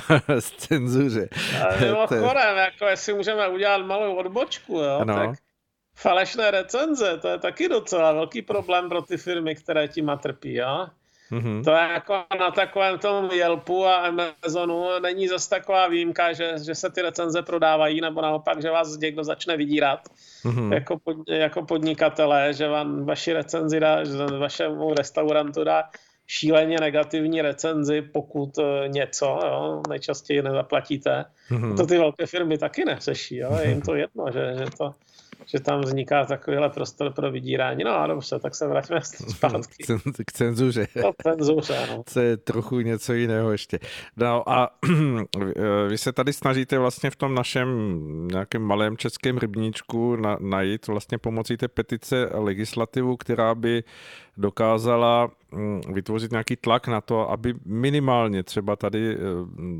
cenzuře. 0.57 1.29
Mimochodem, 1.79 2.57
jako 2.57 2.85
jestli 2.85 3.13
můžeme 3.13 3.47
udělat 3.47 3.85
malou 3.85 4.15
odbočku, 4.15 4.73
jo, 4.73 4.97
ano. 5.01 5.15
tak 5.15 5.39
falešné 5.95 6.51
recenze, 6.51 7.17
to 7.17 7.27
je 7.27 7.39
taky 7.39 7.69
docela 7.69 8.13
velký 8.13 8.41
problém 8.41 8.89
pro 8.89 9.01
ty 9.01 9.17
firmy, 9.17 9.55
které 9.55 9.87
tím 9.87 10.11
trpí, 10.21 10.53
jo. 10.53 10.87
Mm-hmm. 11.32 11.63
To 11.63 11.71
je 11.71 11.78
jako 11.93 12.23
na 12.39 12.51
takovém 12.51 12.99
tom 12.99 13.30
Yelpu 13.32 13.86
a 13.86 13.95
Amazonu 13.95 14.86
není 14.99 15.28
zase 15.28 15.49
taková 15.49 15.88
výjimka, 15.88 16.34
že, 16.34 16.53
že 16.65 16.76
se 16.76 16.89
ty 16.89 17.01
recenze 17.01 17.41
prodávají, 17.41 18.01
nebo 18.01 18.21
naopak, 18.21 18.61
že 18.61 18.71
vás 18.71 18.97
někdo 18.97 19.23
začne 19.23 19.57
vydírat 19.57 19.99
mm-hmm. 20.45 20.73
jako, 20.73 20.99
pod, 20.99 21.17
jako 21.30 21.65
podnikatelé, 21.65 22.53
že 22.53 22.67
vám 22.67 23.05
vaši 23.05 23.34
recenzi 23.34 23.80
dá, 23.80 24.03
že 24.03 24.17
vašemu 24.39 24.93
restaurantu 24.93 25.63
dá 25.63 25.84
šíleně 26.28 26.78
negativní 26.80 27.41
recenzi, 27.41 28.01
pokud 28.01 28.57
eh, 28.57 28.88
něco, 28.88 29.39
jo, 29.45 29.82
nejčastěji 29.89 30.41
nezaplatíte. 30.41 31.26
Mm-hmm. 31.51 31.78
To 31.78 31.86
ty 31.86 31.97
velké 31.97 32.26
firmy 32.26 32.57
taky 32.57 32.86
neřeší, 32.86 33.38
jo, 33.38 33.57
je 33.61 33.69
jim 33.69 33.82
to 33.82 33.95
jedno, 33.95 34.26
že, 34.34 34.55
že 34.57 34.65
to 34.78 34.91
že 35.45 35.59
tam 35.59 35.81
vzniká 35.81 36.25
takovýhle 36.25 36.69
prostor 36.69 37.13
pro 37.13 37.31
vydírání. 37.31 37.83
No 37.83 37.91
a 37.91 38.07
dobře, 38.07 38.39
tak 38.39 38.55
se 38.55 38.67
vrátíme 38.67 39.01
zpátky. 39.01 39.83
K 40.25 40.31
cenzuře. 40.31 40.88
No, 40.95 41.11
cenzuře, 41.23 41.88
no. 41.89 42.03
To 42.13 42.19
je 42.19 42.38
trochu 42.38 42.79
něco 42.79 43.13
jiného 43.13 43.51
ještě. 43.51 43.79
No 44.17 44.49
a 44.49 44.69
vy 45.89 45.97
se 45.97 46.11
tady 46.11 46.33
snažíte 46.33 46.77
vlastně 46.77 47.09
v 47.09 47.15
tom 47.15 47.36
našem 47.36 47.67
nějakém 48.27 48.61
malém 48.61 48.97
českém 48.97 49.38
rybníčku 49.38 50.15
na, 50.15 50.38
najít 50.39 50.88
vlastně 50.88 51.17
pomocí 51.17 51.57
té 51.57 51.67
petice 51.67 52.29
legislativu, 52.33 53.17
která 53.17 53.55
by 53.55 53.83
dokázala 54.38 55.31
vytvořit 55.93 56.32
nějaký 56.32 56.56
tlak 56.56 56.88
na 56.88 57.01
to, 57.01 57.32
aby 57.32 57.53
minimálně 57.66 58.43
třeba 58.43 58.76
tady 58.76 59.16
eh, 59.16 59.18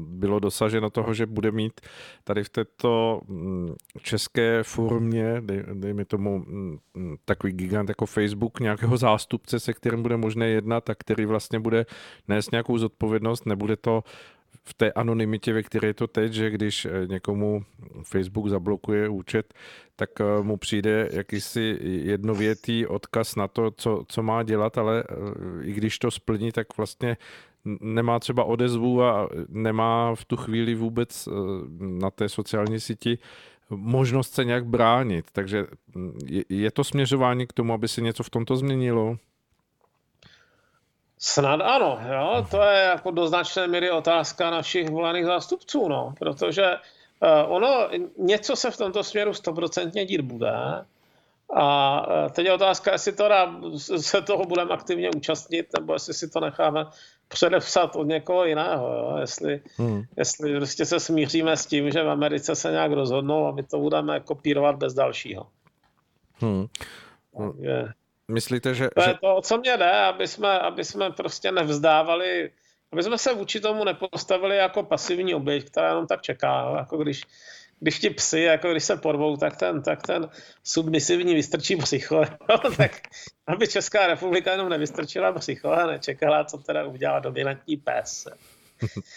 bylo 0.08 0.40
dosaženo 0.40 0.90
toho, 0.90 1.14
že 1.14 1.26
bude 1.26 1.52
mít 1.52 1.82
tady 2.24 2.44
v 2.44 2.50
této 2.50 3.22
mm, 3.28 3.74
české 4.02 4.64
formě, 4.64 5.42
dej, 5.42 5.64
dejme 5.74 6.06
tomu 6.06 6.40
mm, 6.40 6.78
takový 7.26 7.54
gigant 7.54 7.90
jako 7.90 8.06
Facebook, 8.06 8.60
nějakého 8.60 8.98
zástupce, 8.98 9.60
se 9.60 9.74
kterým 9.74 10.02
bude 10.02 10.18
možné 10.18 10.50
jednat 10.50 10.90
a 10.90 10.96
který 10.96 11.26
vlastně 11.26 11.60
bude 11.60 11.86
nést 12.28 12.52
nějakou 12.52 12.78
zodpovědnost, 12.78 13.46
nebude 13.46 13.76
to 13.76 14.04
v 14.68 14.74
té 14.74 14.92
anonymitě, 14.92 15.54
ve 15.54 15.64
které 15.64 15.88
je 15.88 15.94
to 15.94 16.08
teď, 16.08 16.34
že 16.34 16.50
když 16.50 16.86
eh, 16.86 17.08
někomu 17.08 17.66
Facebook 18.04 18.48
zablokuje 18.50 19.10
účet, 19.10 19.54
tak 19.96 20.10
eh, 20.22 20.44
mu 20.44 20.58
přijde 20.58 21.10
jakýsi 21.12 21.80
jednovětý 21.82 22.88
odkaz 22.88 23.36
na 23.36 23.48
to, 23.48 23.72
co, 23.72 24.04
co 24.08 24.24
má 24.24 24.44
dělat, 24.44 24.78
ale 24.78 25.04
eh, 25.10 25.66
i 25.66 25.74
když 25.74 26.00
to 26.00 26.12
splní, 26.12 26.52
tak 26.52 26.78
vlastně 26.78 27.18
nemá 27.82 28.20
třeba 28.20 28.44
odezvu 28.44 29.04
a 29.04 29.30
nemá 29.50 30.16
v 30.16 30.26
tu 30.26 30.36
chvíli 30.38 30.76
vůbec 30.76 31.30
na 31.80 32.12
té 32.12 32.30
sociální 32.30 32.80
síti 32.80 33.18
možnost 33.70 34.34
se 34.34 34.46
nějak 34.46 34.66
bránit. 34.66 35.26
Takže 35.32 35.66
hm, 35.96 36.20
je 36.50 36.72
to 36.72 36.84
směřování 36.84 37.48
k 37.48 37.54
tomu, 37.54 37.74
aby 37.74 37.88
se 37.88 38.02
něco 38.02 38.24
v 38.24 38.30
tomto 38.30 38.58
změnilo? 38.58 39.18
Snad 41.20 41.62
ano, 41.62 42.00
jo? 42.12 42.46
to 42.52 42.62
je 42.62 42.84
jako 42.84 43.12
do 43.12 43.28
značné 43.28 43.68
míry 43.68 43.92
otázka 43.92 44.50
našich 44.50 44.90
volených 44.90 45.26
zástupců, 45.26 45.88
no, 45.88 46.14
protože 46.20 46.66
uh, 46.72 47.56
ono, 47.56 47.90
něco 48.18 48.56
se 48.56 48.72
v 48.72 48.78
tomto 48.78 49.04
směru 49.04 49.34
stoprocentně 49.34 50.06
dít 50.06 50.22
bude 50.22 50.52
a 51.56 52.08
uh, 52.08 52.32
teď 52.32 52.46
je 52.46 52.54
otázka, 52.54 52.92
jestli 52.92 53.12
teda 53.12 53.56
se 53.98 54.22
toho 54.22 54.46
budeme 54.46 54.72
aktivně 54.72 55.10
účastnit, 55.18 55.68
nebo 55.80 55.94
jestli 55.94 56.14
si 56.14 56.30
to 56.30 56.40
necháme 56.40 56.86
předepsat 57.28 57.96
od 57.96 58.04
někoho 58.04 58.46
jiného. 58.46 58.94
Jo? 58.94 59.18
Jestli, 59.20 59.62
hmm. 59.78 60.04
jestli 60.18 60.56
prostě 60.56 60.86
se 60.86 61.00
smíříme 61.00 61.58
s 61.58 61.66
tím, 61.66 61.92
že 61.92 62.04
v 62.04 62.10
Americe 62.10 62.56
se 62.56 62.72
nějak 62.72 62.92
rozhodnou 62.92 63.48
a 63.48 63.52
my 63.52 63.64
to 63.64 63.80
budeme 63.80 64.20
kopírovat 64.20 64.76
bez 64.76 64.94
dalšího. 64.94 65.48
Hmm. 66.40 66.66
Takže, 67.38 67.86
Myslíte, 68.32 68.74
že... 68.74 68.90
To 68.96 69.02
je 69.02 69.18
to, 69.22 69.42
co 69.42 69.58
mě 69.58 69.78
jde, 69.78 69.92
aby 69.92 70.28
jsme, 70.28 70.60
aby 70.60 70.84
jsme 70.84 71.12
prostě 71.12 71.52
nevzdávali, 71.52 72.52
aby 72.92 73.04
jsme 73.04 73.18
se 73.18 73.34
vůči 73.34 73.60
tomu 73.60 73.84
nepostavili 73.84 74.58
jako 74.58 74.84
pasivní 74.84 75.36
oběť, 75.36 75.70
která 75.70 75.90
jenom 75.90 76.08
tak 76.08 76.22
čeká. 76.22 76.76
Jako 76.78 76.98
když, 76.98 77.24
když 77.80 78.00
ti 78.00 78.10
psy, 78.10 78.42
jako 78.42 78.72
když 78.72 78.84
se 78.84 78.98
porvou, 78.98 79.38
tak 79.38 79.58
ten, 79.58 79.82
tak 79.82 80.02
ten 80.02 80.30
submisivní 80.64 81.34
vystrčí 81.34 81.76
psycho. 81.76 82.24
tak 82.78 82.92
aby 83.48 83.68
Česká 83.68 84.08
republika 84.08 84.52
jenom 84.52 84.70
nevystrčila 84.70 85.32
psycho 85.32 85.72
a 85.72 85.86
nečekala, 85.86 86.44
co 86.44 86.58
teda 86.58 86.86
udělá 86.86 87.20
dominantní 87.20 87.78
pes. 87.78 88.28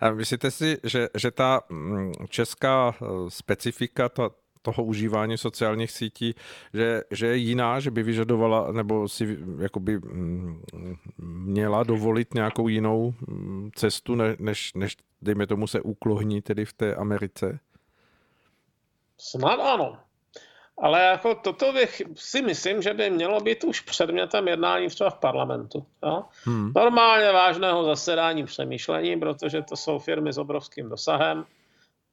A 0.00 0.10
myslíte 0.10 0.50
si, 0.50 0.78
že, 0.84 1.08
že 1.14 1.30
ta 1.30 1.60
mm, 1.68 2.12
česká 2.28 2.94
eh, 3.02 3.06
specifika, 3.28 4.08
ta, 4.08 4.30
toho 4.66 4.84
užívání 4.84 5.38
sociálních 5.38 5.90
sítí, 5.90 6.34
že, 6.74 7.02
že 7.10 7.26
je 7.26 7.36
jiná, 7.36 7.80
že 7.80 7.90
by 7.90 8.02
vyžadovala 8.02 8.72
nebo 8.72 9.08
si 9.08 9.38
jakoby 9.60 9.98
mm, 9.98 10.62
měla 11.46 11.82
dovolit 11.82 12.34
nějakou 12.34 12.68
jinou 12.68 13.14
mm, 13.28 13.70
cestu, 13.74 14.14
než, 14.38 14.74
než 14.74 14.96
dejme 15.22 15.46
tomu 15.46 15.66
se 15.66 15.80
uklohní 15.80 16.42
tedy 16.42 16.64
v 16.64 16.72
té 16.72 16.94
Americe? 16.94 17.58
Snad 19.18 19.60
ano. 19.60 19.98
Ale 20.78 21.02
jako 21.02 21.34
toto 21.34 21.72
bych 21.72 22.02
si 22.14 22.42
myslím, 22.42 22.82
že 22.82 22.94
by 22.94 23.10
mělo 23.10 23.40
být 23.40 23.64
už 23.64 23.80
předmětem 23.80 24.48
jednání 24.48 24.88
třeba 24.88 25.10
v 25.10 25.18
parlamentu. 25.18 25.86
Jo? 26.02 26.24
Hmm. 26.44 26.72
Normálně 26.76 27.32
vážného 27.32 27.84
zasedání 27.84 28.44
přemýšlení, 28.44 29.16
protože 29.16 29.62
to 29.62 29.76
jsou 29.76 29.98
firmy 29.98 30.32
s 30.32 30.38
obrovským 30.38 30.88
dosahem. 30.88 31.44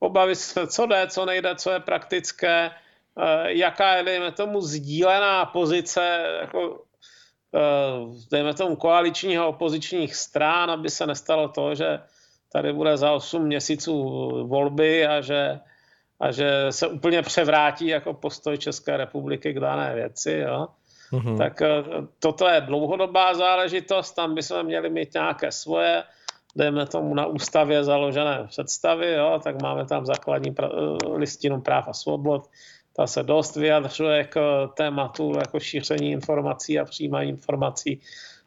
Pobavit 0.03 0.37
se, 0.37 0.67
co 0.67 0.85
jde, 0.85 1.07
co 1.07 1.25
nejde, 1.25 1.55
co 1.55 1.71
je 1.71 1.79
praktické, 1.79 2.71
eh, 2.71 3.53
jaká 3.53 3.95
je, 3.95 4.03
dejme 4.03 4.31
tomu, 4.31 4.61
sdílená 4.61 5.45
pozice, 5.45 6.25
jako, 6.41 6.83
eh, 7.55 7.59
dejme 8.31 8.53
tomu, 8.53 8.75
koaličního 8.75 9.47
opozičních 9.47 10.15
strán, 10.15 10.71
aby 10.71 10.89
se 10.89 11.07
nestalo 11.07 11.47
to, 11.47 11.75
že 11.75 11.99
tady 12.51 12.73
bude 12.73 12.97
za 12.97 13.11
8 13.11 13.43
měsíců 13.43 13.95
volby 14.47 15.07
a 15.07 15.21
že 15.21 15.59
a 16.19 16.31
že 16.31 16.67
se 16.69 16.87
úplně 16.87 17.21
převrátí 17.21 17.87
jako 17.87 18.13
postoj 18.13 18.57
České 18.57 18.97
republiky 18.97 19.53
k 19.53 19.59
dané 19.59 19.95
věci. 19.95 20.31
Jo? 20.31 20.67
Mm-hmm. 21.11 21.37
Tak 21.37 21.61
eh, 21.61 21.83
toto 22.19 22.47
je 22.47 22.61
dlouhodobá 22.61 23.33
záležitost, 23.33 24.11
tam 24.11 24.35
bychom 24.35 24.63
měli 24.63 24.89
mít 24.89 25.13
nějaké 25.13 25.51
svoje, 25.51 26.03
dejme 26.55 26.85
tomu 26.85 27.15
na 27.15 27.25
ústavě 27.25 27.83
založené 27.83 28.45
představy, 28.47 29.13
jo? 29.13 29.39
tak 29.43 29.61
máme 29.61 29.85
tam 29.85 30.05
základní 30.05 30.51
pra- 30.51 30.97
eh, 31.03 31.07
listinu 31.17 31.61
práv 31.61 31.87
a 31.87 31.93
svobod, 31.93 32.49
ta 32.95 33.07
se 33.07 33.23
dost 33.23 33.55
vyjadřuje 33.55 34.23
k 34.23 34.67
tématu 34.73 35.33
jako 35.37 35.59
šíření 35.59 36.11
informací 36.11 36.79
a 36.79 36.85
přijímání 36.85 37.29
informací 37.29 38.01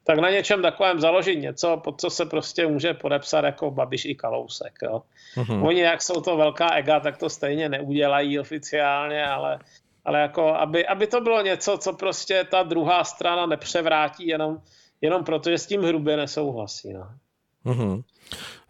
tak 0.06 0.18
na 0.18 0.30
něčem 0.30 0.62
takovém 0.62 1.00
založit 1.00 1.36
něco, 1.36 1.76
pod 1.76 2.00
co 2.00 2.10
se 2.10 2.26
prostě 2.26 2.66
může 2.66 2.94
podepsat 2.94 3.44
jako 3.44 3.70
Babiš 3.70 4.04
i 4.04 4.14
Kalousek. 4.14 4.78
Jo. 4.82 5.02
Mm-hmm. 5.36 5.66
Oni, 5.66 5.80
jak 5.80 6.02
jsou 6.02 6.20
to 6.20 6.36
velká 6.36 6.74
ega, 6.74 7.00
tak 7.00 7.18
to 7.18 7.30
stejně 7.30 7.68
neudělají 7.68 8.40
oficiálně, 8.40 9.26
ale, 9.26 9.58
ale 10.04 10.20
jako, 10.20 10.54
aby, 10.54 10.86
aby 10.86 11.06
to 11.06 11.20
bylo 11.20 11.42
něco, 11.42 11.78
co 11.78 11.92
prostě 11.92 12.44
ta 12.44 12.62
druhá 12.62 13.04
strana 13.04 13.46
nepřevrátí 13.46 14.26
jenom, 14.26 14.58
jenom 15.00 15.24
proto, 15.24 15.50
že 15.50 15.58
s 15.58 15.66
tím 15.66 15.82
hrubě 15.82 16.16
nesouhlasí. 16.16 16.92
No. 16.92 17.08
Mm-hmm. 17.66 18.02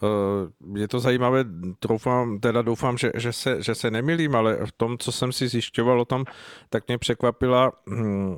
Eh, 0.02 0.78
je 0.80 0.88
to 0.88 1.00
zajímavé, 1.00 1.44
doufám, 1.88 2.40
teda 2.40 2.62
doufám, 2.62 2.98
že, 2.98 3.12
že, 3.14 3.32
se, 3.32 3.62
že 3.62 3.74
se 3.74 3.90
nemilím, 3.90 4.36
ale 4.36 4.66
v 4.66 4.72
tom, 4.72 4.98
co 4.98 5.12
jsem 5.12 5.32
si 5.32 5.48
zjišťoval 5.48 6.00
o 6.00 6.04
tom, 6.04 6.24
tak 6.70 6.88
mě 6.88 6.98
překvapila 6.98 7.72
hm, 7.90 8.36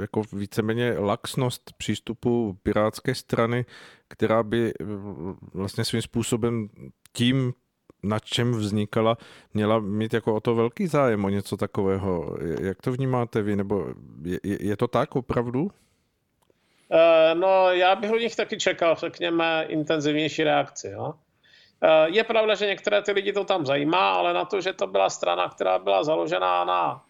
jako 0.00 0.22
víceméně 0.32 0.98
laxnost 0.98 1.72
přístupu 1.78 2.58
pirátské 2.62 3.14
strany, 3.14 3.64
která 4.08 4.42
by 4.42 4.72
eh, 4.80 4.84
vlastně 5.54 5.84
svým 5.84 6.02
způsobem 6.02 6.68
tím, 7.12 7.52
na 8.02 8.18
čem 8.18 8.52
vznikala, 8.52 9.16
měla 9.54 9.78
mít 9.78 10.14
jako 10.14 10.34
o 10.34 10.40
to 10.40 10.54
velký 10.54 10.86
zájem 10.86 11.24
o 11.24 11.28
něco 11.28 11.56
takového. 11.56 12.36
Jak 12.60 12.82
to 12.82 12.92
vnímáte 12.92 13.42
vy, 13.42 13.56
nebo 13.56 13.86
je, 14.22 14.40
je 14.42 14.76
to 14.76 14.88
tak 14.88 15.16
opravdu? 15.16 15.70
Eh, 16.92 17.34
no, 17.34 17.72
já 17.72 17.96
bych 17.96 18.12
od 18.12 18.18
nich 18.18 18.36
taky 18.36 18.58
čekal, 18.58 18.94
řekněme, 18.94 19.64
intenzivnější 19.68 20.44
reakci. 20.44 20.88
Jo? 20.88 21.14
Eh, 21.82 22.08
je 22.08 22.24
pravda, 22.24 22.54
že 22.54 22.66
některé 22.66 23.02
ty 23.02 23.12
lidi 23.12 23.32
to 23.32 23.44
tam 23.44 23.66
zajímá, 23.66 24.12
ale 24.12 24.32
na 24.32 24.44
to, 24.44 24.60
že 24.60 24.72
to 24.72 24.86
byla 24.86 25.10
strana, 25.10 25.48
která 25.48 25.78
byla 25.78 26.04
založená 26.04 26.64
na, 26.64 27.04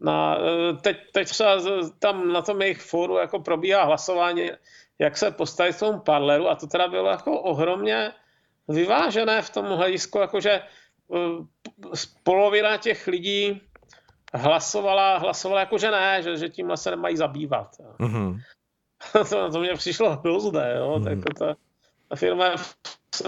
na 0.00 0.36
eh, 0.38 0.72
teď, 0.72 0.96
teď 1.12 1.28
třeba 1.28 1.56
tam 1.98 2.32
na 2.32 2.42
tom 2.42 2.62
jejich 2.62 2.82
fóru 2.82 3.16
jako 3.16 3.40
probíhá 3.40 3.84
hlasování, 3.84 4.50
jak 4.98 5.16
se 5.16 5.30
postavit 5.30 5.78
tomu 5.78 6.00
parleru 6.00 6.48
a 6.48 6.54
to 6.54 6.66
teda 6.66 6.88
bylo 6.88 7.08
jako 7.08 7.40
ohromně 7.40 8.12
vyvážené 8.68 9.42
v 9.42 9.50
tom 9.50 9.66
hledisku, 9.66 10.18
jakože 10.18 10.62
polovina 12.22 12.76
těch 12.76 13.06
lidí 13.06 13.62
hlasovala, 14.34 15.18
hlasovala 15.18 15.60
jako, 15.60 15.78
že 15.78 15.90
ne, 15.90 16.22
že, 16.22 16.36
že 16.36 16.48
tímhle 16.48 16.76
se 16.76 16.90
nemají 16.90 17.16
zabývat. 17.16 17.68
Mm-hmm. 18.00 18.40
to, 19.30 19.50
to 19.50 19.60
mě 19.60 19.74
přišlo 19.74 20.16
hrozné, 20.16 20.74
jo? 20.78 20.94
Hmm. 20.94 21.04
Tak 21.04 21.34
ta, 21.38 21.54
ta 22.08 22.16
firma 22.16 22.46
je 22.46 22.56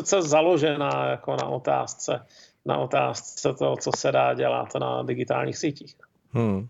se 0.05 0.23
založená 0.23 1.11
jako 1.11 1.37
na 1.37 1.45
otázce, 1.45 2.27
na 2.65 2.79
otázce 2.79 3.55
toho, 3.55 3.77
co 3.77 3.91
se 3.97 4.13
dá 4.13 4.35
dělat 4.35 4.69
na 4.81 5.03
digitálních 5.03 5.59
sítích. 5.59 5.97
Hmm. 6.31 6.69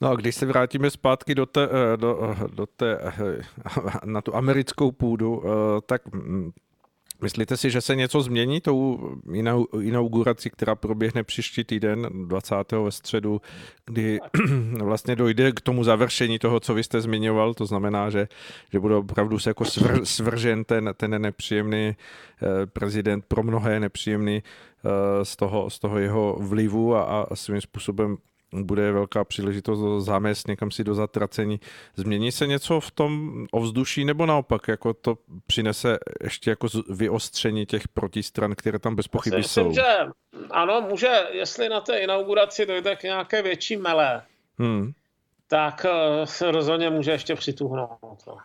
No 0.00 0.10
a 0.10 0.14
když 0.14 0.34
se 0.34 0.46
vrátíme 0.46 0.90
zpátky 0.90 1.34
do 1.34 1.46
té, 1.46 1.64
eh, 1.64 1.96
do, 1.96 2.18
eh, 2.30 2.48
do 2.54 2.66
té, 2.66 2.98
eh, 3.00 3.42
na 4.04 4.20
tu 4.20 4.34
americkou 4.34 4.92
půdu, 4.92 5.42
tak 5.86 6.06
mm, 6.06 6.50
Myslíte 7.22 7.56
si, 7.56 7.70
že 7.70 7.80
se 7.80 7.96
něco 7.96 8.20
změní 8.20 8.60
tou 8.60 8.98
inaugurací, 9.80 10.50
která 10.50 10.74
proběhne 10.74 11.22
příští 11.22 11.64
týden, 11.64 12.08
20. 12.28 12.54
ve 12.84 12.90
středu, 12.90 13.40
kdy 13.86 14.18
vlastně 14.82 15.16
dojde 15.16 15.52
k 15.52 15.60
tomu 15.60 15.84
završení 15.84 16.38
toho, 16.38 16.60
co 16.60 16.74
vy 16.74 16.84
jste 16.84 17.00
zmiňoval, 17.00 17.54
to 17.54 17.66
znamená, 17.66 18.10
že, 18.10 18.28
že 18.72 18.80
bude 18.80 18.94
opravdu 18.94 19.38
se 19.38 19.50
jako 19.50 19.64
svr, 19.64 20.04
svržen 20.04 20.64
ten, 20.64 20.90
ten 20.96 21.22
nepříjemný 21.22 21.96
eh, 21.96 22.66
prezident, 22.66 23.24
pro 23.28 23.42
mnohé 23.42 23.80
nepříjemný 23.80 24.42
eh, 24.42 25.24
z 25.24 25.36
toho, 25.36 25.70
z 25.70 25.78
toho 25.78 25.98
jeho 25.98 26.36
vlivu 26.40 26.96
a, 26.96 27.02
a 27.02 27.36
svým 27.36 27.60
způsobem 27.60 28.16
bude 28.64 28.92
velká 28.92 29.24
příležitost 29.24 30.04
zamést 30.04 30.48
někam 30.48 30.70
si 30.70 30.84
do 30.84 30.94
zatracení. 30.94 31.60
Změní 31.96 32.32
se 32.32 32.46
něco 32.46 32.80
v 32.80 32.90
tom 32.90 33.32
ovzduší 33.52 34.04
nebo 34.04 34.26
naopak, 34.26 34.68
jako 34.68 34.94
to 34.94 35.18
přinese 35.46 35.98
ještě 36.22 36.50
jako 36.50 36.68
vyostření 36.90 37.66
těch 37.66 37.88
protistran, 37.88 38.54
které 38.54 38.78
tam 38.78 38.96
bez 38.96 39.08
pochyby 39.08 39.42
jsou? 39.42 39.68
Myslím, 39.68 39.74
že 39.74 39.82
ano, 40.50 40.86
může, 40.90 41.26
jestli 41.32 41.68
na 41.68 41.80
té 41.80 41.98
inauguraci 41.98 42.66
dojde 42.66 42.96
k 42.96 43.02
nějaké 43.02 43.42
větší 43.42 43.76
mele, 43.76 44.22
hmm. 44.58 44.92
tak 45.48 45.86
eh, 45.88 46.26
se 46.26 46.50
rozhodně 46.50 46.90
může 46.90 47.10
ještě 47.10 47.34
přituhnout. 47.34 48.26
No. 48.26 48.36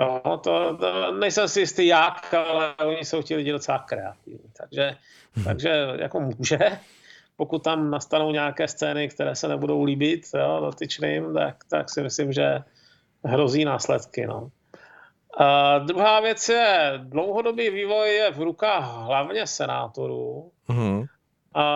Jo, 0.00 0.20
to, 0.42 0.76
to, 0.76 1.12
nejsem 1.12 1.48
si 1.48 1.60
jistý 1.60 1.86
jak, 1.86 2.34
ale 2.34 2.74
oni 2.74 3.04
jsou 3.04 3.22
ti 3.22 3.36
lidi 3.36 3.52
docela 3.52 3.78
kreativní, 3.78 4.52
takže, 4.56 4.96
hmm. 5.34 5.44
takže 5.44 5.86
jako 5.98 6.20
může 6.20 6.58
pokud 7.36 7.64
tam 7.64 7.90
nastanou 7.90 8.30
nějaké 8.30 8.68
scény, 8.68 9.08
které 9.08 9.36
se 9.36 9.48
nebudou 9.48 9.84
líbit 9.84 10.22
jo, 10.34 10.60
dotyčným, 10.60 11.34
tak, 11.34 11.56
tak 11.70 11.90
si 11.90 12.02
myslím, 12.02 12.32
že 12.32 12.58
hrozí 13.24 13.64
následky. 13.64 14.26
No. 14.26 14.50
A 15.38 15.78
druhá 15.78 16.20
věc 16.20 16.48
je, 16.48 16.92
dlouhodobý 17.02 17.70
vývoj 17.70 18.14
je 18.14 18.30
v 18.30 18.40
rukách 18.40 18.84
hlavně 18.84 19.46
senátorů. 19.46 20.50
Mm-hmm. 20.68 21.06
A 21.54 21.74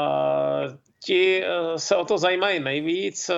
ti 1.04 1.44
eh, 1.44 1.78
se 1.78 1.96
o 1.96 2.04
to 2.04 2.18
zajímají 2.18 2.60
nejvíc. 2.60 3.30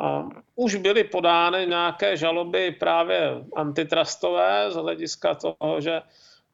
A 0.00 0.28
už 0.54 0.74
byly 0.74 1.04
podány 1.04 1.66
nějaké 1.66 2.16
žaloby 2.16 2.70
právě 2.70 3.44
antitrustové 3.56 4.70
z 4.70 4.74
hlediska 4.74 5.34
toho, 5.34 5.80
že 5.80 6.02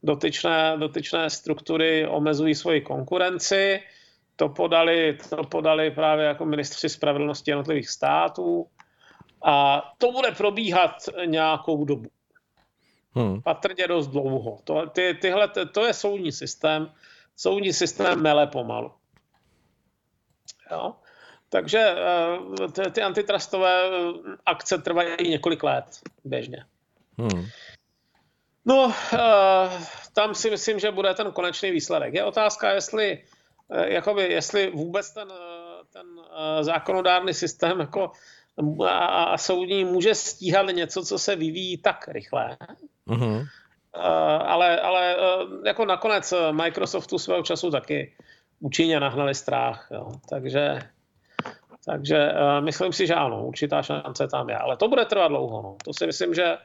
dotyčné, 0.02 0.76
dotyčné 0.76 1.30
struktury 1.30 2.06
omezují 2.06 2.54
svoji 2.54 2.80
konkurenci. 2.80 3.80
To 4.36 4.48
podali, 4.48 5.18
to 5.30 5.44
podali 5.44 5.90
právě 5.90 6.26
jako 6.26 6.44
ministři 6.44 6.88
spravedlnosti 6.88 7.50
jednotlivých 7.50 7.88
států 7.88 8.66
a 9.44 9.82
to 9.98 10.12
bude 10.12 10.30
probíhat 10.30 10.94
nějakou 11.24 11.84
dobu. 11.84 12.10
Hmm. 13.12 13.42
Patrně 13.42 13.88
dost 13.88 14.06
dlouho. 14.06 14.58
To, 14.64 14.86
ty, 14.86 15.14
tyhle, 15.14 15.48
to 15.48 15.86
je 15.86 15.94
soudní 15.94 16.32
systém. 16.32 16.92
Soudní 17.36 17.72
systém 17.72 18.22
mele 18.22 18.46
pomalu. 18.46 18.92
Jo? 20.70 20.94
Takže 21.48 21.78
eh, 21.78 22.68
ty, 22.72 22.90
ty 22.90 23.02
antitrustové 23.02 23.90
akce 24.46 24.78
trvají 24.78 25.30
několik 25.30 25.62
let 25.62 25.84
běžně. 26.24 26.64
Hmm. 27.18 27.46
No, 28.64 28.84
uh, 28.84 28.92
tam 30.12 30.34
si 30.34 30.50
myslím, 30.50 30.78
že 30.78 30.90
bude 30.90 31.14
ten 31.14 31.32
konečný 31.32 31.70
výsledek. 31.70 32.14
Je 32.14 32.24
otázka, 32.24 32.72
jestli, 32.72 33.22
jakoby, 33.84 34.22
jestli 34.22 34.70
vůbec 34.70 35.14
ten, 35.14 35.28
uh, 35.28 35.36
ten 35.92 36.06
uh, 36.06 36.62
zákonodárný 36.62 37.34
systém 37.34 37.80
jako 37.80 38.10
a, 38.88 39.24
a 39.24 39.38
soudní 39.38 39.84
může 39.84 40.14
stíhat 40.14 40.66
něco, 40.66 41.02
co 41.02 41.18
se 41.18 41.36
vyvíjí 41.36 41.78
tak 41.78 42.08
rychle. 42.08 42.56
Uh, 43.06 43.42
ale 44.46 44.80
ale 44.80 45.16
jako 45.66 45.84
nakonec 45.84 46.34
Microsoftu 46.50 47.18
svého 47.18 47.42
času 47.42 47.70
taky 47.70 48.16
účinně 48.60 49.00
nahnali 49.00 49.34
strach. 49.34 49.88
Jo. 49.90 50.12
Takže, 50.30 50.78
takže 51.86 52.32
myslím 52.60 52.92
si, 52.92 53.06
že 53.06 53.14
ano, 53.14 53.46
určitá 53.46 53.82
šance 53.82 54.28
tam 54.28 54.50
je. 54.50 54.56
Ale 54.56 54.76
to 54.76 54.88
bude 54.88 55.04
trvat 55.04 55.28
dlouho. 55.28 55.62
No. 55.62 55.76
To 55.84 55.92
si 55.92 56.06
myslím, 56.06 56.34
že 56.34 56.56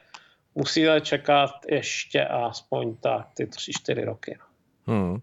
musíme 0.54 1.00
čekat 1.00 1.50
ještě 1.68 2.24
aspoň 2.24 2.96
tak 2.96 3.26
ty 3.34 3.46
tři, 3.46 3.72
čtyři 3.72 4.04
roky. 4.04 4.36
No. 4.40 4.49
Hmm. 4.86 5.18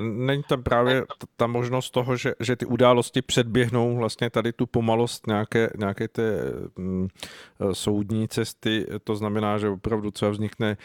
Není 0.00 0.42
tam 0.42 0.62
právě 0.62 1.04
ta 1.36 1.46
možnost 1.46 1.90
toho, 1.90 2.16
že, 2.16 2.32
že 2.40 2.56
ty 2.56 2.66
události 2.66 3.22
předběhnou 3.22 3.96
vlastně 3.96 4.30
tady 4.30 4.52
tu 4.52 4.66
pomalost 4.66 5.26
nějaké, 5.26 5.70
nějaké 5.78 6.08
té 6.08 6.42
mm, 6.76 7.08
soudní 7.72 8.28
cesty, 8.28 8.86
to 9.04 9.16
znamená, 9.16 9.58
že 9.58 9.68
opravdu 9.68 10.10
třeba 10.10 10.30
vznikne 10.30 10.76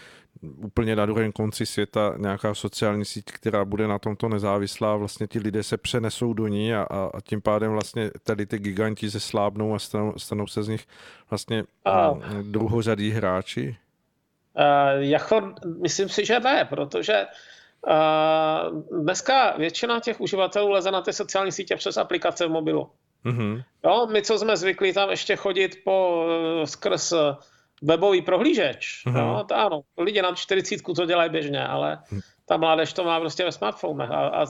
úplně 0.41 0.95
na 0.95 1.05
druhém 1.05 1.32
konci 1.32 1.65
světa 1.65 2.15
nějaká 2.17 2.53
sociální 2.53 3.05
síť, 3.05 3.26
která 3.26 3.65
bude 3.65 3.88
na 3.88 3.99
tomto 3.99 4.30
nezávislá, 4.30 4.95
vlastně 4.95 5.28
ti 5.28 5.39
lidé 5.39 5.63
se 5.63 5.78
přenesou 5.78 6.34
do 6.34 6.47
ní 6.47 6.74
a, 6.74 6.82
a, 6.82 7.09
a 7.13 7.22
tím 7.22 7.41
pádem 7.41 7.72
vlastně 7.72 8.11
tady 8.24 8.45
ty 8.45 8.59
giganti 8.59 9.11
se 9.11 9.19
slábnou 9.19 9.76
a 9.76 9.80
stanou, 9.80 10.13
stanou 10.17 10.47
se 10.47 10.63
z 10.63 10.67
nich 10.67 10.88
vlastně 11.30 11.63
a... 11.86 12.11
Mm, 12.11 12.51
druhořadí 12.51 13.11
hráči? 13.11 13.78
Uh, 14.55 15.03
jako, 15.03 15.53
myslím 15.82 16.09
si, 16.09 16.26
že 16.26 16.39
ne, 16.39 16.65
protože 16.65 17.13
Uh, 17.13 17.28
dneska 19.01 19.57
většina 19.57 19.99
těch 19.99 20.21
uživatelů 20.21 20.69
leze 20.69 20.91
na 20.91 21.01
ty 21.01 21.13
sociální 21.13 21.51
sítě 21.51 21.75
přes 21.75 21.97
aplikace 21.97 22.47
v 22.47 22.49
mobilu. 22.49 22.89
Mm-hmm. 23.25 23.63
Jo, 23.86 24.07
my, 24.11 24.21
co 24.21 24.39
jsme 24.39 24.57
zvyklí 24.57 24.93
tam 24.93 25.09
ještě 25.09 25.36
chodit 25.36 25.82
po, 25.84 26.25
eh, 26.29 26.67
skrz 26.67 27.13
webový 27.82 28.21
prohlížeč, 28.21 29.05
mm-hmm. 29.05 29.38
jo, 29.38 29.43
to 29.43 29.55
ano, 29.55 29.82
lidi 29.97 30.21
na 30.21 30.36
40 30.36 30.82
to 30.95 31.05
dělají 31.05 31.29
běžně, 31.29 31.67
ale 31.67 31.99
ta 32.45 32.57
mládež 32.57 32.93
to 32.93 33.03
má 33.03 33.19
prostě 33.19 33.43
ve 33.43 33.51
smartphonech. 33.51 34.11
A, 34.11 34.27
a 34.27 34.45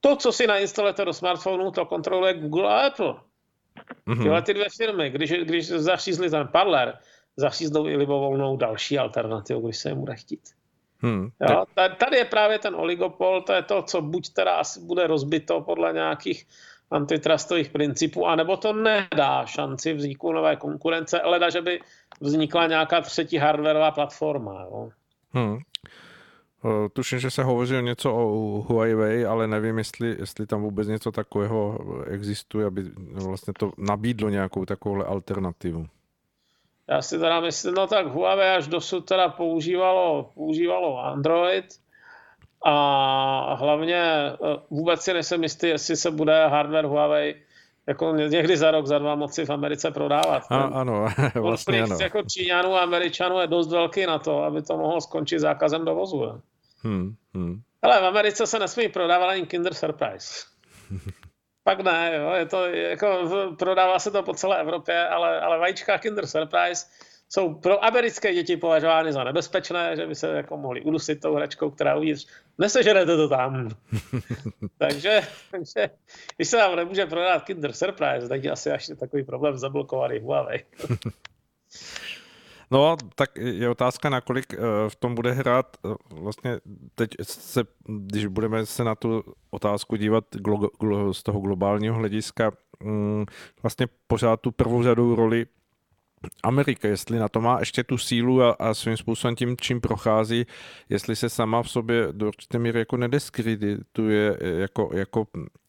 to, 0.00 0.16
co 0.16 0.32
si 0.32 0.46
nainstalujete 0.46 1.04
do 1.04 1.12
smartphonu, 1.12 1.70
to 1.70 1.86
kontroluje 1.86 2.34
Google 2.34 2.68
a 2.68 2.86
Apple. 2.86 3.14
Mm-hmm. 4.06 4.22
Tyhle 4.22 4.42
ty 4.42 4.54
dvě 4.54 4.66
firmy, 4.76 5.10
když, 5.10 5.32
když 5.32 5.68
zařízli 5.68 6.30
ten 6.30 6.48
parler, 6.48 6.98
zaříznou 7.36 7.86
i 7.86 7.96
libovolnou 7.96 8.56
další 8.56 8.98
alternativu, 8.98 9.60
když 9.60 9.78
se 9.78 9.88
jim 9.88 10.00
bude 10.00 10.16
chtít. 10.16 10.40
Hmm, 11.02 11.28
jo, 11.50 11.64
tady 11.98 12.16
je 12.16 12.24
právě 12.24 12.58
ten 12.58 12.74
oligopol, 12.74 13.42
to 13.42 13.52
je 13.52 13.62
to, 13.62 13.82
co 13.82 14.02
buď 14.02 14.32
teda 14.32 14.54
asi 14.54 14.80
bude 14.80 15.06
rozbito 15.06 15.60
podle 15.60 15.92
nějakých 15.92 16.46
antitrustových 16.90 17.70
principů, 17.70 18.26
anebo 18.26 18.56
to 18.56 18.72
nedá 18.72 19.46
šanci 19.46 19.92
vzniku 19.92 20.32
nové 20.32 20.56
konkurence, 20.56 21.20
ale 21.20 21.50
že 21.50 21.62
by 21.62 21.80
vznikla 22.20 22.66
nějaká 22.66 23.00
třetí 23.00 23.36
hardwareová 23.36 23.90
platforma. 23.90 24.62
Jo. 24.62 24.90
Hmm. 25.32 25.58
Tuším, 26.92 27.18
že 27.18 27.30
se 27.30 27.42
hovoří 27.42 27.74
něco 27.82 28.14
o 28.14 28.26
Huawei, 28.68 29.24
ale 29.24 29.46
nevím, 29.46 29.78
jestli, 29.78 30.16
jestli 30.18 30.46
tam 30.46 30.62
vůbec 30.62 30.88
něco 30.88 31.12
takového 31.12 31.78
existuje, 32.06 32.66
aby 32.66 32.82
vlastně 33.12 33.52
to 33.58 33.72
nabídlo 33.78 34.28
nějakou 34.28 34.64
takovou 34.64 35.04
alternativu. 35.06 35.86
Já 36.92 37.02
si 37.02 37.18
teda 37.18 37.40
myslím, 37.40 37.74
no 37.74 37.86
tak 37.86 38.06
Huawei 38.06 38.56
až 38.56 38.66
dosud 38.66 39.00
teda 39.00 39.28
používalo, 39.28 40.30
používalo 40.34 40.98
Android 41.04 41.64
a 42.64 43.54
hlavně 43.54 44.02
e, 44.02 44.36
vůbec 44.70 45.02
si 45.02 45.12
nejsem 45.12 45.42
jistý, 45.42 45.68
jestli 45.68 45.96
se 45.96 46.10
bude 46.10 46.46
hardware 46.48 46.86
Huawei 46.86 47.42
jako 47.86 48.12
někdy 48.16 48.56
za 48.56 48.70
rok, 48.70 48.86
za 48.86 48.98
dva 48.98 49.14
moci 49.14 49.46
v 49.46 49.50
Americe 49.50 49.90
prodávat. 49.90 50.42
A, 50.50 50.56
ano, 50.56 51.08
vlastně 51.34 51.82
ano. 51.82 51.98
jako 52.00 52.22
Číňanů 52.22 52.74
a 52.74 52.82
Američanů 52.82 53.40
je 53.40 53.46
dost 53.46 53.68
velký 53.72 54.06
na 54.06 54.18
to, 54.18 54.42
aby 54.42 54.62
to 54.62 54.76
mohlo 54.76 55.00
skončit 55.00 55.38
zákazem 55.38 55.84
dovozu. 55.84 56.40
Hmm, 56.82 57.14
hmm. 57.34 57.60
Ale 57.82 58.00
v 58.00 58.04
Americe 58.04 58.46
se 58.46 58.58
nesmí 58.58 58.88
prodávat 58.88 59.26
ani 59.26 59.46
Kinder 59.46 59.74
Surprise. 59.74 60.46
Pak 61.64 61.80
ne, 61.80 62.12
jo, 62.16 62.32
je 62.32 62.46
to, 62.46 62.66
jako, 62.66 63.30
prodává 63.58 63.98
se 63.98 64.10
to 64.10 64.22
po 64.22 64.34
celé 64.34 64.60
Evropě, 64.60 65.08
ale, 65.08 65.40
ale 65.40 65.58
vajíčka 65.58 65.98
Kinder 65.98 66.26
Surprise 66.26 66.86
jsou 67.28 67.54
pro 67.54 67.84
americké 67.84 68.34
děti 68.34 68.56
považovány 68.56 69.12
za 69.12 69.24
nebezpečné, 69.24 69.96
že 69.96 70.06
by 70.06 70.14
se 70.14 70.28
jako 70.28 70.56
mohli 70.56 70.80
udusit 70.80 71.20
tou 71.20 71.34
hračkou, 71.34 71.70
která 71.70 71.96
uvnitř. 71.96 72.26
Neseženete 72.58 73.16
to 73.16 73.28
tam. 73.28 73.68
takže, 74.78 75.20
takže, 75.50 75.90
když 76.36 76.48
se 76.48 76.56
vám 76.56 76.76
nemůže 76.76 77.06
prodat 77.06 77.44
Kinder 77.44 77.72
Surprise, 77.72 78.28
tak 78.28 78.44
je 78.44 78.50
asi 78.50 78.70
až 78.70 78.90
takový 79.00 79.24
problém 79.24 79.58
zablokovaný 79.58 80.18
Huawei. 80.20 80.64
No, 82.72 82.96
tak 83.14 83.36
je 83.36 83.68
otázka, 83.68 84.10
nakolik 84.10 84.54
eh, 84.54 84.58
v 84.88 84.96
tom 84.96 85.14
bude 85.14 85.32
hrát 85.32 85.76
eh, 85.84 85.94
vlastně 86.10 86.60
teď 86.94 87.10
se, 87.22 87.64
když 87.86 88.26
budeme 88.26 88.66
se 88.66 88.84
na 88.84 88.94
tu 88.94 89.24
otázku 89.50 89.96
dívat 89.96 90.24
glo, 90.32 90.70
glo, 90.80 91.14
z 91.14 91.22
toho 91.22 91.40
globálního 91.40 91.94
hlediska, 91.94 92.52
mm, 92.82 93.24
vlastně 93.62 93.86
pořád 94.06 94.40
tu 94.40 94.50
prvořadou 94.50 95.14
roli 95.14 95.46
Amerika, 96.42 96.88
jestli 96.88 97.18
na 97.18 97.28
to 97.28 97.40
má 97.40 97.58
ještě 97.60 97.84
tu 97.84 97.98
sílu 97.98 98.42
a, 98.42 98.50
a 98.50 98.74
svým 98.74 98.96
způsobem 98.96 99.36
tím, 99.36 99.56
čím 99.60 99.80
prochází, 99.80 100.46
jestli 100.88 101.16
se 101.16 101.28
sama 101.28 101.62
v 101.62 101.70
sobě 101.70 102.08
do 102.12 102.28
určité 102.28 102.58
míry 102.58 102.78
jako 102.78 102.96
nediskredituje 102.96 104.38
jako, 104.42 104.90
jako 104.94 105.26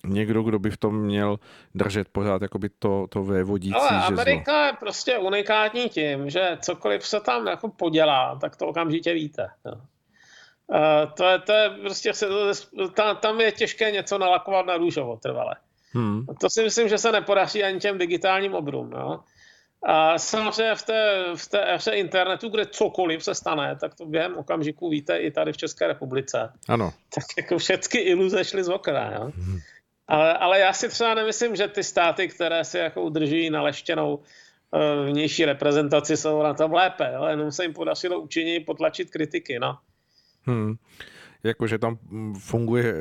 někdo, 0.07 0.43
kdo 0.43 0.59
by 0.59 0.71
v 0.71 0.77
tom 0.77 0.99
měl 0.99 1.39
držet 1.75 2.09
pořád 2.09 2.41
jako 2.41 2.59
by 2.59 2.69
to, 2.69 3.07
to 3.09 3.23
vévodící 3.23 3.75
Ale 3.75 4.01
žezlo. 4.01 4.07
Amerika 4.07 4.65
je 4.65 4.73
prostě 4.79 5.17
unikátní 5.17 5.89
tím, 5.89 6.29
že 6.29 6.57
cokoliv 6.61 7.07
se 7.07 7.19
tam 7.19 7.47
jako 7.47 7.69
podělá, 7.69 8.37
tak 8.41 8.55
to 8.55 8.67
okamžitě 8.67 9.13
víte. 9.13 9.47
Jo. 9.65 9.73
Uh, 10.67 11.11
to, 11.17 11.25
je, 11.25 11.39
to 11.39 11.51
je 11.51 11.69
prostě, 11.69 12.11
tam, 12.93 13.17
tam 13.17 13.41
je 13.41 13.51
těžké 13.51 13.91
něco 13.91 14.17
nalakovat 14.17 14.65
na 14.65 14.77
růžovo 14.77 15.17
trvale. 15.17 15.55
Hmm. 15.93 16.25
To 16.41 16.49
si 16.49 16.63
myslím, 16.63 16.89
že 16.89 16.97
se 16.97 17.11
nepodaří 17.11 17.63
ani 17.63 17.79
těm 17.79 17.97
digitálním 17.97 18.53
obrům. 18.53 18.91
Jo. 18.91 19.19
A 19.85 20.19
samozřejmě 20.19 20.75
v 20.75 20.83
té, 20.83 21.23
v 21.35 21.47
té 21.47 21.73
éře 21.73 21.91
internetu, 21.91 22.49
kde 22.49 22.65
cokoliv 22.65 23.23
se 23.23 23.35
stane, 23.35 23.75
tak 23.75 23.95
to 23.95 24.05
během 24.05 24.37
okamžiku 24.37 24.89
víte 24.89 25.17
i 25.17 25.31
tady 25.31 25.53
v 25.53 25.57
České 25.57 25.87
republice. 25.87 26.49
Ano. 26.67 26.93
Tak 27.15 27.23
jako 27.37 27.57
všechny 27.57 27.99
iluze 27.99 28.43
šly 28.43 28.63
z 28.63 28.69
okna. 28.69 29.13
Jo? 29.13 29.31
Hmm. 29.35 29.59
Ale, 30.07 30.33
ale 30.33 30.59
já 30.59 30.73
si 30.73 30.89
třeba 30.89 31.13
nemyslím, 31.13 31.55
že 31.55 31.67
ty 31.67 31.83
státy, 31.83 32.27
které 32.27 32.65
si 32.65 32.77
jako 32.77 33.01
udržují 33.01 33.49
naleštěnou 33.49 34.15
uh, 34.15 35.09
vnější 35.09 35.45
reprezentaci, 35.45 36.17
jsou 36.17 36.43
na 36.43 36.53
tom 36.53 36.73
lépe. 36.73 37.11
Jo? 37.13 37.25
Jenom 37.25 37.51
se 37.51 37.63
jim 37.63 37.73
podařilo 37.73 38.19
účinněji 38.19 38.59
potlačit 38.59 39.09
kritiky. 39.09 39.59
No. 39.59 39.77
Hmm. 40.43 40.75
Jakože 41.43 41.77
tam 41.77 41.97
funguje 42.39 42.93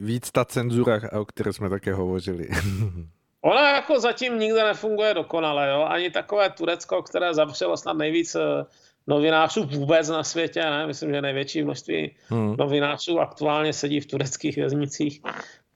víc 0.00 0.30
ta 0.30 0.44
cenzura, 0.44 1.00
o 1.12 1.24
které 1.24 1.52
jsme 1.52 1.70
také 1.70 1.94
hovořili. 1.94 2.48
Ona 3.46 3.70
jako 3.70 4.00
zatím 4.00 4.38
nikde 4.38 4.64
nefunguje 4.64 5.14
dokonale, 5.14 5.70
jo? 5.70 5.82
ani 5.82 6.10
takové 6.10 6.50
Turecko, 6.50 7.02
které 7.02 7.34
zavřelo 7.34 7.76
snad 7.76 7.96
nejvíc 7.96 8.34
eh, 8.34 8.64
novinářů 9.06 9.64
vůbec 9.64 10.08
na 10.08 10.24
světě, 10.24 10.62
ne? 10.62 10.86
myslím, 10.86 11.12
že 11.12 11.22
největší 11.22 11.62
množství 11.62 12.16
hmm. 12.28 12.56
novinářů 12.58 13.20
aktuálně 13.20 13.72
sedí 13.72 14.00
v 14.00 14.06
tureckých 14.06 14.56
věznicích, 14.56 15.20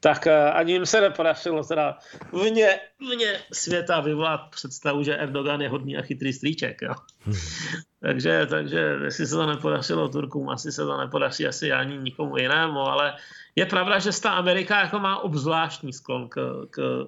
tak 0.00 0.26
eh, 0.26 0.50
ani 0.50 0.72
jim 0.72 0.86
se 0.86 1.00
nepodařilo 1.00 1.64
teda 1.64 1.98
vně, 2.32 2.80
vně 3.16 3.40
světa 3.52 4.00
vyvolat 4.00 4.40
představu, 4.50 5.02
že 5.02 5.16
Erdogan 5.16 5.60
je 5.60 5.68
hodný 5.68 5.96
a 5.96 6.02
chytrý 6.02 6.32
strýček. 6.32 6.82
Jo? 6.82 6.94
Hmm. 7.20 7.36
takže, 8.02 8.46
takže 8.46 8.96
jestli 9.04 9.26
se 9.26 9.36
to 9.36 9.46
nepodařilo 9.46 10.08
Turkům, 10.08 10.48
asi 10.48 10.72
se 10.72 10.84
to 10.84 10.96
nepodaří 10.96 11.46
asi 11.46 11.72
ani 11.72 11.98
nikomu 11.98 12.36
jinému, 12.36 12.80
ale 12.80 13.14
je 13.56 13.66
pravda, 13.66 13.98
že 13.98 14.20
ta 14.20 14.30
Amerika 14.30 14.80
jako 14.80 14.98
má 14.98 15.18
obzvláštní 15.18 15.92
sklon 15.92 16.28
k, 16.28 16.66
k 16.70 17.06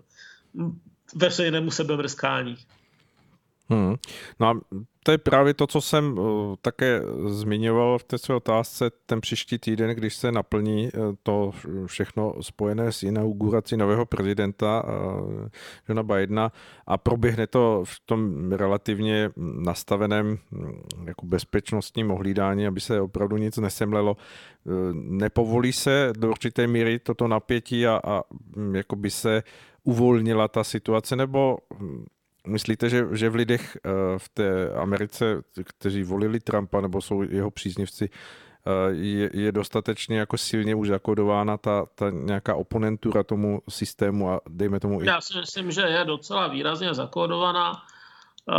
veřejnému 1.14 1.70
sebemrskání. 1.70 2.56
Hmm. 3.68 3.94
No 4.40 4.46
a 4.48 4.60
to 5.04 5.12
je 5.12 5.18
právě 5.18 5.54
to, 5.54 5.66
co 5.66 5.80
jsem 5.80 6.18
uh, 6.18 6.54
také 6.60 7.02
zmiňoval 7.26 7.98
v 7.98 8.04
té 8.04 8.18
své 8.18 8.34
otázce 8.34 8.90
ten 9.06 9.20
příští 9.20 9.58
týden, 9.58 9.90
když 9.90 10.14
se 10.16 10.32
naplní 10.32 10.90
uh, 10.92 11.14
to 11.22 11.50
všechno 11.86 12.34
spojené 12.40 12.92
s 12.92 13.02
inaugurací 13.02 13.76
nového 13.76 14.06
prezidenta 14.06 14.84
uh, 14.84 15.48
Johna 15.88 16.02
Bidena 16.02 16.52
a 16.86 16.98
proběhne 16.98 17.46
to 17.46 17.82
v 17.86 18.00
tom 18.06 18.52
relativně 18.52 19.30
nastaveném 19.36 20.38
hm, 20.52 20.82
jako 21.04 21.26
bezpečnostním 21.26 22.10
ohlídání, 22.10 22.66
aby 22.66 22.80
se 22.80 23.00
opravdu 23.00 23.36
nic 23.36 23.56
nesemlelo. 23.56 24.16
Nepovolí 24.92 25.72
se 25.72 26.12
do 26.18 26.30
určité 26.30 26.66
míry 26.66 26.98
toto 26.98 27.28
napětí 27.28 27.86
a, 27.86 28.00
a 28.04 28.22
hm, 28.56 28.76
jako 28.76 28.96
by 28.96 29.10
se 29.10 29.42
uvolnila 29.84 30.48
ta 30.48 30.64
situace, 30.64 31.16
nebo 31.16 31.58
hm, 31.78 32.04
myslíte, 32.46 32.88
že, 32.88 33.06
že 33.12 33.30
v 33.30 33.34
lidech 33.34 33.76
eh, 33.76 33.90
v 34.18 34.28
té 34.28 34.72
Americe, 34.72 35.42
kteří 35.64 36.02
volili 36.02 36.40
Trumpa 36.40 36.80
nebo 36.80 37.00
jsou 37.00 37.22
jeho 37.22 37.50
příznivci, 37.50 38.10
eh, 38.10 38.70
je, 38.90 39.30
je 39.32 39.52
dostatečně 39.52 40.18
jako 40.18 40.38
silně 40.38 40.74
už 40.74 40.88
zakodována 40.88 41.56
ta, 41.56 41.86
ta 41.94 42.10
nějaká 42.10 42.54
oponentura 42.54 43.22
tomu 43.22 43.62
systému 43.68 44.30
a 44.30 44.40
dejme 44.48 44.80
tomu 44.80 45.02
Já 45.02 45.20
si 45.20 45.38
myslím, 45.38 45.70
že 45.70 45.82
je 45.82 46.04
docela 46.04 46.48
výrazně 46.48 46.94
zakódovaná 46.94 47.72
uh, 47.72 48.56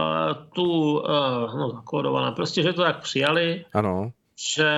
tu, 0.53 1.01
no 1.57 1.71
zakódovaná, 1.75 2.31
prostě, 2.31 2.63
že 2.63 2.73
to 2.73 2.81
tak 2.81 3.01
přijali. 3.01 3.65
Ano. 3.73 4.11
Že, 4.55 4.73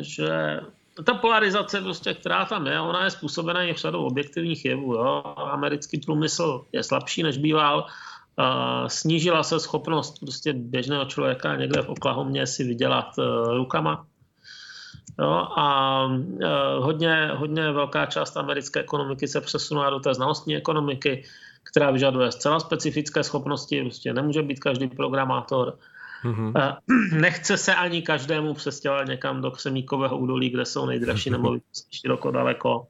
že 0.00 0.60
ta 1.04 1.14
polarizace, 1.14 1.80
prostě, 1.80 2.14
která 2.14 2.44
tam 2.44 2.66
je, 2.66 2.80
ona 2.80 3.04
je 3.04 3.10
způsobena 3.10 3.62
i 3.64 3.74
řadou 3.74 4.04
objektivních 4.04 4.64
jevů. 4.64 4.94
Jo. 4.94 5.22
Americký 5.36 5.98
průmysl 5.98 6.64
je 6.72 6.82
slabší, 6.82 7.22
než 7.22 7.38
býval. 7.38 7.86
Uh, 8.38 8.86
snížila 8.86 9.42
se 9.42 9.60
schopnost 9.60 10.18
prostě 10.20 10.52
běžného 10.52 11.04
člověka 11.04 11.56
někde 11.56 11.82
v 11.82 11.88
Oklahomě 11.88 12.46
si 12.46 12.64
vydělat 12.64 13.18
uh, 13.18 13.56
rukama. 13.56 14.06
Jo, 15.18 15.48
a 15.56 16.06
uh, 16.06 16.84
hodně, 16.84 17.30
hodně 17.34 17.72
velká 17.72 18.06
část 18.06 18.36
americké 18.36 18.80
ekonomiky 18.80 19.28
se 19.28 19.40
přesunula 19.40 19.90
do 19.90 20.00
té 20.00 20.14
znalostní 20.14 20.56
ekonomiky, 20.56 21.24
která 21.62 21.90
vyžaduje 21.90 22.32
zcela 22.32 22.60
specifické 22.60 23.22
schopnosti. 23.24 23.82
Prostě 23.82 24.12
nemůže 24.12 24.42
být 24.42 24.60
každý 24.60 24.88
programátor. 24.88 25.78
Mm-hmm. 26.24 26.76
Nechce 27.20 27.56
se 27.56 27.74
ani 27.74 28.02
každému 28.02 28.54
přestěhovat 28.54 29.06
někam 29.06 29.42
do 29.42 29.50
Křemíkového 29.50 30.18
údolí, 30.18 30.50
kde 30.50 30.64
jsou 30.64 30.86
nejdražší 30.86 31.30
nemovitosti 31.30 31.96
široko 31.96 32.30
daleko. 32.30 32.86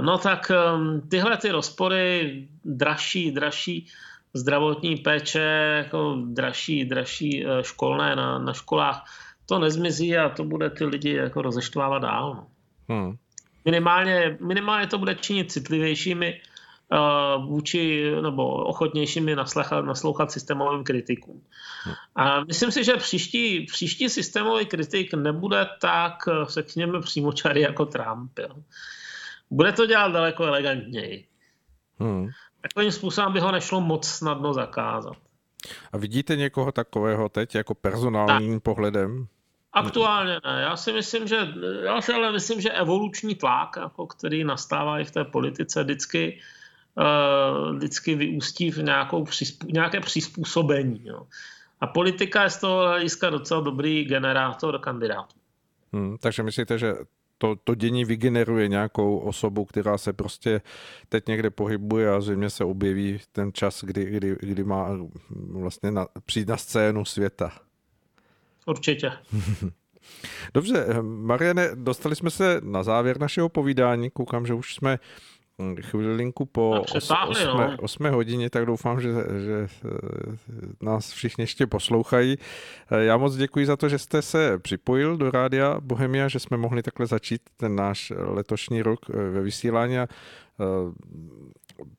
No 0.00 0.18
tak 0.18 0.50
ehm, 0.50 1.00
tyhle 1.08 1.36
ty 1.36 1.50
rozpory, 1.50 2.48
dražší, 2.64 3.30
dražší 3.30 3.86
zdravotní 4.34 4.96
péče, 4.96 5.74
jako 5.76 6.18
dražší, 6.26 6.84
dražší 6.84 7.46
eh, 7.46 7.64
školné 7.64 8.16
na, 8.16 8.38
na 8.38 8.52
školách, 8.52 9.04
to 9.46 9.58
nezmizí 9.58 10.16
a 10.16 10.28
to 10.28 10.44
bude 10.44 10.70
ty 10.70 10.84
lidi 10.84 11.12
jako 11.12 11.42
rozeštvávat 11.42 12.02
dál. 12.02 12.34
No. 12.34 12.46
Hmm. 12.88 13.16
Minimálně, 13.64 14.36
minimálně 14.40 14.86
to 14.86 14.98
bude 14.98 15.14
činit 15.14 15.52
citlivějšími 15.52 16.40
vůči 17.46 18.12
nebo 18.22 18.64
ochotnějšími 18.64 19.36
naslouchat, 19.36 19.84
naslouchat 19.84 20.32
systémovým 20.32 20.84
kritikům. 20.84 21.42
A 22.14 22.44
myslím 22.44 22.72
si, 22.72 22.84
že 22.84 22.96
příští, 22.96 23.66
příští 23.66 24.08
systémový 24.08 24.66
kritik 24.66 25.14
nebude 25.14 25.66
tak, 25.80 26.14
řekněme, 26.48 27.00
přímočarý 27.00 27.60
jako 27.60 27.86
Trump. 27.86 28.38
Jo. 28.38 28.48
Bude 29.50 29.72
to 29.72 29.86
dělat 29.86 30.08
daleko 30.08 30.44
elegantněji. 30.44 31.26
Hmm. 31.98 32.28
Takovým 32.60 32.92
způsobem 32.92 33.32
by 33.32 33.40
ho 33.40 33.52
nešlo 33.52 33.80
moc 33.80 34.08
snadno 34.08 34.54
zakázat. 34.54 35.16
A 35.92 35.98
vidíte 35.98 36.36
někoho 36.36 36.72
takového 36.72 37.28
teď 37.28 37.54
jako 37.54 37.74
personálním 37.74 38.54
tak. 38.54 38.62
pohledem? 38.62 39.26
Aktuálně 39.72 40.32
ne. 40.44 40.60
Já 40.60 40.76
si 40.76 40.92
myslím, 40.92 41.28
že, 41.28 41.36
já 41.84 42.00
si 42.00 42.12
ale 42.12 42.32
myslím, 42.32 42.60
že 42.60 42.70
evoluční 42.70 43.34
tlak, 43.34 43.76
jako 43.76 44.06
který 44.06 44.44
nastává 44.44 45.00
i 45.00 45.04
v 45.04 45.10
té 45.10 45.24
politice, 45.24 45.84
vždycky 45.84 46.40
Eh, 46.40 46.57
vždycky 47.74 48.14
vyústí 48.14 48.70
v 48.70 48.78
nějakou, 48.78 49.24
nějaké 49.72 50.00
přizpůsobení. 50.00 51.00
Jo. 51.04 51.26
A 51.80 51.86
politika 51.86 52.42
je 52.42 52.50
z 52.50 52.60
toho 52.60 52.86
hlediska 52.86 53.30
docela 53.30 53.60
dobrý 53.60 54.04
generátor 54.04 54.78
kandidátů. 54.78 55.36
Hmm, 55.92 56.18
takže 56.18 56.42
myslíte, 56.42 56.78
že 56.78 56.94
to, 57.38 57.56
to 57.64 57.74
dění 57.74 58.04
vygeneruje 58.04 58.68
nějakou 58.68 59.18
osobu, 59.18 59.64
která 59.64 59.98
se 59.98 60.12
prostě 60.12 60.60
teď 61.08 61.26
někde 61.26 61.50
pohybuje 61.50 62.10
a 62.10 62.20
zřejmě 62.20 62.50
se 62.50 62.64
objeví 62.64 63.20
ten 63.32 63.52
čas, 63.52 63.84
kdy, 63.84 64.04
kdy, 64.04 64.36
kdy 64.40 64.64
má 64.64 64.98
vlastně 65.52 65.90
na, 65.90 66.06
přijít 66.26 66.48
na 66.48 66.56
scénu 66.56 67.04
světa. 67.04 67.52
Určitě. 68.66 69.12
Dobře, 70.54 70.86
Mariane, 71.02 71.70
dostali 71.74 72.16
jsme 72.16 72.30
se 72.30 72.60
na 72.64 72.82
závěr 72.82 73.20
našeho 73.20 73.48
povídání. 73.48 74.10
Koukám, 74.10 74.46
že 74.46 74.54
už 74.54 74.74
jsme 74.74 74.98
chvilinku 75.82 76.46
po 76.46 76.82
8, 76.94 77.16
8 77.80 78.10
hodině, 78.10 78.50
tak 78.50 78.66
doufám, 78.66 79.00
že, 79.00 79.08
že 79.44 79.68
eh, 79.84 79.88
nás 80.82 81.12
všichni 81.12 81.42
ještě 81.42 81.66
poslouchají. 81.66 82.38
Eh, 82.90 83.04
já 83.04 83.16
moc 83.16 83.36
děkuji 83.36 83.66
za 83.66 83.76
to, 83.76 83.88
že 83.88 83.98
jste 83.98 84.22
se 84.22 84.58
připojil 84.58 85.16
do 85.16 85.30
Rádia 85.30 85.80
Bohemia, 85.80 86.28
že 86.28 86.38
jsme 86.38 86.56
mohli 86.56 86.82
takhle 86.82 87.06
začít 87.06 87.42
ten 87.56 87.76
náš 87.76 88.12
letošní 88.16 88.82
rok 88.82 89.00
eh, 89.10 89.30
ve 89.30 89.40
vysílání. 89.40 89.96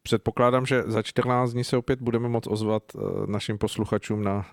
Předpokládám, 0.04 0.66
že 0.66 0.84
za 0.88 1.02
14 1.02 1.52
dní 1.52 1.64
se 1.64 1.78
opět 1.78 2.02
budeme 2.02 2.30
moct 2.30 2.48
ozvat 2.48 2.84
našim 3.26 3.58
posluchačům 3.58 4.24
na 4.24 4.46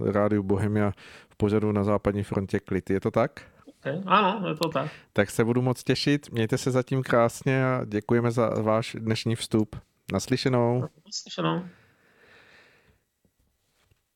Rádiu 0.00 0.42
Bohemia 0.42 0.92
v 1.28 1.36
pořadu 1.36 1.72
na 1.72 1.84
západní 1.84 2.22
frontě 2.22 2.60
Klity. 2.60 2.92
Je 2.92 3.00
to 3.00 3.10
tak? 3.10 3.53
Ano, 4.06 4.48
je 4.48 4.54
to 4.54 4.68
tak. 4.68 4.90
Tak 5.12 5.30
se 5.30 5.44
budu 5.44 5.62
moc 5.62 5.84
těšit. 5.84 6.30
Mějte 6.30 6.58
se 6.58 6.70
zatím 6.70 7.02
krásně 7.02 7.66
a 7.66 7.84
děkujeme 7.84 8.30
za 8.30 8.48
váš 8.48 8.96
dnešní 9.00 9.36
vstup. 9.36 9.76
Naslyšenou. 10.12 10.88
Naslyšenou. 11.06 11.62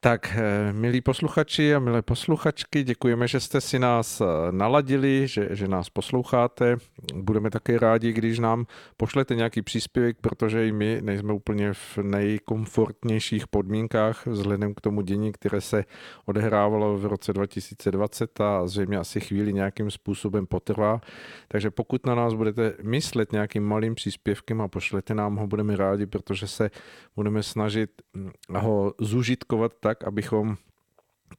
Tak, 0.00 0.36
eh, 0.36 0.72
milí 0.72 1.00
posluchači 1.00 1.74
a 1.74 1.78
milé 1.78 2.02
posluchačky, 2.02 2.82
děkujeme, 2.82 3.28
že 3.28 3.40
jste 3.40 3.60
si 3.60 3.78
nás 3.78 4.20
eh, 4.20 4.24
naladili, 4.50 5.28
že, 5.28 5.48
že 5.50 5.68
nás 5.68 5.90
posloucháte. 5.90 6.76
Budeme 7.14 7.50
také 7.50 7.78
rádi, 7.78 8.12
když 8.12 8.38
nám 8.38 8.66
pošlete 8.96 9.34
nějaký 9.34 9.62
příspěvek, 9.62 10.16
protože 10.20 10.68
i 10.68 10.72
my 10.72 10.98
nejsme 11.02 11.32
úplně 11.32 11.72
v 11.72 11.98
nejkomfortnějších 11.98 13.46
podmínkách 13.46 14.26
vzhledem 14.26 14.74
k 14.74 14.80
tomu 14.80 15.00
dění, 15.00 15.32
které 15.32 15.60
se 15.60 15.84
odehrávalo 16.26 16.98
v 16.98 17.06
roce 17.06 17.32
2020 17.32 18.40
a 18.40 18.66
zřejmě 18.66 18.98
asi 18.98 19.20
chvíli 19.20 19.52
nějakým 19.52 19.90
způsobem 19.90 20.46
potrvá. 20.46 21.00
Takže 21.48 21.70
pokud 21.70 22.06
na 22.06 22.14
nás 22.14 22.34
budete 22.34 22.74
myslet 22.82 23.32
nějakým 23.32 23.64
malým 23.64 23.94
příspěvkem 23.94 24.60
a 24.60 24.68
pošlete 24.68 25.14
nám 25.14 25.36
ho, 25.36 25.46
budeme 25.46 25.76
rádi, 25.76 26.06
protože 26.06 26.46
se 26.46 26.70
budeme 27.16 27.42
snažit 27.42 27.90
hm, 28.16 28.30
ho 28.54 28.94
zužitkovat 29.00 29.72
tak, 29.88 30.04
abychom 30.04 30.56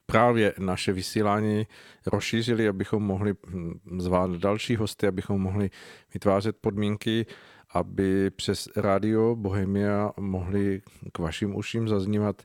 právě 0.06 0.54
naše 0.60 0.94
vysílání 0.94 1.68
rozšířili, 2.06 2.68
abychom 2.68 3.04
mohli 3.04 3.34
hm, 3.48 3.80
zvát 3.98 4.32
další 4.32 4.76
hosty, 4.76 5.08
abychom 5.08 5.42
mohli 5.42 5.70
vytvářet 6.14 6.58
podmínky, 6.62 7.26
aby 7.74 8.30
přes 8.30 8.70
rádio 8.76 9.36
Bohemia 9.36 10.12
mohli 10.20 10.82
k 11.12 11.20
vašim 11.20 11.56
uším 11.56 11.88
zaznívat 11.88 12.42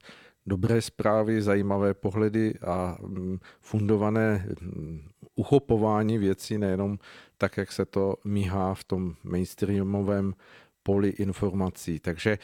dobré 0.47 0.83
zprávy, 0.83 1.43
zajímavé 1.43 1.95
pohledy 1.95 2.55
a 2.67 2.99
hm, 3.01 3.39
fundované 3.61 4.47
hm, 4.61 5.09
uchopování 5.35 6.19
věcí, 6.19 6.59
nejenom 6.59 6.99
tak, 7.39 7.57
jak 7.57 7.73
se 7.73 7.85
to 7.85 8.17
míhá 8.25 8.75
v 8.75 8.85
tom 8.85 9.15
mainstreamovém 9.25 10.35
poli 10.83 11.09
informací. 11.09 12.01
Takže 12.01 12.39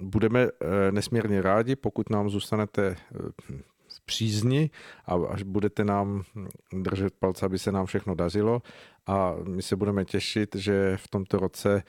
budeme 0.00 0.42
eh, 0.42 0.92
nesmírně 0.92 1.42
rádi, 1.42 1.76
pokud 1.76 2.10
nám 2.10 2.30
zůstanete 2.30 2.86
eh, 2.86 3.18
v 3.88 4.00
přízni 4.04 4.70
a 5.06 5.14
až 5.14 5.42
budete 5.42 5.84
nám 5.84 6.22
držet 6.72 7.14
palce, 7.18 7.46
aby 7.46 7.58
se 7.58 7.72
nám 7.72 7.86
všechno 7.86 8.14
dařilo 8.14 8.62
a 9.06 9.34
my 9.48 9.62
se 9.62 9.76
budeme 9.76 10.04
těšit, 10.04 10.54
že 10.54 10.96
v 10.96 11.08
tomto 11.08 11.38
roce 11.38 11.82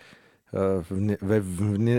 eh, 0.53 1.15
ve, 1.21 1.39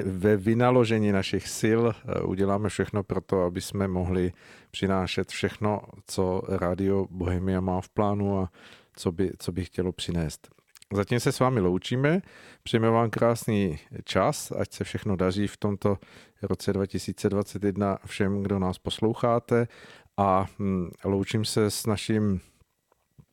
ve 0.03 0.37
vynaložení 0.37 1.13
našich 1.13 1.49
sil 1.59 1.81
uděláme 2.25 2.69
všechno 2.69 3.03
pro 3.03 3.21
to, 3.21 3.43
aby 3.43 3.61
jsme 3.61 3.89
mohli 3.89 4.33
přinášet 4.71 5.29
všechno, 5.29 5.83
co 6.07 6.43
Radio 6.49 7.07
Bohemia 7.11 7.61
má 7.61 7.81
v 7.81 7.89
plánu 7.89 8.39
a 8.39 8.51
co 8.97 9.13
by, 9.13 9.31
co 9.39 9.53
by 9.53 9.65
chtělo 9.65 9.93
přinést. 9.93 10.56
Zatím 10.95 11.21
se 11.21 11.33
s 11.33 11.41
vámi 11.41 11.61
loučíme, 11.61 12.23
přejeme 12.63 12.91
vám 12.91 13.11
krásný 13.11 13.79
čas, 14.05 14.53
ať 14.53 14.73
se 14.73 14.85
všechno 14.85 15.17
daří 15.17 15.47
v 15.47 15.57
tomto 15.57 15.99
roce 16.43 16.73
2021 16.73 17.99
všem, 18.07 18.43
kdo 18.43 18.59
nás 18.59 18.79
posloucháte 18.79 19.69
a 20.17 20.47
hm, 20.59 20.91
loučím 21.05 21.45
se 21.45 21.71
s 21.71 21.87
naším 21.87 22.41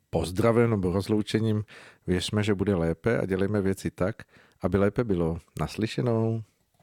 pozdravem 0.09 0.69
nebo 0.69 0.91
rozloučením. 0.91 1.63
Věřme, 2.07 2.43
že 2.43 2.55
bude 2.55 2.75
lépe 2.75 3.19
a 3.19 3.25
dělejme 3.25 3.61
věci 3.61 3.91
tak, 3.91 4.15
aby 4.61 4.77
lépe 4.77 5.03
bylo. 5.03 5.37
Naslyšenou. 5.59 6.43